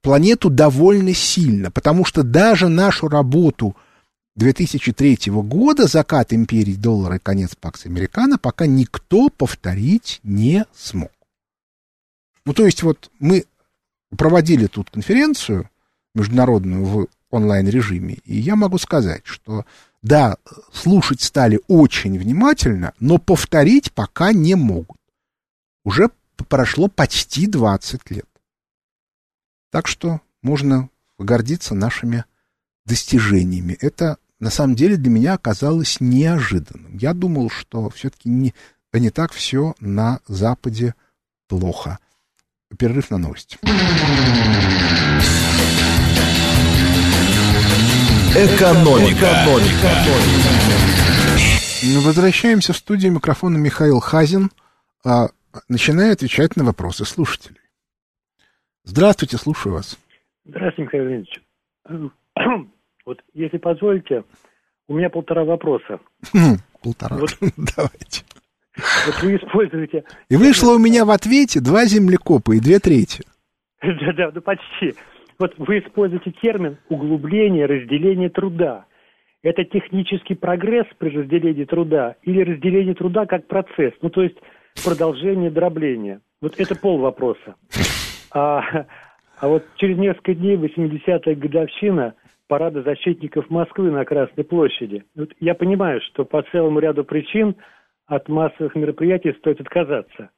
планету 0.00 0.48
довольно 0.48 1.12
сильно, 1.12 1.72
потому 1.72 2.04
что 2.04 2.22
даже 2.22 2.68
нашу 2.68 3.08
работу 3.08 3.76
2003 4.36 5.18
года, 5.26 5.88
закат 5.88 6.32
империи 6.32 6.74
доллара 6.74 7.16
и 7.16 7.18
конец 7.18 7.56
Пакс 7.56 7.84
Американо, 7.84 8.38
пока 8.38 8.66
никто 8.66 9.28
повторить 9.28 10.20
не 10.22 10.64
смог. 10.72 11.10
Ну, 12.44 12.54
то 12.54 12.64
есть 12.64 12.84
вот 12.84 13.10
мы 13.18 13.46
проводили 14.16 14.66
тут 14.68 14.90
конференцию, 14.90 15.68
международную 16.14 16.84
в 16.84 17.08
онлайн-режиме. 17.30 18.18
И 18.24 18.36
я 18.36 18.54
могу 18.54 18.78
сказать, 18.78 19.22
что 19.24 19.66
да, 20.02 20.36
слушать 20.72 21.20
стали 21.20 21.60
очень 21.66 22.18
внимательно, 22.18 22.94
но 23.00 23.18
повторить 23.18 23.92
пока 23.92 24.32
не 24.32 24.54
могут. 24.54 24.98
Уже 25.84 26.10
прошло 26.48 26.88
почти 26.88 27.46
20 27.46 28.10
лет. 28.10 28.28
Так 29.70 29.86
что 29.86 30.20
можно 30.42 30.88
гордиться 31.18 31.74
нашими 31.74 32.24
достижениями. 32.86 33.76
Это 33.80 34.18
на 34.38 34.50
самом 34.50 34.76
деле 34.76 34.96
для 34.96 35.10
меня 35.10 35.34
оказалось 35.34 36.00
неожиданным. 36.00 36.96
Я 36.96 37.12
думал, 37.12 37.50
что 37.50 37.90
все-таки 37.90 38.28
не, 38.28 38.54
не 38.92 39.10
так 39.10 39.32
все 39.32 39.74
на 39.80 40.20
Западе 40.28 40.94
плохо. 41.48 41.98
Перерыв 42.76 43.10
на 43.10 43.18
новости. 43.18 43.58
Экономика. 48.36 49.26
Экономика. 49.26 49.88
Ну, 51.82 52.00
возвращаемся 52.02 52.72
в 52.72 52.76
студию 52.76 53.12
микрофона 53.12 53.56
Михаил 53.56 54.00
Хазин. 54.00 54.50
А, 55.04 55.28
начинаю 55.68 56.12
отвечать 56.12 56.54
на 56.56 56.64
вопросы 56.64 57.04
слушателей. 57.04 57.60
Здравствуйте, 58.84 59.38
слушаю 59.38 59.74
вас. 59.74 59.98
Здравствуйте, 60.44 60.82
Михаил 60.82 61.04
Леонидович. 61.04 61.40
Вот, 63.06 63.22
если 63.32 63.56
позволите, 63.56 64.22
у 64.86 64.94
меня 64.94 65.08
полтора 65.08 65.44
вопроса. 65.44 65.98
Хм, 66.34 66.56
полтора, 66.82 67.16
вот, 67.16 67.34
давайте. 67.56 68.22
Вот 69.06 69.22
вы 69.22 69.36
используете... 69.36 70.04
И 70.28 70.36
вышло 70.36 70.72
у 70.74 70.78
меня 70.78 71.06
в 71.06 71.10
ответе 71.10 71.60
два 71.60 71.86
землекопа 71.86 72.52
и 72.52 72.60
две 72.60 72.78
трети. 72.78 73.24
Да-да, 73.80 74.30
ну 74.34 74.42
почти. 74.42 74.94
Вот 75.38 75.54
вы 75.56 75.78
используете 75.78 76.32
термин 76.42 76.78
углубление, 76.88 77.66
разделение 77.66 78.28
труда. 78.28 78.86
Это 79.42 79.64
технический 79.64 80.34
прогресс 80.34 80.86
при 80.98 81.10
разделении 81.10 81.64
труда 81.64 82.16
или 82.22 82.42
разделение 82.42 82.94
труда 82.94 83.24
как 83.26 83.46
процесс, 83.46 83.94
ну 84.02 84.10
то 84.10 84.22
есть 84.22 84.36
продолжение 84.84 85.50
дробления. 85.50 86.20
Вот 86.40 86.58
это 86.58 86.74
пол 86.74 86.98
вопроса. 86.98 87.54
А, 88.32 88.62
а 89.40 89.48
вот 89.48 89.64
через 89.76 89.96
несколько 89.96 90.34
дней, 90.34 90.56
80-я 90.56 91.34
годовщина 91.36 92.14
парада 92.48 92.82
защитников 92.82 93.48
Москвы 93.48 93.90
на 93.90 94.04
Красной 94.04 94.44
площади. 94.44 95.04
Вот 95.14 95.30
я 95.38 95.54
понимаю, 95.54 96.00
что 96.00 96.24
по 96.24 96.42
целому 96.42 96.80
ряду 96.80 97.04
причин 97.04 97.56
от 98.06 98.28
массовых 98.28 98.74
мероприятий 98.74 99.32
стоит 99.38 99.60
отказаться. 99.60 100.30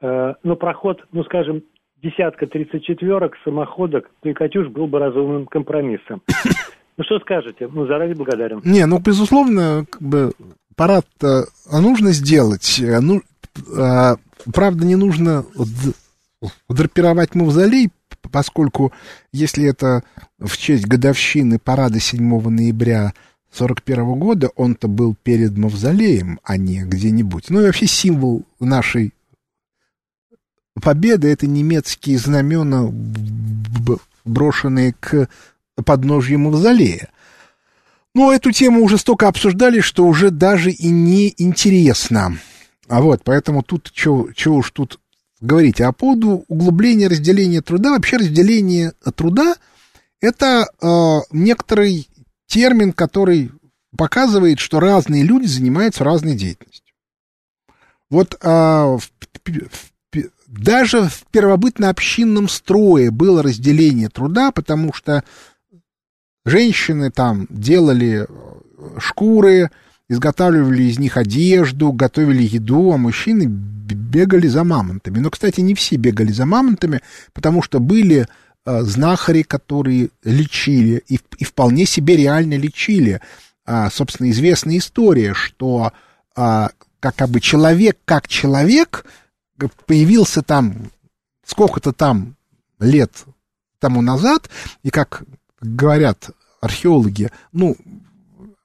Э, 0.00 0.34
но 0.42 0.56
проход, 0.56 1.04
ну, 1.12 1.24
скажем, 1.24 1.62
десятка 2.02 2.46
тридцать 2.46 2.84
четверок, 2.84 3.34
самоходок, 3.44 4.10
ну 4.22 4.30
и 4.30 4.34
«Катюш» 4.34 4.68
был 4.68 4.86
бы 4.86 4.98
разумным 4.98 5.46
компромиссом. 5.46 6.22
Ну, 6.98 7.04
что 7.04 7.18
скажете? 7.20 7.68
Ну, 7.72 7.86
заранее 7.86 8.14
благодарен. 8.14 8.60
Не, 8.64 8.84
ну, 8.84 8.98
безусловно, 8.98 9.86
как 9.88 10.02
бы 10.02 10.32
парад 10.76 11.06
нужно 11.72 12.12
сделать. 12.12 12.78
Э, 12.80 13.00
ну, 13.00 13.22
а, 13.78 14.16
правда, 14.52 14.84
не 14.84 14.96
нужно 14.96 15.46
драпировать 16.68 17.34
мавзолей, 17.34 17.88
поскольку 18.30 18.92
если 19.32 19.64
это 19.64 20.02
в 20.38 20.56
честь 20.58 20.86
годовщины 20.86 21.58
парада 21.58 21.98
7 21.98 22.22
ноября 22.50 23.14
41 23.52 24.18
года, 24.18 24.50
он-то 24.54 24.86
был 24.86 25.14
перед 25.14 25.56
мавзолеем, 25.56 26.40
а 26.44 26.58
не 26.58 26.84
где-нибудь. 26.84 27.48
Ну 27.48 27.62
и 27.62 27.66
вообще 27.66 27.86
символ 27.86 28.44
нашей 28.60 29.12
победы— 30.80 31.28
это 31.32 31.46
немецкие 31.46 32.18
знамена, 32.18 32.90
брошенные 34.24 34.94
к 34.98 35.28
подножью 35.84 36.38
мавзолея. 36.38 37.08
Но 38.14 38.32
эту 38.32 38.52
тему 38.52 38.82
уже 38.82 38.98
столько 38.98 39.28
обсуждали, 39.28 39.80
что 39.80 40.06
уже 40.06 40.30
даже 40.30 40.70
и 40.70 40.88
не 40.88 41.34
интересно. 41.38 42.38
А 42.88 43.00
вот, 43.00 43.22
поэтому 43.24 43.62
тут, 43.62 43.90
что 43.94 44.54
уж 44.54 44.70
тут 44.70 45.00
говорить. 45.40 45.80
А 45.80 45.92
по 45.92 45.98
поводу 45.98 46.44
углубления 46.48 47.08
разделения 47.08 47.62
труда, 47.62 47.90
вообще 47.90 48.18
разделение 48.18 48.92
труда— 49.16 49.56
это 50.20 50.66
э, 50.80 51.18
некоторый 51.32 52.08
термин, 52.46 52.92
который 52.92 53.50
показывает, 53.96 54.58
что 54.58 54.78
разные 54.78 55.22
люди 55.22 55.46
занимаются 55.46 56.04
разной 56.04 56.34
деятельностью. 56.34 56.94
Вот 58.10 58.38
э, 58.40 58.46
в, 58.46 59.00
в, 59.00 59.91
даже 60.52 61.08
в 61.08 61.24
первобытно-общинном 61.30 62.48
строе 62.48 63.10
было 63.10 63.42
разделение 63.42 64.10
труда, 64.10 64.52
потому 64.52 64.92
что 64.92 65.24
женщины 66.44 67.10
там 67.10 67.46
делали 67.48 68.26
э, 68.28 68.98
шкуры, 68.98 69.70
изготавливали 70.10 70.82
из 70.84 70.98
них 70.98 71.16
одежду, 71.16 71.92
готовили 71.92 72.42
еду, 72.42 72.92
а 72.92 72.98
мужчины 72.98 73.46
бегали 73.46 74.46
за 74.46 74.62
мамонтами. 74.62 75.20
Но, 75.20 75.30
кстати, 75.30 75.60
не 75.60 75.74
все 75.74 75.96
бегали 75.96 76.32
за 76.32 76.44
мамонтами, 76.44 77.00
потому 77.32 77.62
что 77.62 77.80
были 77.80 78.26
э, 78.66 78.82
знахари, 78.82 79.42
которые 79.42 80.10
лечили, 80.22 81.02
и, 81.08 81.18
и 81.38 81.44
вполне 81.44 81.86
себе 81.86 82.14
реально 82.14 82.58
лечили. 82.58 83.22
А, 83.64 83.90
собственно, 83.90 84.30
известная 84.30 84.76
история, 84.76 85.32
что 85.32 85.92
а, 86.36 86.70
как 87.00 87.28
бы 87.30 87.40
человек 87.40 87.96
как 88.04 88.28
человек 88.28 89.06
появился 89.86 90.42
там 90.42 90.90
сколько-то 91.44 91.92
там 91.92 92.36
лет 92.78 93.24
тому 93.78 94.02
назад, 94.02 94.48
и 94.82 94.90
как 94.90 95.24
говорят 95.60 96.30
археологи, 96.60 97.30
ну, 97.52 97.76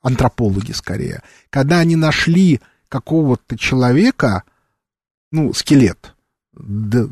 антропологи 0.02 0.72
скорее, 0.72 1.24
когда 1.50 1.80
они 1.80 1.96
нашли 1.96 2.62
какого-то 2.90 3.58
человека, 3.58 4.44
ну, 5.32 5.54
скелет 5.54 6.14
до, 6.54 7.10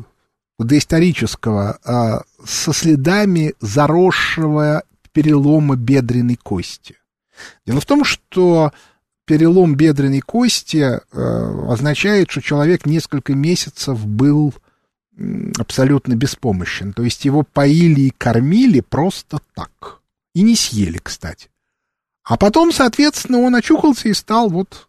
доисторического, 0.58 1.78
а, 1.84 2.22
со 2.44 2.72
следами 2.72 3.54
заросшего 3.60 4.84
перелома 5.12 5.76
бедренной 5.76 6.36
кости. 6.36 6.96
Дело 7.66 7.80
в 7.80 7.86
том, 7.86 8.04
что 8.04 8.72
перелом 9.26 9.74
бедренной 9.74 10.20
кости 10.20 10.78
э, 10.78 11.00
означает, 11.68 12.30
что 12.30 12.40
человек 12.40 12.86
несколько 12.86 13.34
месяцев 13.34 14.06
был 14.06 14.54
абсолютно 15.58 16.14
беспомощен. 16.14 16.92
То 16.92 17.02
есть 17.02 17.24
его 17.24 17.42
поили 17.42 18.02
и 18.02 18.10
кормили 18.10 18.80
просто 18.80 19.38
так. 19.54 20.00
И 20.34 20.42
не 20.42 20.54
съели, 20.54 20.98
кстати. 20.98 21.48
А 22.22 22.36
потом, 22.36 22.72
соответственно, 22.72 23.38
он 23.38 23.54
очухался 23.54 24.08
и 24.08 24.14
стал 24.14 24.50
вот 24.50 24.88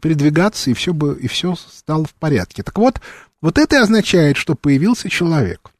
передвигаться, 0.00 0.70
и 0.70 0.74
все, 0.74 0.92
бы, 0.92 1.18
и 1.20 1.28
все 1.28 1.54
стало 1.56 2.04
в 2.04 2.14
порядке. 2.14 2.62
Так 2.62 2.78
вот, 2.78 3.00
вот 3.40 3.58
это 3.58 3.80
означает, 3.80 4.36
что 4.36 4.54
появился 4.54 5.08
человек. 5.08 5.70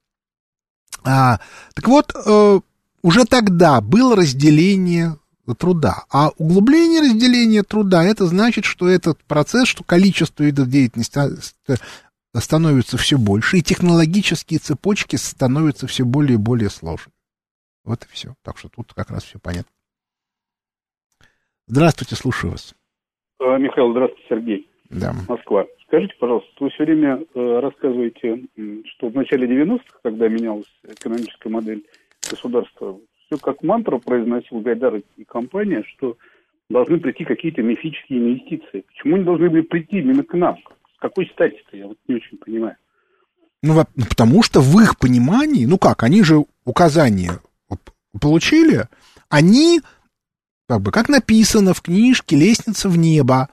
А, 1.04 1.40
так 1.74 1.86
вот, 1.88 2.12
э, 2.14 2.60
уже 3.02 3.24
тогда 3.26 3.80
было 3.80 4.16
разделение 4.16 5.18
труда. 5.53 6.05
А 6.11 6.30
углубление 6.38 7.03
разделения 7.03 7.62
труда, 7.62 8.05
это 8.05 8.24
значит, 8.26 8.64
что 8.64 8.88
этот 8.88 9.22
процесс, 9.24 9.68
что 9.68 9.84
количество 9.84 10.42
видов 10.42 10.68
деятельности 10.68 11.20
становится 12.34 12.97
все 12.97 13.18
больше, 13.18 13.59
и 13.59 13.62
технологические 13.62 14.59
цепочки 14.59 15.16
становятся 15.16 15.86
все 15.86 16.05
более 16.05 16.34
и 16.34 16.40
более 16.40 16.70
сложными. 16.70 17.12
Вот 17.84 18.03
и 18.05 18.09
все. 18.11 18.34
Так 18.42 18.57
что 18.57 18.68
тут 18.68 18.95
как 18.95 19.11
раз 19.11 19.24
все 19.24 19.38
понятно. 19.38 19.70
Здравствуйте, 21.66 22.16
слушаю 22.16 22.53
вас. 22.53 22.74
А, 23.40 23.59
Михаил, 23.59 23.92
здравствуйте, 23.92 24.26
Сергей. 24.28 24.70
Да. 24.90 25.14
Москва. 25.28 25.66
Скажите, 25.86 26.14
пожалуйста, 26.18 26.51
вы 26.61 26.70
все 26.70 26.84
время 26.84 27.24
э, 27.34 27.59
рассказываете, 27.61 28.47
что 28.95 29.09
в 29.09 29.14
начале 29.14 29.47
90-х, 29.47 29.99
когда 30.03 30.28
менялась 30.28 30.70
экономическая 30.82 31.51
модель 31.51 31.86
государства, 32.28 32.99
все 33.27 33.39
как 33.39 33.62
мантру 33.62 34.01
произносил 34.01 34.61
Гайдар 34.61 35.03
и 35.16 35.25
компания, 35.25 35.85
что 35.95 36.16
должны 36.70 36.99
прийти 36.99 37.25
какие-то 37.25 37.62
мифические 37.62 38.20
инвестиции. 38.20 38.85
Почему 38.87 39.16
они 39.16 39.25
должны 39.25 39.51
были 39.51 39.62
прийти 39.62 39.99
именно 39.99 40.22
к 40.22 40.35
нам? 40.35 40.57
С 40.97 41.01
какой 41.01 41.27
стати-то? 41.27 41.77
Я 41.77 41.87
вот 41.87 41.99
не 42.09 42.16
очень 42.16 42.39
понимаю. 42.39 42.77
Ну, 43.62 43.75
ну, 43.95 44.05
потому 44.09 44.43
что 44.43 44.61
в 44.61 44.79
их 44.81 44.99
понимании, 44.99 45.64
ну 45.64 45.79
как, 45.79 46.03
они 46.03 46.22
же 46.22 46.45
указания 46.64 47.41
получили, 48.20 48.89
они, 49.29 49.81
как 50.68 50.83
бы, 50.83 50.93
как 50.93 51.09
написано 51.09 51.75
в 51.75 51.83
книжке 51.83 52.37
«Лестница 52.37 52.89
в 52.89 52.99
небо», 52.99 53.49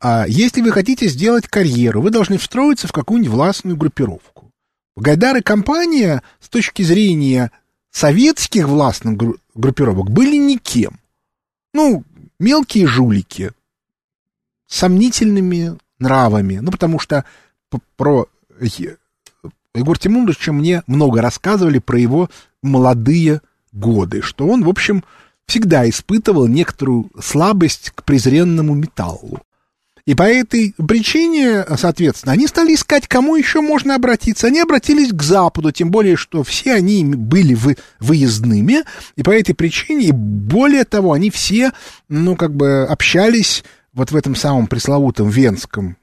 а 0.00 0.24
если 0.26 0.62
вы 0.62 0.72
хотите 0.72 1.06
сделать 1.08 1.46
карьеру, 1.46 2.02
вы 2.02 2.10
должны 2.10 2.38
встроиться 2.38 2.88
в 2.88 2.92
какую-нибудь 2.92 3.32
властную 3.32 3.76
группировку. 3.76 4.50
Гайдар 4.96 5.36
и 5.36 5.42
компания 5.42 6.22
с 6.40 6.48
точки 6.48 6.82
зрения 6.82 7.50
советских 7.92 8.66
властных 8.66 9.16
группировок 9.54 10.10
были 10.10 10.36
никем. 10.36 10.98
Ну, 11.72 12.04
мелкие 12.40 12.86
жулики 12.86 13.52
сомнительными 14.66 15.78
нравами. 15.98 16.56
Ну, 16.56 16.70
потому 16.70 16.98
что 16.98 17.24
про 17.96 18.26
Егор 19.74 19.98
Тимуровича 19.98 20.52
мне 20.52 20.82
много 20.86 21.22
рассказывали 21.22 21.78
про 21.78 21.98
его 21.98 22.30
молодые 22.62 23.42
годы, 23.72 24.22
что 24.22 24.48
он, 24.48 24.64
в 24.64 24.68
общем, 24.68 25.04
всегда 25.46 25.88
испытывал 25.88 26.46
некоторую 26.46 27.10
слабость 27.22 27.90
к 27.90 28.04
презренному 28.04 28.74
металлу. 28.74 29.40
И 30.04 30.16
по 30.16 30.24
этой 30.24 30.74
причине, 30.76 31.64
соответственно, 31.76 32.32
они 32.32 32.48
стали 32.48 32.74
искать, 32.74 33.06
кому 33.06 33.36
еще 33.36 33.60
можно 33.60 33.94
обратиться. 33.94 34.48
Они 34.48 34.60
обратились 34.60 35.12
к 35.12 35.22
Западу, 35.22 35.70
тем 35.70 35.90
более, 35.92 36.16
что 36.16 36.42
все 36.42 36.74
они 36.74 37.04
были 37.04 37.54
вы, 37.54 37.76
выездными, 38.00 38.82
и 39.14 39.22
по 39.22 39.30
этой 39.30 39.54
причине, 39.54 40.06
и 40.06 40.12
более 40.12 40.84
того, 40.84 41.12
они 41.12 41.30
все, 41.30 41.70
ну, 42.08 42.34
как 42.34 42.54
бы 42.54 42.84
общались 42.84 43.62
вот 43.92 44.10
в 44.10 44.16
этом 44.16 44.34
самом 44.34 44.66
пресловутом 44.66 45.28
Венском 45.28 45.96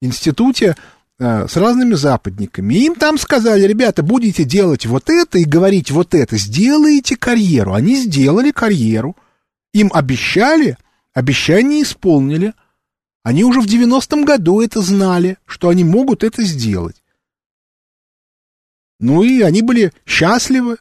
институте 0.00 0.74
э, 1.18 1.46
с 1.46 1.56
разными 1.56 1.92
западниками. 1.92 2.72
И 2.72 2.86
им 2.86 2.94
там 2.94 3.18
сказали, 3.18 3.66
ребята, 3.66 4.02
будете 4.02 4.44
делать 4.44 4.86
вот 4.86 5.10
это 5.10 5.38
и 5.38 5.44
говорить 5.44 5.90
вот 5.90 6.14
это, 6.14 6.38
сделаете 6.38 7.16
карьеру. 7.16 7.74
Они 7.74 7.96
сделали 7.96 8.50
карьеру. 8.50 9.14
Им 9.74 9.90
обещали, 9.92 10.78
обещание 11.12 11.82
исполнили– 11.82 12.54
они 13.28 13.44
уже 13.44 13.60
в 13.60 13.66
90-м 13.66 14.24
году 14.24 14.62
это 14.62 14.80
знали, 14.80 15.36
что 15.44 15.68
они 15.68 15.84
могут 15.84 16.24
это 16.24 16.42
сделать. 16.44 17.02
Ну 19.00 19.22
и 19.22 19.42
они 19.42 19.60
были 19.60 19.92
счастливы. 20.06 20.78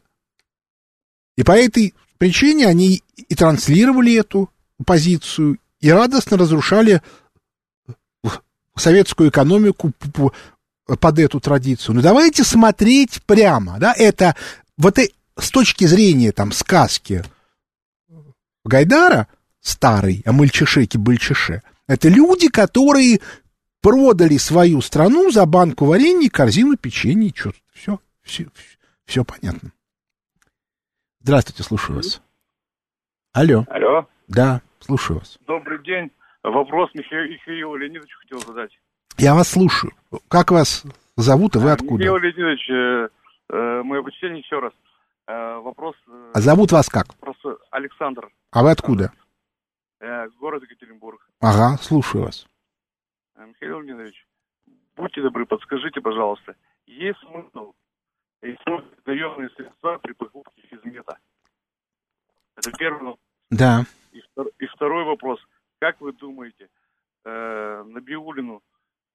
И 1.36 1.44
по 1.44 1.52
этой 1.52 1.94
причине 2.18 2.68
они 2.68 3.04
и 3.18 3.36
транслировали 3.36 4.14
эту 4.14 4.50
позицию, 4.86 5.60
и 5.82 5.92
радостно 5.92 6.38
разрушали 6.38 7.02
советскую 8.78 9.30
экономику 9.30 9.92
под 10.86 11.20
эту 11.20 11.42
традицию. 11.42 11.96
Но 11.96 12.02
давайте 12.02 12.46
смотреть 12.46 13.22
прямо, 13.24 13.78
да, 13.78 13.94
это 13.94 14.38
вот 14.78 15.00
и, 15.00 15.14
с 15.38 15.52
точки 15.52 15.84
зрения 15.84 16.32
там 16.32 16.54
сказки 16.54 17.26
Гайдара, 18.64 19.28
старый, 19.60 20.24
о 20.26 20.32
мальчишеке-бальчише, 20.32 21.62
это 21.88 22.10
люди, 22.10 22.50
которые 22.50 23.20
продали 23.82 24.38
свою 24.38 24.82
страну 24.82 25.32
за 25.32 25.46
банку 25.46 25.86
варенья, 25.86 26.30
корзину 26.30 26.78
печенья, 26.78 27.32
что 27.34 27.52
все, 27.74 28.00
все, 28.22 28.48
все 29.06 29.24
понятно. 29.24 29.72
Здравствуйте, 31.22 31.64
слушаю 31.64 31.98
вас. 31.98 32.22
Алло. 33.34 33.66
Алло. 33.70 34.08
Да, 34.28 34.62
слушаю 34.80 35.20
вас. 35.20 35.38
Добрый 35.46 35.84
день. 35.84 36.12
Вопрос 36.44 36.90
Михаилу, 36.94 37.30
Михаилу 37.30 37.76
Леонидовичу 37.76 38.18
хотел 38.20 38.40
задать. 38.40 38.72
Я 39.18 39.36
вас 39.36 39.50
слушаю. 39.50 39.92
Как 40.28 40.52
вас 40.52 40.84
зовут 41.16 41.56
и 41.56 41.60
вы 41.60 41.72
откуда? 41.72 42.04
Михаил 42.04 42.18
Леонидович, 42.18 42.70
э, 42.70 43.10
э, 43.50 43.82
мое 43.84 44.04
почтение 44.04 44.40
еще 44.40 44.60
раз. 44.60 44.74
Э, 45.28 45.58
вопрос... 45.58 45.96
Э, 46.08 46.32
а 46.34 46.42
зовут 46.42 46.72
вас 46.72 46.88
как? 46.90 47.16
Просто 47.16 47.58
Александр. 47.72 48.30
А 48.52 48.64
вы 48.64 48.72
откуда? 48.72 49.12
Э, 50.00 50.28
город 50.40 50.64
Екатеринбург. 50.64 51.27
Ага, 51.40 51.78
слушаю 51.78 52.26
вас. 52.26 52.48
Э, 53.36 53.46
Михаил 53.46 53.82
Леонидович, 53.82 54.26
будьте 54.96 55.22
добры, 55.22 55.46
подскажите, 55.46 56.02
пожалуйста, 56.02 56.56
есть 56.88 57.20
смысл 57.20 57.74
использовать 58.42 59.06
наемные 59.06 59.50
средства 59.52 60.00
при 60.00 60.14
покупке 60.14 60.62
физмета? 60.68 61.18
Это 62.56 62.72
первый 62.72 63.00
вопрос. 63.00 63.20
Да. 63.52 63.86
И, 64.12 64.22
втор, 64.22 64.48
и 64.60 64.66
второй 64.66 65.06
вопрос. 65.06 65.40
Как 65.80 66.02
вы 66.02 66.12
думаете, 66.14 66.70
э, 67.24 67.84
Набиулину 67.84 68.64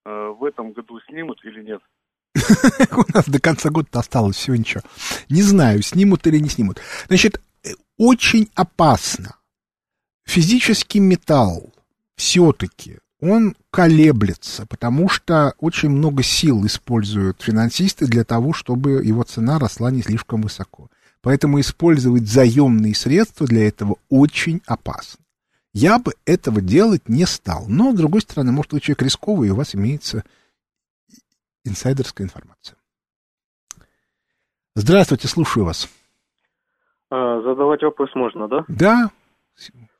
э, 0.04 0.10
в 0.10 0.44
этом 0.44 0.72
году 0.72 1.00
снимут 1.08 1.44
или 1.44 1.62
нет? 1.62 1.82
У 2.92 3.12
нас 3.12 3.28
до 3.28 3.40
конца 3.40 3.70
года 3.70 3.88
осталось 3.98 4.36
всего 4.36 4.54
ничего. 4.54 4.82
Не 5.28 5.42
знаю, 5.42 5.82
снимут 5.82 6.24
или 6.28 6.38
не 6.38 6.48
снимут. 6.48 6.80
Значит, 7.08 7.42
очень 7.98 8.48
опасно. 8.54 9.36
Физический 10.24 11.00
металл 11.00 11.72
все-таки 12.22 13.00
он 13.20 13.56
колеблется, 13.70 14.64
потому 14.66 15.08
что 15.08 15.54
очень 15.58 15.90
много 15.90 16.22
сил 16.22 16.64
используют 16.64 17.42
финансисты 17.42 18.06
для 18.06 18.22
того, 18.22 18.52
чтобы 18.52 19.04
его 19.04 19.24
цена 19.24 19.58
росла 19.58 19.90
не 19.90 20.02
слишком 20.02 20.42
высоко. 20.42 20.88
Поэтому 21.20 21.58
использовать 21.58 22.28
заемные 22.28 22.94
средства 22.94 23.46
для 23.46 23.66
этого 23.66 23.96
очень 24.08 24.62
опасно. 24.66 25.24
Я 25.72 25.98
бы 25.98 26.12
этого 26.24 26.60
делать 26.60 27.08
не 27.08 27.26
стал. 27.26 27.64
Но, 27.66 27.92
с 27.92 27.96
другой 27.96 28.20
стороны, 28.20 28.52
может, 28.52 28.72
вы 28.72 28.80
человек 28.80 29.02
рисковый, 29.02 29.48
и 29.48 29.50
у 29.50 29.56
вас 29.56 29.74
имеется 29.74 30.22
инсайдерская 31.64 32.26
информация. 32.26 32.76
Здравствуйте, 34.76 35.26
слушаю 35.26 35.64
вас. 35.64 35.88
А, 37.10 37.40
задавать 37.42 37.82
вопрос 37.82 38.10
можно, 38.14 38.46
да? 38.46 38.64
Да. 38.68 39.10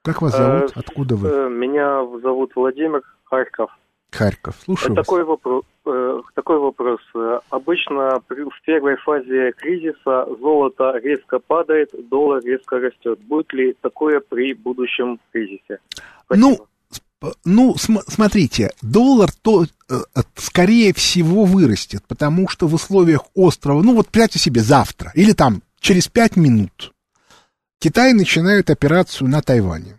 Как 0.03 0.21
вас 0.21 0.37
зовут? 0.37 0.73
Э, 0.77 0.81
Откуда 0.81 1.17
вы? 1.17 1.29
Э, 1.29 1.49
меня 1.49 2.05
зовут 2.21 2.53
Владимир 2.57 3.03
Харьков. 3.25 3.71
Харьков, 4.11 4.57
слушаю 4.63 4.95
такой 4.95 5.21
вас. 5.25 5.29
Вопрос, 5.29 5.65
э, 5.87 6.21
такой 6.35 6.59
вопрос. 6.59 7.01
Обычно 7.49 8.21
в 8.29 8.67
первой 8.67 8.97
фазе 8.97 9.53
кризиса 9.53 10.27
золото 10.41 10.99
резко 11.03 11.39
падает, 11.39 11.91
доллар 12.11 12.43
резко 12.45 12.79
растет. 12.79 13.21
Будет 13.21 13.53
ли 13.55 13.75
такое 13.81 14.21
при 14.21 14.53
будущем 14.53 15.19
кризисе? 15.33 15.79
Спасибо. 16.27 16.67
Ну, 17.21 17.33
ну, 17.45 17.75
см- 17.77 18.05
смотрите, 18.09 18.71
доллар 18.83 19.31
то, 19.43 19.65
э, 19.89 19.95
скорее 20.35 20.93
всего, 20.93 21.45
вырастет, 21.45 22.03
потому 22.07 22.49
что 22.49 22.67
в 22.67 22.75
условиях 22.75 23.23
острова, 23.35 23.81
ну 23.83 23.95
вот 23.95 24.09
представьте 24.09 24.41
себе 24.41 24.61
завтра 24.61 25.13
или 25.15 25.33
там 25.33 25.63
через 25.81 26.09
пять 26.09 26.37
минут 26.37 26.93
Китай 27.83 28.13
начинает 28.13 28.71
операцию 28.71 29.29
на 29.29 29.43
Тайване. 29.43 29.99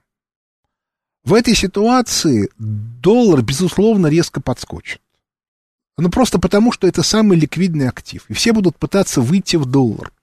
В 1.25 1.33
этой 1.33 1.53
ситуации 1.53 2.49
доллар, 2.57 3.41
безусловно, 3.41 4.07
резко 4.07 4.39
подскочит. 4.39 5.01
Ну, 5.97 6.09
просто 6.09 6.39
потому, 6.39 6.71
что 6.71 6.87
это 6.87 7.03
самый 7.03 7.37
ликвидный 7.37 7.89
актив. 7.89 8.23
И 8.29 8.33
все 8.33 8.53
будут 8.53 8.77
пытаться 8.77 9.19
выйти 9.19 9.57
в 9.57 9.65
доллар. 9.65 10.13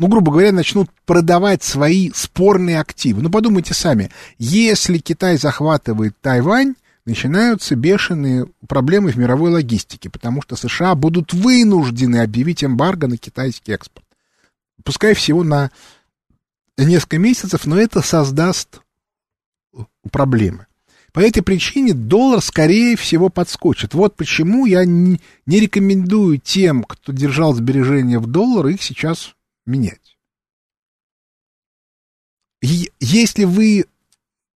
Ну, 0.00 0.08
грубо 0.08 0.32
говоря, 0.32 0.50
начнут 0.50 0.90
продавать 1.06 1.62
свои 1.62 2.10
спорные 2.12 2.80
активы. 2.80 3.22
Ну, 3.22 3.30
подумайте 3.30 3.72
сами. 3.72 4.10
Если 4.36 4.98
Китай 4.98 5.36
захватывает 5.36 6.20
Тайвань, 6.20 6.74
начинаются 7.06 7.76
бешеные 7.76 8.48
проблемы 8.66 9.12
в 9.12 9.16
мировой 9.16 9.52
логистике, 9.52 10.10
потому 10.10 10.42
что 10.42 10.56
США 10.56 10.96
будут 10.96 11.32
вынуждены 11.32 12.16
объявить 12.16 12.64
эмбарго 12.64 13.06
на 13.06 13.16
китайский 13.16 13.70
экспорт. 13.70 14.04
Пускай 14.82 15.14
всего 15.14 15.44
на 15.44 15.70
несколько 16.76 17.18
месяцев, 17.18 17.66
но 17.66 17.78
это 17.78 18.00
создаст 18.00 18.80
проблемы. 20.10 20.66
По 21.12 21.20
этой 21.20 21.42
причине 21.42 21.94
доллар, 21.94 22.40
скорее 22.40 22.96
всего, 22.96 23.28
подскочит. 23.28 23.94
Вот 23.94 24.16
почему 24.16 24.66
я 24.66 24.84
не, 24.84 25.20
рекомендую 25.46 26.38
тем, 26.38 26.82
кто 26.82 27.12
держал 27.12 27.54
сбережения 27.54 28.18
в 28.18 28.26
доллар, 28.26 28.66
их 28.66 28.82
сейчас 28.82 29.36
менять. 29.64 30.18
И 32.62 32.90
если 32.98 33.44
вы 33.44 33.86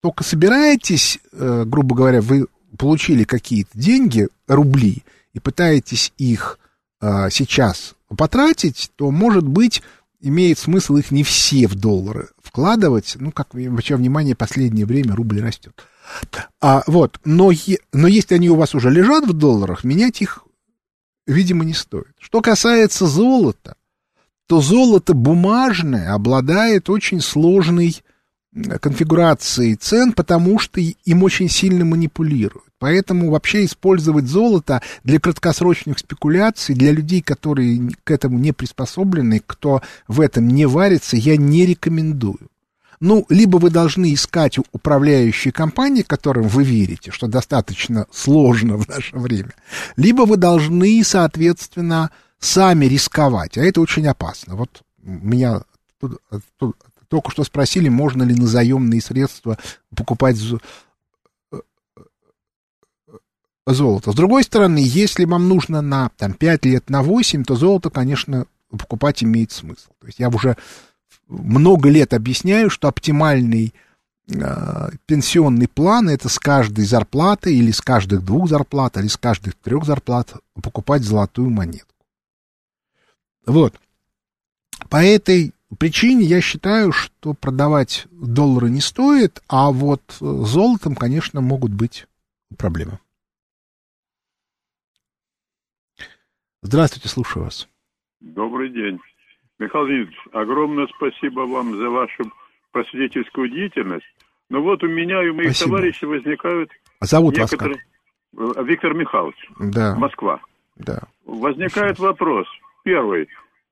только 0.01 0.23
собираетесь, 0.23 1.19
э, 1.31 1.63
грубо 1.65 1.95
говоря, 1.95 2.21
вы 2.21 2.47
получили 2.77 3.23
какие-то 3.23 3.77
деньги, 3.77 4.27
рубли, 4.47 5.03
и 5.33 5.39
пытаетесь 5.39 6.11
их 6.17 6.57
э, 7.01 7.29
сейчас 7.29 7.93
потратить, 8.15 8.91
то, 8.95 9.11
может 9.11 9.45
быть, 9.47 9.83
имеет 10.19 10.59
смысл 10.59 10.97
их 10.97 11.11
не 11.11 11.23
все 11.23 11.67
в 11.67 11.75
доллары 11.75 12.29
вкладывать. 12.41 13.15
Ну, 13.19 13.31
как 13.31 13.53
обращаю 13.53 13.99
внимание, 13.99 14.35
последнее 14.35 14.85
время 14.85 15.15
рубль 15.15 15.41
растет. 15.41 15.83
А, 16.61 16.83
вот, 16.87 17.19
но, 17.25 17.51
но 17.93 18.07
если 18.07 18.35
они 18.35 18.49
у 18.49 18.55
вас 18.55 18.73
уже 18.73 18.89
лежат 18.89 19.25
в 19.25 19.33
долларах, 19.33 19.83
менять 19.83 20.21
их, 20.21 20.45
видимо, 21.25 21.65
не 21.65 21.73
стоит. 21.73 22.13
Что 22.19 22.41
касается 22.41 23.05
золота, 23.07 23.75
то 24.47 24.61
золото 24.61 25.13
бумажное 25.13 26.13
обладает 26.13 26.89
очень 26.89 27.19
сложной 27.19 28.01
конфигурацией 28.79 29.75
цен, 29.75 30.13
потому 30.13 30.59
что 30.59 30.79
им 30.79 31.23
очень 31.23 31.49
сильно 31.49 31.85
манипулируют. 31.85 32.63
Поэтому 32.79 33.31
вообще 33.31 33.65
использовать 33.65 34.25
золото 34.25 34.81
для 35.03 35.19
краткосрочных 35.19 35.99
спекуляций, 35.99 36.75
для 36.75 36.91
людей, 36.91 37.21
которые 37.21 37.89
к 38.03 38.11
этому 38.11 38.37
не 38.37 38.51
приспособлены, 38.51 39.41
кто 39.45 39.81
в 40.07 40.21
этом 40.21 40.47
не 40.47 40.65
варится, 40.67 41.17
я 41.17 41.37
не 41.37 41.65
рекомендую. 41.65 42.49
Ну, 42.99 43.25
либо 43.29 43.57
вы 43.57 43.69
должны 43.69 44.13
искать 44.13 44.57
управляющие 44.71 45.51
компании, 45.51 46.01
которым 46.01 46.47
вы 46.47 46.63
верите, 46.63 47.11
что 47.11 47.27
достаточно 47.27 48.07
сложно 48.11 48.77
в 48.77 48.87
наше 48.87 49.17
время, 49.17 49.53
либо 49.97 50.23
вы 50.23 50.37
должны, 50.37 51.03
соответственно, 51.03 52.09
сами 52.39 52.85
рисковать, 52.85 53.57
а 53.57 53.61
это 53.61 53.81
очень 53.81 54.07
опасно. 54.07 54.55
Вот 54.55 54.81
меня 55.03 55.61
только 57.07 57.31
что 57.31 57.43
спросили, 57.43 57.89
можно 57.89 58.23
ли 58.23 58.35
на 58.35 58.47
заемные 58.47 59.01
средства 59.01 59.57
покупать 59.95 60.37
золото. 63.73 64.11
С 64.11 64.15
другой 64.15 64.43
стороны, 64.43 64.79
если 64.81 65.25
вам 65.25 65.47
нужно 65.47 65.81
на 65.81 66.09
там, 66.17 66.33
5 66.33 66.65
лет, 66.65 66.89
на 66.89 67.03
8, 67.03 67.43
то 67.43 67.55
золото, 67.55 67.89
конечно, 67.89 68.45
покупать 68.69 69.23
имеет 69.23 69.51
смысл. 69.51 69.91
То 69.99 70.07
есть 70.07 70.19
я 70.19 70.29
уже 70.29 70.57
много 71.27 71.89
лет 71.89 72.13
объясняю, 72.13 72.69
что 72.69 72.87
оптимальный 72.87 73.73
э, 74.29 74.89
пенсионный 75.05 75.67
план 75.67 76.09
это 76.09 76.29
с 76.29 76.39
каждой 76.39 76.85
зарплаты 76.85 77.55
или 77.55 77.71
с 77.71 77.81
каждых 77.81 78.23
двух 78.23 78.49
зарплат, 78.49 78.97
или 78.97 79.07
с 79.07 79.17
каждых 79.17 79.55
трех 79.55 79.85
зарплат 79.85 80.33
покупать 80.61 81.03
золотую 81.03 81.49
монетку. 81.49 81.93
Вот. 83.45 83.79
По 84.89 85.03
этой 85.03 85.53
причине 85.75 86.23
я 86.23 86.41
считаю, 86.41 86.91
что 86.91 87.33
продавать 87.33 88.07
доллары 88.11 88.69
не 88.69 88.81
стоит, 88.81 89.41
а 89.47 89.71
вот 89.71 90.01
золотом, 90.19 90.95
конечно, 90.95 91.41
могут 91.41 91.71
быть 91.73 92.07
проблемы. 92.57 92.99
Здравствуйте, 96.61 97.09
слушаю 97.09 97.45
вас. 97.45 97.67
Добрый 98.19 98.69
день. 98.69 98.99
Михаил 99.59 99.85
Леонидович, 99.85 100.17
огромное 100.33 100.87
спасибо 100.95 101.41
вам 101.41 101.75
за 101.77 101.89
вашу 101.89 102.31
просветительскую 102.71 103.49
деятельность. 103.49 104.05
Но 104.49 104.61
вот 104.61 104.83
у 104.83 104.87
меня 104.87 105.23
и 105.23 105.29
у 105.29 105.33
моих 105.33 105.55
спасибо. 105.55 105.77
товарищей 105.77 106.05
возникают... 106.05 106.71
А 106.99 107.05
зовут 107.05 107.37
некоторые... 107.37 107.75
вас 108.33 108.55
как? 108.55 108.67
Виктор 108.67 108.93
Михайлович. 108.93 109.49
Да. 109.59 109.95
Москва. 109.95 110.39
Да. 110.75 111.03
Возникает 111.25 111.99
вопрос. 111.99 112.47
Первый. 112.83 113.27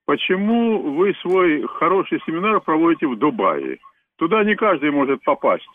Почему 0.05 0.95
вы 0.95 1.13
свой 1.21 1.65
хороший 1.67 2.19
семинар 2.25 2.61
проводите 2.61 3.07
в 3.07 3.17
Дубае? 3.17 3.79
Туда 4.17 4.43
не 4.43 4.55
каждый 4.55 4.91
может 4.91 5.23
попасть. 5.23 5.65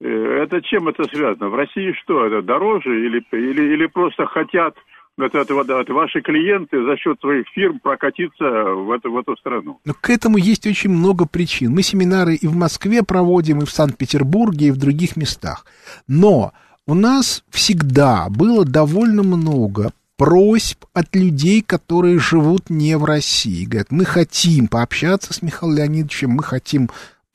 Э, 0.00 0.08
это 0.08 0.62
чем 0.62 0.88
это 0.88 1.04
связано? 1.04 1.48
В 1.48 1.54
России 1.54 1.92
что, 2.02 2.24
это 2.24 2.42
дороже 2.42 3.06
или, 3.06 3.24
или, 3.32 3.74
или 3.74 3.86
просто 3.86 4.26
хотят 4.26 4.76
это, 5.18 5.38
это, 5.38 5.54
это 5.54 5.94
ваши 5.94 6.20
клиенты 6.20 6.84
за 6.84 6.96
счет 6.96 7.20
своих 7.20 7.46
фирм 7.54 7.78
прокатиться 7.78 8.44
в 8.44 8.90
эту, 8.90 9.12
в 9.12 9.18
эту 9.18 9.36
страну. 9.36 9.78
Но 9.84 9.94
к 9.94 10.10
этому 10.10 10.38
есть 10.38 10.66
очень 10.66 10.90
много 10.90 11.26
причин. 11.26 11.72
Мы 11.72 11.82
семинары 11.82 12.34
и 12.34 12.46
в 12.48 12.56
Москве 12.56 13.02
проводим, 13.04 13.60
и 13.60 13.64
в 13.64 13.70
Санкт-Петербурге, 13.70 14.66
и 14.66 14.70
в 14.72 14.76
других 14.76 15.16
местах. 15.16 15.66
Но 16.08 16.52
у 16.86 16.94
нас 16.94 17.44
всегда 17.50 18.26
было 18.28 18.64
довольно 18.64 19.22
много 19.22 19.92
просьб 20.16 20.84
от 20.92 21.14
людей, 21.14 21.62
которые 21.62 22.18
живут 22.18 22.70
не 22.70 22.96
в 22.96 23.04
России. 23.04 23.64
Говорят, 23.64 23.90
мы 23.90 24.04
хотим 24.04 24.68
пообщаться 24.68 25.32
с 25.32 25.42
Михаилом 25.42 25.76
Леонидовичем, 25.76 26.30
мы 26.30 26.42
хотим 26.42 26.90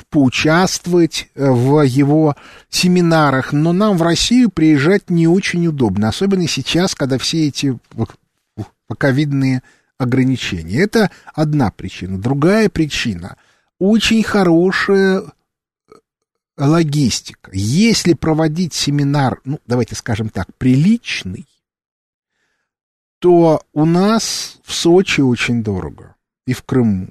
поучаствовать 0.09 1.29
э, 1.35 1.49
в 1.49 1.81
его 1.83 2.35
семинарах, 2.69 3.53
но 3.53 3.73
нам 3.73 3.97
в 3.97 4.01
Россию 4.01 4.49
приезжать 4.49 5.09
не 5.09 5.27
очень 5.27 5.67
удобно, 5.67 6.07
особенно 6.07 6.47
сейчас, 6.47 6.95
когда 6.95 7.17
все 7.17 7.47
эти 7.47 7.77
ковидные 8.97 9.61
ограничения. 9.99 10.81
Это 10.81 11.11
одна 11.35 11.69
причина. 11.69 12.17
Другая 12.17 12.69
причина– 12.69 13.35
очень 13.79 14.23
хорошая 14.23 15.21
э, 15.21 15.93
логистика. 16.57 17.49
Если 17.53 18.13
проводить 18.13 18.73
семинар, 18.73 19.39
ну, 19.45 19.59
давайте 19.65 19.95
скажем 19.95 20.29
так, 20.29 20.47
приличный, 20.57 21.45
то 23.19 23.61
у 23.73 23.85
нас 23.85 24.59
в 24.63 24.73
Сочи 24.73 25.21
очень 25.21 25.63
дорого 25.63 26.15
и 26.47 26.53
в 26.53 26.63
Крыму. 26.63 27.09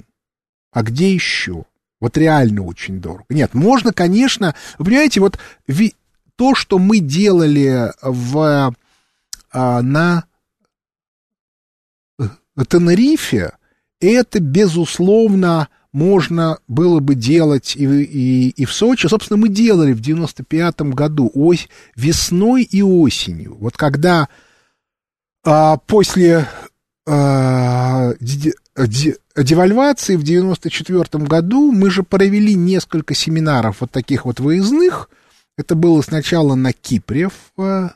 А 0.73 0.83
где 0.83 1.13
еще? 1.13 1.65
Вот 2.01 2.17
реально 2.17 2.63
очень 2.63 3.01
дорого. 3.01 3.27
Нет, 3.29 3.55
можно, 3.55 3.93
конечно, 3.93 4.55
вы 4.79 4.87
понимаете, 4.87 5.21
вот 5.21 5.39
ви, 5.67 5.95
то, 6.37 6.55
что 6.55 6.79
мы 6.79 7.01
делали 7.01 7.93
в, 8.01 8.75
а, 9.51 9.83
на 9.83 10.25
э, 12.21 12.25
Тенерифе, 12.69 13.53
это, 14.01 14.39
безусловно, 14.39 15.69
можно 15.93 16.59
было 16.69 17.01
бы 17.01 17.17
делать 17.17 17.75
и, 17.75 17.85
и, 17.85 18.49
и 18.51 18.65
в 18.65 18.73
Сочи. 18.73 19.09
Собственно, 19.09 19.39
мы 19.39 19.49
делали 19.49 19.93
в 19.93 20.01
95-м 20.01 20.93
году 20.93 21.31
ось, 21.35 21.69
весной 21.97 22.63
и 22.63 22.83
осенью. 22.83 23.57
Вот 23.59 23.77
когда 23.77 24.29
а, 25.45 25.76
после 25.78 26.47
а, 27.07 28.12
девальвации 28.20 30.16
в 30.16 30.22
94 30.22 31.24
году 31.24 31.72
мы 31.72 31.91
же 31.91 32.03
провели 32.03 32.55
несколько 32.55 33.14
семинаров 33.14 33.80
вот 33.80 33.91
таких 33.91 34.24
вот 34.24 34.41
выездных. 34.41 35.11
Это 35.57 35.74
было 35.74 36.03
сначала 36.03 36.55
на 36.55 36.72
Кипре 36.72 37.28
в, 37.28 37.62
а, 37.62 37.95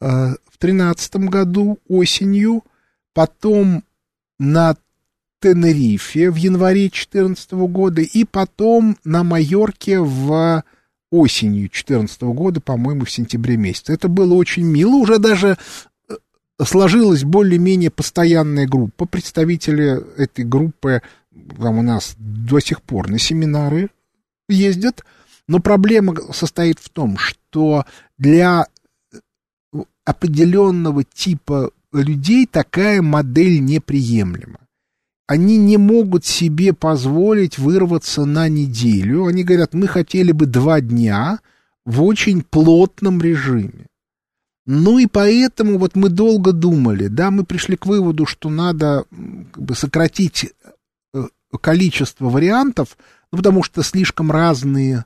а 0.00 0.34
в 0.50 0.58
13 0.58 1.16
году 1.16 1.78
осенью, 1.88 2.62
потом 3.12 3.84
на 4.38 4.76
Тенерифе 5.40 6.30
в 6.30 6.36
январе 6.36 6.88
2014 6.88 7.52
года 7.52 8.02
и 8.02 8.24
потом 8.24 8.96
на 9.04 9.24
Майорке 9.24 10.00
в 10.00 10.64
осенью 11.10 11.68
2014 11.68 12.22
года, 12.22 12.60
по-моему, 12.60 13.04
в 13.04 13.10
сентябре 13.10 13.56
месяце. 13.56 13.92
Это 13.92 14.08
было 14.08 14.34
очень 14.34 14.64
мило, 14.64 14.94
уже 14.94 15.18
даже 15.18 15.58
сложилась 16.62 17.24
более-менее 17.24 17.90
постоянная 17.90 18.66
группа. 18.66 19.06
Представители 19.06 20.02
этой 20.16 20.44
группы 20.44 21.02
там 21.60 21.78
у 21.78 21.82
нас 21.82 22.14
до 22.18 22.60
сих 22.60 22.82
пор 22.82 23.10
на 23.10 23.18
семинары 23.18 23.90
ездят. 24.48 25.04
Но 25.46 25.60
проблема 25.60 26.14
состоит 26.32 26.78
в 26.78 26.88
том, 26.88 27.18
что 27.18 27.84
для 28.18 28.66
определенного 30.04 31.04
типа 31.04 31.70
людей 31.92 32.46
такая 32.46 33.02
модель 33.02 33.62
неприемлема. 33.62 34.60
Они 35.26 35.56
не 35.56 35.78
могут 35.78 36.24
себе 36.26 36.72
позволить 36.72 37.58
вырваться 37.58 38.24
на 38.26 38.48
неделю. 38.48 39.26
Они 39.26 39.42
говорят, 39.42 39.72
мы 39.72 39.86
хотели 39.86 40.32
бы 40.32 40.46
два 40.46 40.80
дня 40.80 41.40
в 41.86 42.02
очень 42.02 42.42
плотном 42.42 43.20
режиме. 43.20 43.86
Ну 44.66 44.98
и 44.98 45.06
поэтому 45.06 45.78
вот 45.78 45.94
мы 45.94 46.08
долго 46.08 46.52
думали, 46.52 47.08
да, 47.08 47.30
мы 47.30 47.44
пришли 47.44 47.76
к 47.76 47.86
выводу, 47.86 48.24
что 48.24 48.48
надо 48.48 49.04
как 49.52 49.62
бы, 49.62 49.74
сократить 49.74 50.52
э, 51.12 51.24
количество 51.60 52.30
вариантов, 52.30 52.96
ну, 53.30 53.38
потому 53.38 53.62
что 53.62 53.82
слишком 53.82 54.30
разные 54.30 55.04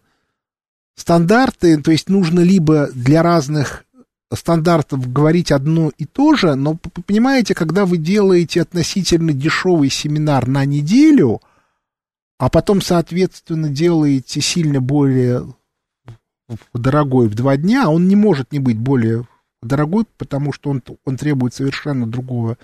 стандарты, 0.95 1.81
то 1.81 1.91
есть 1.91 2.09
нужно 2.09 2.41
либо 2.41 2.89
для 2.93 3.23
разных 3.23 3.85
стандартов 4.33 5.13
говорить 5.13 5.51
одно 5.51 5.91
и 5.97 6.05
то 6.05 6.35
же, 6.35 6.55
но 6.55 6.77
понимаете, 6.77 7.55
когда 7.55 7.85
вы 7.85 7.97
делаете 7.97 8.63
относительно 8.63 9.33
дешевый 9.33 9.91
семинар 9.91 10.47
на 10.47 10.65
неделю, 10.67 11.41
а 12.39 12.49
потом, 12.49 12.81
соответственно, 12.81 13.69
делаете 13.69 14.41
сильно 14.41 14.81
более 14.81 15.53
дорогой 16.75 17.29
в 17.29 17.35
два 17.35 17.57
дня, 17.57 17.89
он 17.89 18.07
не 18.07 18.17
может 18.17 18.53
не 18.53 18.59
быть 18.59 18.79
более 18.79 19.27
дорогой, 19.63 20.05
потому 20.17 20.53
что 20.53 20.71
он, 20.71 20.83
он 21.05 21.17
требует 21.17 21.55
совершенно 21.55 22.07
другого 22.07 22.59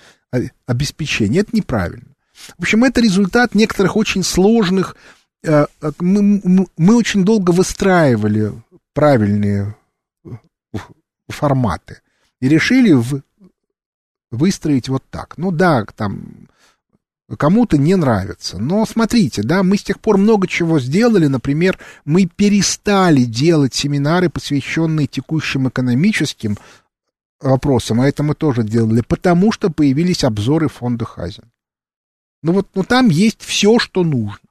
обеспечения. 0.66 1.40
Это 1.40 1.57
неправильно. 1.57 2.14
В 2.59 2.62
общем, 2.62 2.84
это 2.84 3.01
результат 3.01 3.55
некоторых 3.55 3.97
очень 3.97 4.22
сложных... 4.22 4.97
Э, 5.42 5.66
э, 5.80 5.92
мы, 6.01 6.66
мы 6.76 6.97
очень 6.97 7.24
долго 7.24 7.51
выстраивали 7.51 8.53
правильные 8.92 9.76
э, 10.24 10.30
форматы 11.28 12.01
и 12.40 12.49
решили 12.49 12.92
в, 12.92 13.22
выстроить 14.30 14.88
вот 14.88 15.05
так. 15.11 15.36
Ну 15.36 15.51
да, 15.51 15.84
там 15.97 16.49
кому-то 17.38 17.78
не 17.78 17.95
нравится. 17.95 18.59
Но 18.59 18.84
смотрите, 18.86 19.42
да, 19.42 19.62
мы 19.62 19.76
с 19.76 19.82
тех 19.82 20.01
пор 20.01 20.18
много 20.18 20.47
чего 20.47 20.78
сделали. 20.78 21.26
Например, 21.26 21.78
мы 22.05 22.26
перестали 22.26 23.24
делать 23.24 23.74
семинары, 23.74 24.28
посвященные 24.28 25.07
текущим 25.07 25.68
экономическим 25.68 26.59
вопросом, 27.51 28.01
а 28.01 28.09
это 28.09 28.22
мы 28.22 28.34
тоже 28.34 28.62
делали, 28.62 29.03
потому 29.07 29.53
что 29.53 29.70
появились 29.70 30.24
обзоры 30.24 30.68
фонда 30.68 31.05
Хазин. 31.05 31.45
Ну 32.42 32.53
вот, 32.53 32.68
ну 32.74 32.82
там 32.82 33.09
есть 33.09 33.42
все, 33.42 33.78
что 33.78 34.05
нужно. 34.05 34.49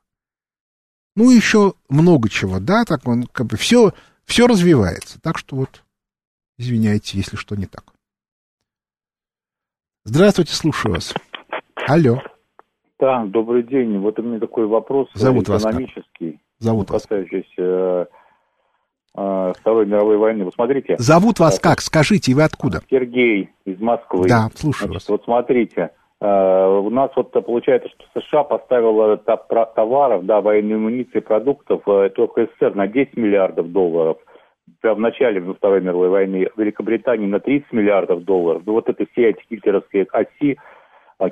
Ну, 1.15 1.29
еще 1.29 1.73
много 1.89 2.27
чего, 2.27 2.59
да, 2.59 2.85
так 2.85 3.07
он, 3.07 3.23
как 3.23 3.45
бы, 3.47 3.57
все, 3.57 3.93
все 4.25 4.47
развивается. 4.47 5.21
Так 5.21 5.37
что 5.37 5.55
вот, 5.57 5.83
извиняйте, 6.57 7.17
если 7.17 7.35
что 7.35 7.55
не 7.55 7.67
так. 7.67 7.83
Здравствуйте, 10.05 10.53
слушаю 10.53 10.95
вас. 10.95 11.13
Алло. 11.87 12.19
Да, 12.99 13.25
добрый 13.25 13.63
день. 13.63 13.99
Вот 13.99 14.17
у 14.17 14.23
меня 14.23 14.39
такой 14.39 14.65
вопрос 14.65 15.09
Зовут 15.13 15.49
экономический, 15.49 16.31
вас 16.31 16.33
как? 16.33 16.41
Зовут 16.59 16.89
касающийся 16.89 17.53
Э, 17.57 18.05
Второй 19.13 19.85
мировой 19.85 20.17
войны. 20.17 20.43
Вот 20.45 20.55
смотрите. 20.55 20.95
Зовут 20.97 21.39
вас 21.39 21.59
как? 21.59 21.81
Скажите, 21.81 22.33
вы 22.33 22.43
откуда? 22.43 22.81
Сергей 22.89 23.51
из 23.63 23.79
Москвы. 23.79 24.27
Да, 24.27 24.49
слушаю 24.55 24.87
Значит, 24.87 25.07
вас. 25.07 25.09
Вот 25.09 25.23
смотрите, 25.23 25.91
э, 26.19 26.25
у 26.25 26.89
нас 26.89 27.11
вот 27.15 27.31
получается, 27.31 27.89
что 27.89 28.21
США 28.21 28.43
поставила 28.43 29.17
товаров, 29.17 30.25
да, 30.25 30.41
военной 30.41 30.77
амуниции, 30.77 31.19
продуктов 31.19 31.87
э, 31.87 32.09
только 32.09 32.47
СССР 32.47 32.73
на 32.73 32.87
10 32.87 33.15
миллиардов 33.15 33.71
долларов. 33.71 34.17
Прямо 34.81 34.95
в 34.95 34.99
начале 35.01 35.41
Второй 35.53 35.81
мировой 35.81 36.09
войны 36.09 36.49
Великобритании 36.57 37.27
на 37.27 37.39
30 37.39 37.71
миллиардов 37.71 38.23
долларов. 38.23 38.63
Ну 38.65 38.73
вот 38.73 38.89
это 38.89 39.05
все 39.11 39.29
эти 39.29 39.43
гитлеровские 39.47 40.07
оси 40.11 40.57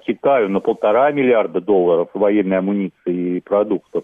Китаю 0.05 0.49
на 0.49 0.59
полтора 0.59 1.11
миллиарда 1.11 1.61
долларов 1.61 2.09
военной 2.13 2.59
амуниции 2.59 3.37
и 3.37 3.41
продуктов. 3.41 4.03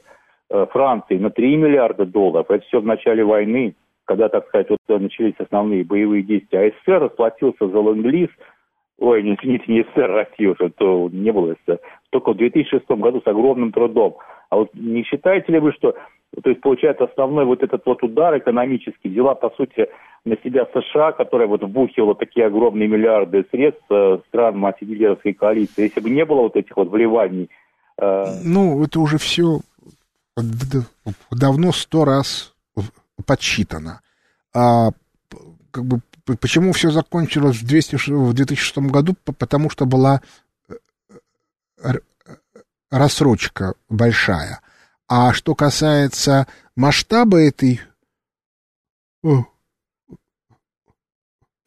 Э, 0.50 0.66
Франции 0.72 1.18
на 1.18 1.30
3 1.30 1.58
миллиарда 1.58 2.06
долларов. 2.06 2.50
Это 2.50 2.66
все 2.68 2.80
в 2.80 2.86
начале 2.86 3.24
войны, 3.24 3.76
когда, 4.06 4.30
так 4.30 4.48
сказать, 4.48 4.70
вот 4.70 4.80
э, 4.88 4.98
начались 4.98 5.34
основные 5.40 5.84
боевые 5.84 6.24
действия. 6.24 6.60
А 6.60 6.70
СССР 6.70 7.04
расплатился 7.04 7.68
за 7.68 7.78
ленд-лиз, 7.78 8.30
ой, 8.98 9.24
не 9.24 9.36
извините, 9.36 9.66
не 9.68 9.84
СССР, 9.84 10.10
Россия 10.10 10.52
уже, 10.52 10.70
то 10.70 11.10
не 11.12 11.32
было 11.32 11.54
СССР, 11.54 11.80
только 12.12 12.32
в 12.32 12.38
2006 12.38 12.90
году 12.92 13.22
с 13.22 13.28
огромным 13.28 13.74
трудом. 13.74 14.16
А 14.50 14.56
вот 14.56 14.70
не 14.74 15.04
считаете 15.04 15.52
ли 15.52 15.60
вы, 15.60 15.74
что, 15.74 15.96
то 16.42 16.50
есть, 16.50 16.62
получается, 16.62 17.04
основной 17.04 17.44
вот 17.44 17.62
этот 17.62 17.86
вот 17.86 18.02
удар 18.02 18.38
экономический 18.38 19.10
взяла, 19.10 19.36
по 19.36 19.50
сути, 19.50 19.90
на 20.24 20.38
себя 20.46 20.66
США, 20.74 21.12
которая 21.12 21.50
вот 21.50 21.62
вбухивала 21.62 22.16
такие 22.16 22.46
огромные 22.46 22.88
миллиарды 22.88 23.46
средств 23.52 23.84
э, 23.90 24.20
стран 24.30 24.64
антигитлеровской 24.64 25.34
коалиции. 25.34 25.84
Если 25.84 26.00
бы 26.00 26.10
не 26.10 26.24
было 26.24 26.44
вот 26.44 26.56
этих 26.56 26.78
вот 26.78 26.88
вливаний... 26.88 27.50
Ну, 28.00 28.84
это 28.84 29.00
уже 29.00 29.18
все 29.18 29.60
давно 31.32 31.72
сто 31.72 32.06
раз 32.06 32.54
подсчитано. 33.26 34.02
А 34.54 34.92
как 35.72 35.86
бы, 35.86 36.02
почему 36.40 36.74
все 36.74 36.92
закончилось 36.92 37.58
в, 37.58 37.66
200, 37.66 37.96
в 38.12 38.34
2006 38.34 38.78
году? 38.90 39.16
Потому 39.24 39.70
что 39.70 39.86
была 39.86 40.22
э, 40.70 41.94
рассрочка 42.90 43.74
большая. 43.90 44.62
А 45.08 45.34
что 45.34 45.56
касается 45.56 46.48
масштаба 46.76 47.40
этой 47.40 47.82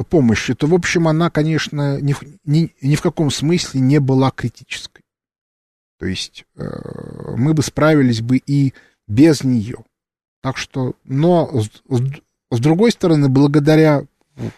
помощи, 0.09 0.55
то, 0.55 0.67
в 0.67 0.75
общем, 0.75 1.09
она, 1.09 1.31
конечно, 1.31 2.01
ни, 2.01 2.15
ни, 2.45 2.75
ни 2.81 2.95
в 2.95 3.03
каком 3.03 3.31
смысле 3.31 3.81
не 3.81 3.99
была 3.99 4.31
критической. 4.31 5.05
То 6.01 6.07
есть 6.07 6.47
э, 6.57 6.63
мы 7.37 7.53
бы 7.53 7.63
справились 7.63 8.23
бы 8.23 8.39
и 8.39 8.73
без 9.07 9.45
нее. 9.45 9.85
Так 10.41 10.57
что, 10.57 10.95
но 11.05 11.47
с, 11.61 11.83
с 12.51 12.59
другой 12.59 12.91
стороны, 12.91 13.29
благодаря 13.29 14.05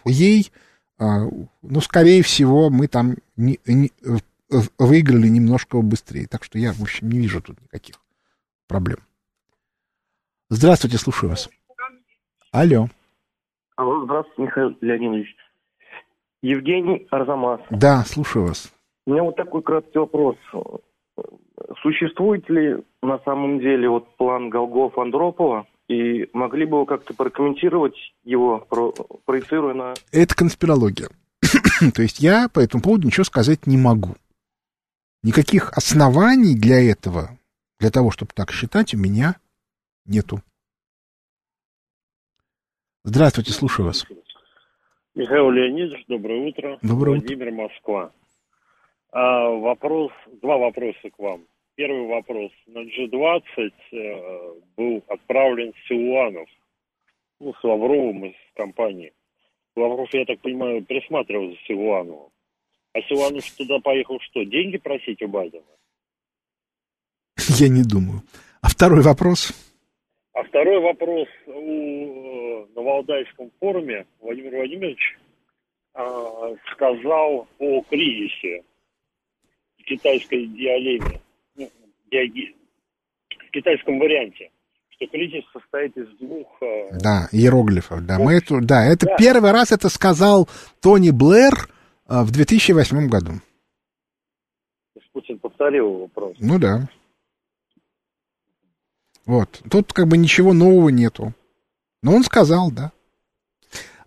ей, 0.05 0.53
а, 0.97 1.25
ну, 1.61 1.81
скорее 1.81 2.23
всего, 2.23 2.69
мы 2.69 2.87
там 2.87 3.15
не, 3.35 3.59
не, 3.65 3.91
выиграли 4.79 5.27
немножко 5.27 5.81
быстрее. 5.81 6.27
Так 6.27 6.45
что 6.45 6.57
я, 6.57 6.71
в 6.71 6.81
общем, 6.81 7.09
не 7.09 7.19
вижу 7.19 7.41
тут 7.41 7.59
никаких 7.61 7.97
проблем. 8.69 8.99
Здравствуйте, 10.49 10.97
слушаю 10.97 11.31
вас. 11.31 11.49
Алло. 12.53 12.87
Алло, 13.75 14.05
здравствуйте, 14.05 14.43
Михаил 14.43 14.77
Леонидович. 14.79 15.35
Евгений 16.41 17.05
Арзамас. 17.11 17.59
Да, 17.69 18.05
слушаю 18.05 18.45
вас. 18.45 18.73
У 19.05 19.11
меня 19.11 19.23
вот 19.23 19.35
такой 19.35 19.61
краткий 19.61 19.99
вопрос. 19.99 20.37
Существует 21.81 22.49
ли 22.49 22.77
на 23.01 23.19
самом 23.19 23.59
деле 23.59 23.89
вот 23.89 24.15
план 24.17 24.49
Голгоф-Андропова? 24.49 25.65
И 25.87 26.29
могли 26.33 26.65
бы 26.65 26.79
вы 26.79 26.85
как-то 26.85 27.13
прокомментировать 27.13 27.95
его, 28.23 28.65
про, 28.69 28.91
проецируя 29.25 29.73
на... 29.73 29.93
Это 30.11 30.35
конспирология. 30.35 31.09
То 31.93 32.01
есть 32.01 32.19
я 32.19 32.47
по 32.49 32.59
этому 32.59 32.81
поводу 32.81 33.07
ничего 33.07 33.25
сказать 33.25 33.67
не 33.67 33.77
могу. 33.77 34.15
Никаких 35.23 35.71
оснований 35.73 36.55
для 36.55 36.81
этого, 36.81 37.37
для 37.79 37.91
того, 37.91 38.11
чтобы 38.11 38.31
так 38.33 38.51
считать, 38.51 38.93
у 38.93 38.97
меня 38.97 39.35
нету. 40.05 40.41
Здравствуйте, 43.03 43.51
слушаю 43.51 43.87
вас. 43.87 44.05
Михаил 45.15 45.49
Леонидович, 45.51 46.05
доброе 46.07 46.47
утро. 46.47 46.79
Доброе 46.81 47.19
Владимир, 47.19 47.51
Москва. 47.51 48.11
А, 49.13 49.47
вопрос, 49.47 50.11
два 50.41 50.57
вопроса 50.57 51.09
к 51.11 51.19
вам. 51.19 51.45
Первый 51.75 52.07
вопрос. 52.07 52.51
На 52.65 52.79
G20 52.79 53.71
э, 53.91 54.53
был 54.75 55.03
отправлен 55.07 55.71
Силуанов, 55.87 56.49
ну, 57.39 57.53
с 57.53 57.63
Лавровым 57.63 58.25
из 58.25 58.35
компании. 58.55 59.13
Лавров, 59.75 60.11
я 60.13 60.25
так 60.25 60.39
понимаю, 60.39 60.83
присматривал 60.83 61.51
за 61.51 61.57
Силуановым. 61.67 62.31
А 62.93 63.01
Силуанов 63.03 63.45
туда 63.51 63.77
поехал 63.79 64.19
что, 64.19 64.43
деньги 64.45 64.77
просить 64.77 65.21
у 65.21 65.27
Байдена? 65.27 65.63
Я 67.59 67.69
не 67.69 67.83
думаю. 67.83 68.21
А 68.61 68.69
второй 68.69 69.01
вопрос? 69.01 69.53
А 70.33 70.43
второй 70.43 70.79
вопрос. 70.79 71.27
У, 71.45 71.51
э, 71.51 72.65
на 72.75 72.81
Валдайском 72.81 73.51
форуме 73.59 74.07
Владимир 74.21 74.55
Владимирович 74.55 75.17
э, 75.93 76.55
сказал 76.71 77.47
о 77.59 77.81
кризисе 77.83 78.63
в 79.83 79.85
китайской 79.85 80.47
диалеме, 80.47 81.21
ну, 81.55 81.69
диаги, 82.09 82.55
в 83.29 83.51
китайском 83.51 83.99
варианте, 83.99 84.49
что 84.89 85.07
кризис 85.07 85.43
состоит 85.51 85.95
из 85.97 86.07
двух... 86.17 86.47
Э, 86.61 86.97
да, 86.99 87.27
иероглифов, 87.31 88.05
да. 88.05 88.17
Мы 88.17 88.33
это, 88.33 88.61
да, 88.61 88.85
это 88.85 89.05
да. 89.05 89.15
первый 89.17 89.51
раз 89.51 89.71
это 89.71 89.89
сказал 89.89 90.47
Тони 90.81 91.11
Блэр 91.11 91.53
э, 92.07 92.21
в 92.23 92.31
2008 92.31 93.07
году. 93.07 93.33
Путин 95.11 95.37
повторил 95.37 95.99
вопрос. 95.99 96.35
Ну 96.39 96.57
да. 96.57 96.89
Вот. 99.27 99.61
Тут 99.69 99.93
как 99.93 100.07
бы 100.07 100.17
ничего 100.17 100.53
нового 100.53 100.89
нету. 100.89 101.33
Но 102.01 102.15
он 102.15 102.23
сказал, 102.23 102.71
да. 102.71 102.91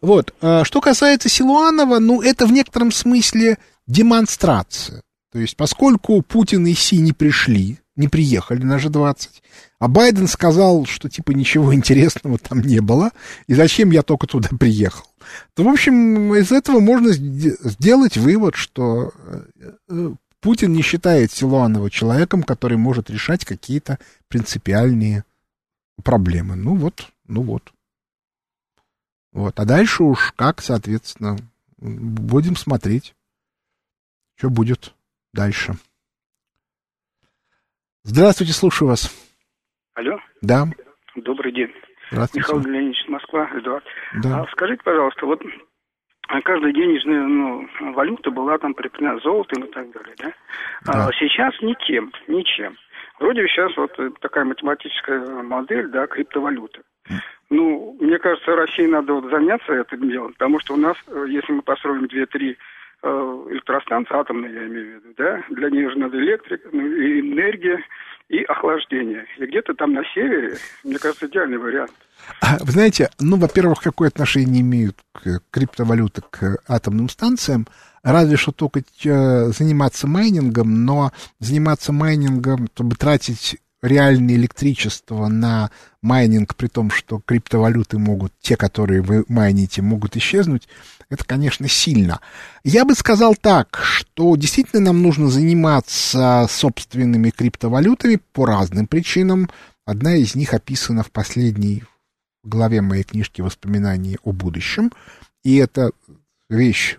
Вот. 0.01 0.35
А 0.41 0.65
что 0.65 0.81
касается 0.81 1.29
Силуанова, 1.29 2.01
ну, 2.01 2.23
это 2.23 2.47
в 2.47 2.53
некотором 2.53 2.91
смысле 2.91 3.59
демонстрация. 3.87 5.03
То 5.37 5.41
есть, 5.41 5.55
поскольку 5.55 6.23
Путин 6.23 6.67
и 6.67 6.73
Си 6.73 6.97
не 6.97 7.13
пришли, 7.13 7.79
не 7.95 8.09
приехали 8.09 8.63
на 8.63 8.79
G20, 8.79 9.29
а 9.79 9.87
Байден 9.87 10.29
сказал, 10.29 10.87
что 10.87 11.11
типа 11.11 11.33
ничего 11.33 11.75
интересного 11.75 12.39
там 12.39 12.63
не 12.63 12.81
было, 12.81 13.11
и 13.47 13.53
зачем 13.53 13.91
я 13.91 14.03
только 14.03 14.27
туда 14.27 14.49
приехал, 14.59 15.05
то, 15.53 15.63
в 15.63 15.69
общем, 15.69 16.35
из 16.35 16.53
этого 16.53 16.81
можно 16.81 17.13
сделать 17.13 18.17
вывод, 18.17 18.55
что 18.55 19.13
э, 19.27 19.43
э, 19.91 20.15
Путин 20.41 20.73
не 20.73 20.81
считает 20.81 21.33
Силуанова 21.33 21.91
человеком, 21.91 22.43
который 22.43 22.79
может 22.79 23.11
решать 23.11 23.45
какие-то 23.45 23.99
принципиальные 24.29 25.23
проблемы. 26.03 26.57
Ну 26.57 26.77
вот, 26.77 27.09
ну 27.27 27.43
вот. 27.43 27.75
Вот. 29.33 29.61
А 29.61 29.67
дальше 29.67 30.03
уж 30.03 30.33
как, 30.35 30.63
соответственно, 30.63 31.37
будем 31.77 32.57
смотреть, 32.57 33.15
что 34.37 34.51
будет 34.51 34.95
дальше. 35.37 35.75
Здравствуйте, 38.03 38.53
слушаю 38.53 38.89
вас. 38.89 39.13
Алло. 39.95 40.19
Да. 40.41 40.65
Добрый 41.15 41.53
день. 41.53 41.73
Здравствуйте. 42.11 42.53
Михаил 42.53 42.73
Леонидович, 42.73 43.09
Москва, 43.09 43.51
Эдуард. 43.55 43.85
Да. 44.23 44.43
А 44.43 44.47
скажите, 44.53 44.83
пожалуйста, 44.83 45.27
вот 45.27 45.43
а 46.29 46.41
каждая 46.41 46.73
денежная 46.73 47.23
ну, 47.23 47.69
валюта 47.95 48.31
была 48.31 48.59
там 48.59 48.75
прикреплена 48.75 49.19
золотом 49.21 49.65
и 49.65 49.71
так 49.71 49.91
далее, 49.93 50.15
да? 50.19 50.33
да. 50.85 51.07
А 51.07 51.13
сейчас 51.13 51.55
никем, 51.63 52.13
ничем. 52.27 52.77
Вроде 53.21 53.47
сейчас 53.49 53.77
вот 53.77 53.93
такая 54.21 54.45
математическая 54.45 55.21
модель, 55.43 55.89
да, 55.89 56.07
криптовалюта. 56.07 56.81
Ну, 57.49 57.97
мне 58.01 58.19
кажется, 58.19 58.57
России 58.57 58.87
надо 58.87 59.15
вот 59.15 59.31
заняться 59.31 59.73
этим 59.73 60.11
делом, 60.11 60.33
потому 60.33 60.59
что 60.61 60.75
у 60.75 60.77
нас, 60.77 60.97
э, 61.07 61.27
если 61.29 61.53
мы 61.53 61.63
построим 61.63 62.05
2-3 62.07 62.57
э, 63.07 63.47
электростанции, 63.51 64.15
атомные 64.15 64.53
я 64.53 64.67
имею 64.67 65.01
в 65.01 65.05
виду, 65.05 65.15
да, 65.17 65.43
для 65.51 65.71
них 65.71 65.91
же 65.91 65.99
надо 65.99 66.19
электрика, 66.19 66.69
ну, 66.73 66.87
и 66.87 67.21
энергия, 67.21 67.79
и 68.29 68.43
охлаждение. 68.43 69.25
И 69.39 69.47
где-то 69.47 69.75
там 69.75 69.93
на 69.93 70.03
севере, 70.15 70.57
мне 70.85 70.99
кажется, 70.99 71.27
идеальный 71.27 71.59
вариант. 71.59 71.93
А, 72.41 72.59
вы 72.61 72.73
знаете, 72.73 73.09
ну, 73.21 73.37
во-первых, 73.37 73.81
какое 73.81 74.09
отношение 74.09 74.63
имеют 74.63 74.97
криптовалюты 75.51 76.23
к 76.31 76.59
атомным 76.69 77.09
станциям? 77.09 77.67
Разве 78.03 78.37
что 78.37 78.53
только 78.53 78.81
э, 78.81 78.83
заниматься 79.03 80.07
майнингом, 80.07 80.85
но 80.85 81.13
заниматься 81.41 81.93
майнингом, 81.93 82.69
чтобы 82.75 82.95
тратить 82.97 83.57
реальное 83.87 84.35
электричество 84.35 85.29
на 85.29 85.71
майнинг, 86.03 86.55
при 86.55 86.69
том, 86.69 86.91
что 86.91 87.21
криптовалюты 87.25 87.99
могут, 87.99 88.33
те, 88.41 88.57
которые 88.57 89.03
вы 89.03 89.25
майните, 89.29 89.83
могут 89.83 90.17
исчезнуть, 90.17 90.69
это, 91.09 91.25
конечно, 91.25 91.69
сильно. 91.69 92.21
Я 92.65 92.85
бы 92.85 92.95
сказал 92.95 93.35
так, 93.37 93.81
что 93.83 94.37
действительно 94.37 94.83
нам 94.83 95.03
нужно 95.03 95.29
заниматься 95.29 96.47
собственными 96.49 97.31
криптовалютами 97.31 98.21
по 98.33 98.47
разным 98.47 98.87
причинам. 98.87 99.49
Одна 99.85 100.17
из 100.17 100.35
них 100.35 100.53
описана 100.53 101.03
в 101.03 101.11
последней 101.11 101.85
главе 102.43 102.81
моей 102.81 103.05
книжки 103.05 103.41
«Воспоминания 103.41 104.19
о 104.25 104.33
будущем». 104.33 104.93
И 105.45 105.57
это 105.57 105.93
вещь 106.51 106.99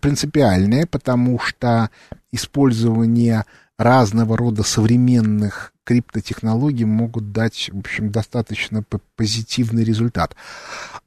принципиальная, 0.00 0.86
потому 0.86 1.38
что 1.38 1.90
использование 2.30 3.44
разного 3.78 4.36
рода 4.36 4.64
современных 4.64 5.72
криптотехнологий 5.84 6.84
могут 6.84 7.32
дать, 7.32 7.70
в 7.72 7.78
общем, 7.78 8.10
достаточно 8.10 8.84
позитивный 9.16 9.84
результат. 9.84 10.36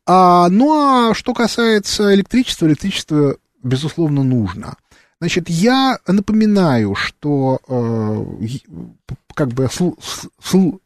А, 0.07 0.47
ну 0.49 0.73
а 0.73 1.13
что 1.13 1.33
касается 1.33 2.15
электричества, 2.15 2.65
электричество, 2.65 3.37
безусловно, 3.61 4.23
нужно. 4.23 4.75
Значит, 5.19 5.49
я 5.49 5.99
напоминаю, 6.07 6.95
что 6.95 7.59
э, 7.67 8.47
как 9.35 9.49
бы 9.49 9.69
слу, 9.71 9.99
слу, 10.41 10.81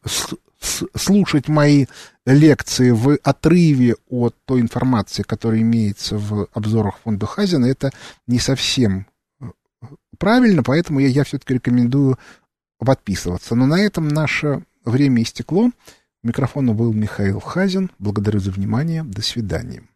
слушать 0.60 1.48
мои 1.48 1.86
лекции 2.26 2.90
в 2.90 3.18
отрыве 3.22 3.96
от 4.10 4.34
той 4.44 4.60
информации, 4.60 5.22
которая 5.22 5.60
имеется 5.60 6.18
в 6.18 6.48
обзорах 6.52 6.98
фонда 7.02 7.24
Хазина, 7.24 7.64
это 7.64 7.92
не 8.26 8.38
совсем 8.38 9.06
правильно, 10.18 10.62
поэтому 10.62 11.00
я, 11.00 11.08
я 11.08 11.24
все-таки 11.24 11.54
рекомендую 11.54 12.18
подписываться. 12.78 13.54
Но 13.54 13.66
на 13.66 13.80
этом 13.80 14.08
наше 14.08 14.64
время 14.84 15.22
истекло. 15.22 15.70
У 16.22 16.26
микрофона 16.26 16.74
был 16.74 16.92
Михаил 16.92 17.40
Хазин. 17.40 17.90
Благодарю 17.98 18.40
за 18.40 18.50
внимание. 18.50 19.02
До 19.02 19.22
свидания. 19.22 19.86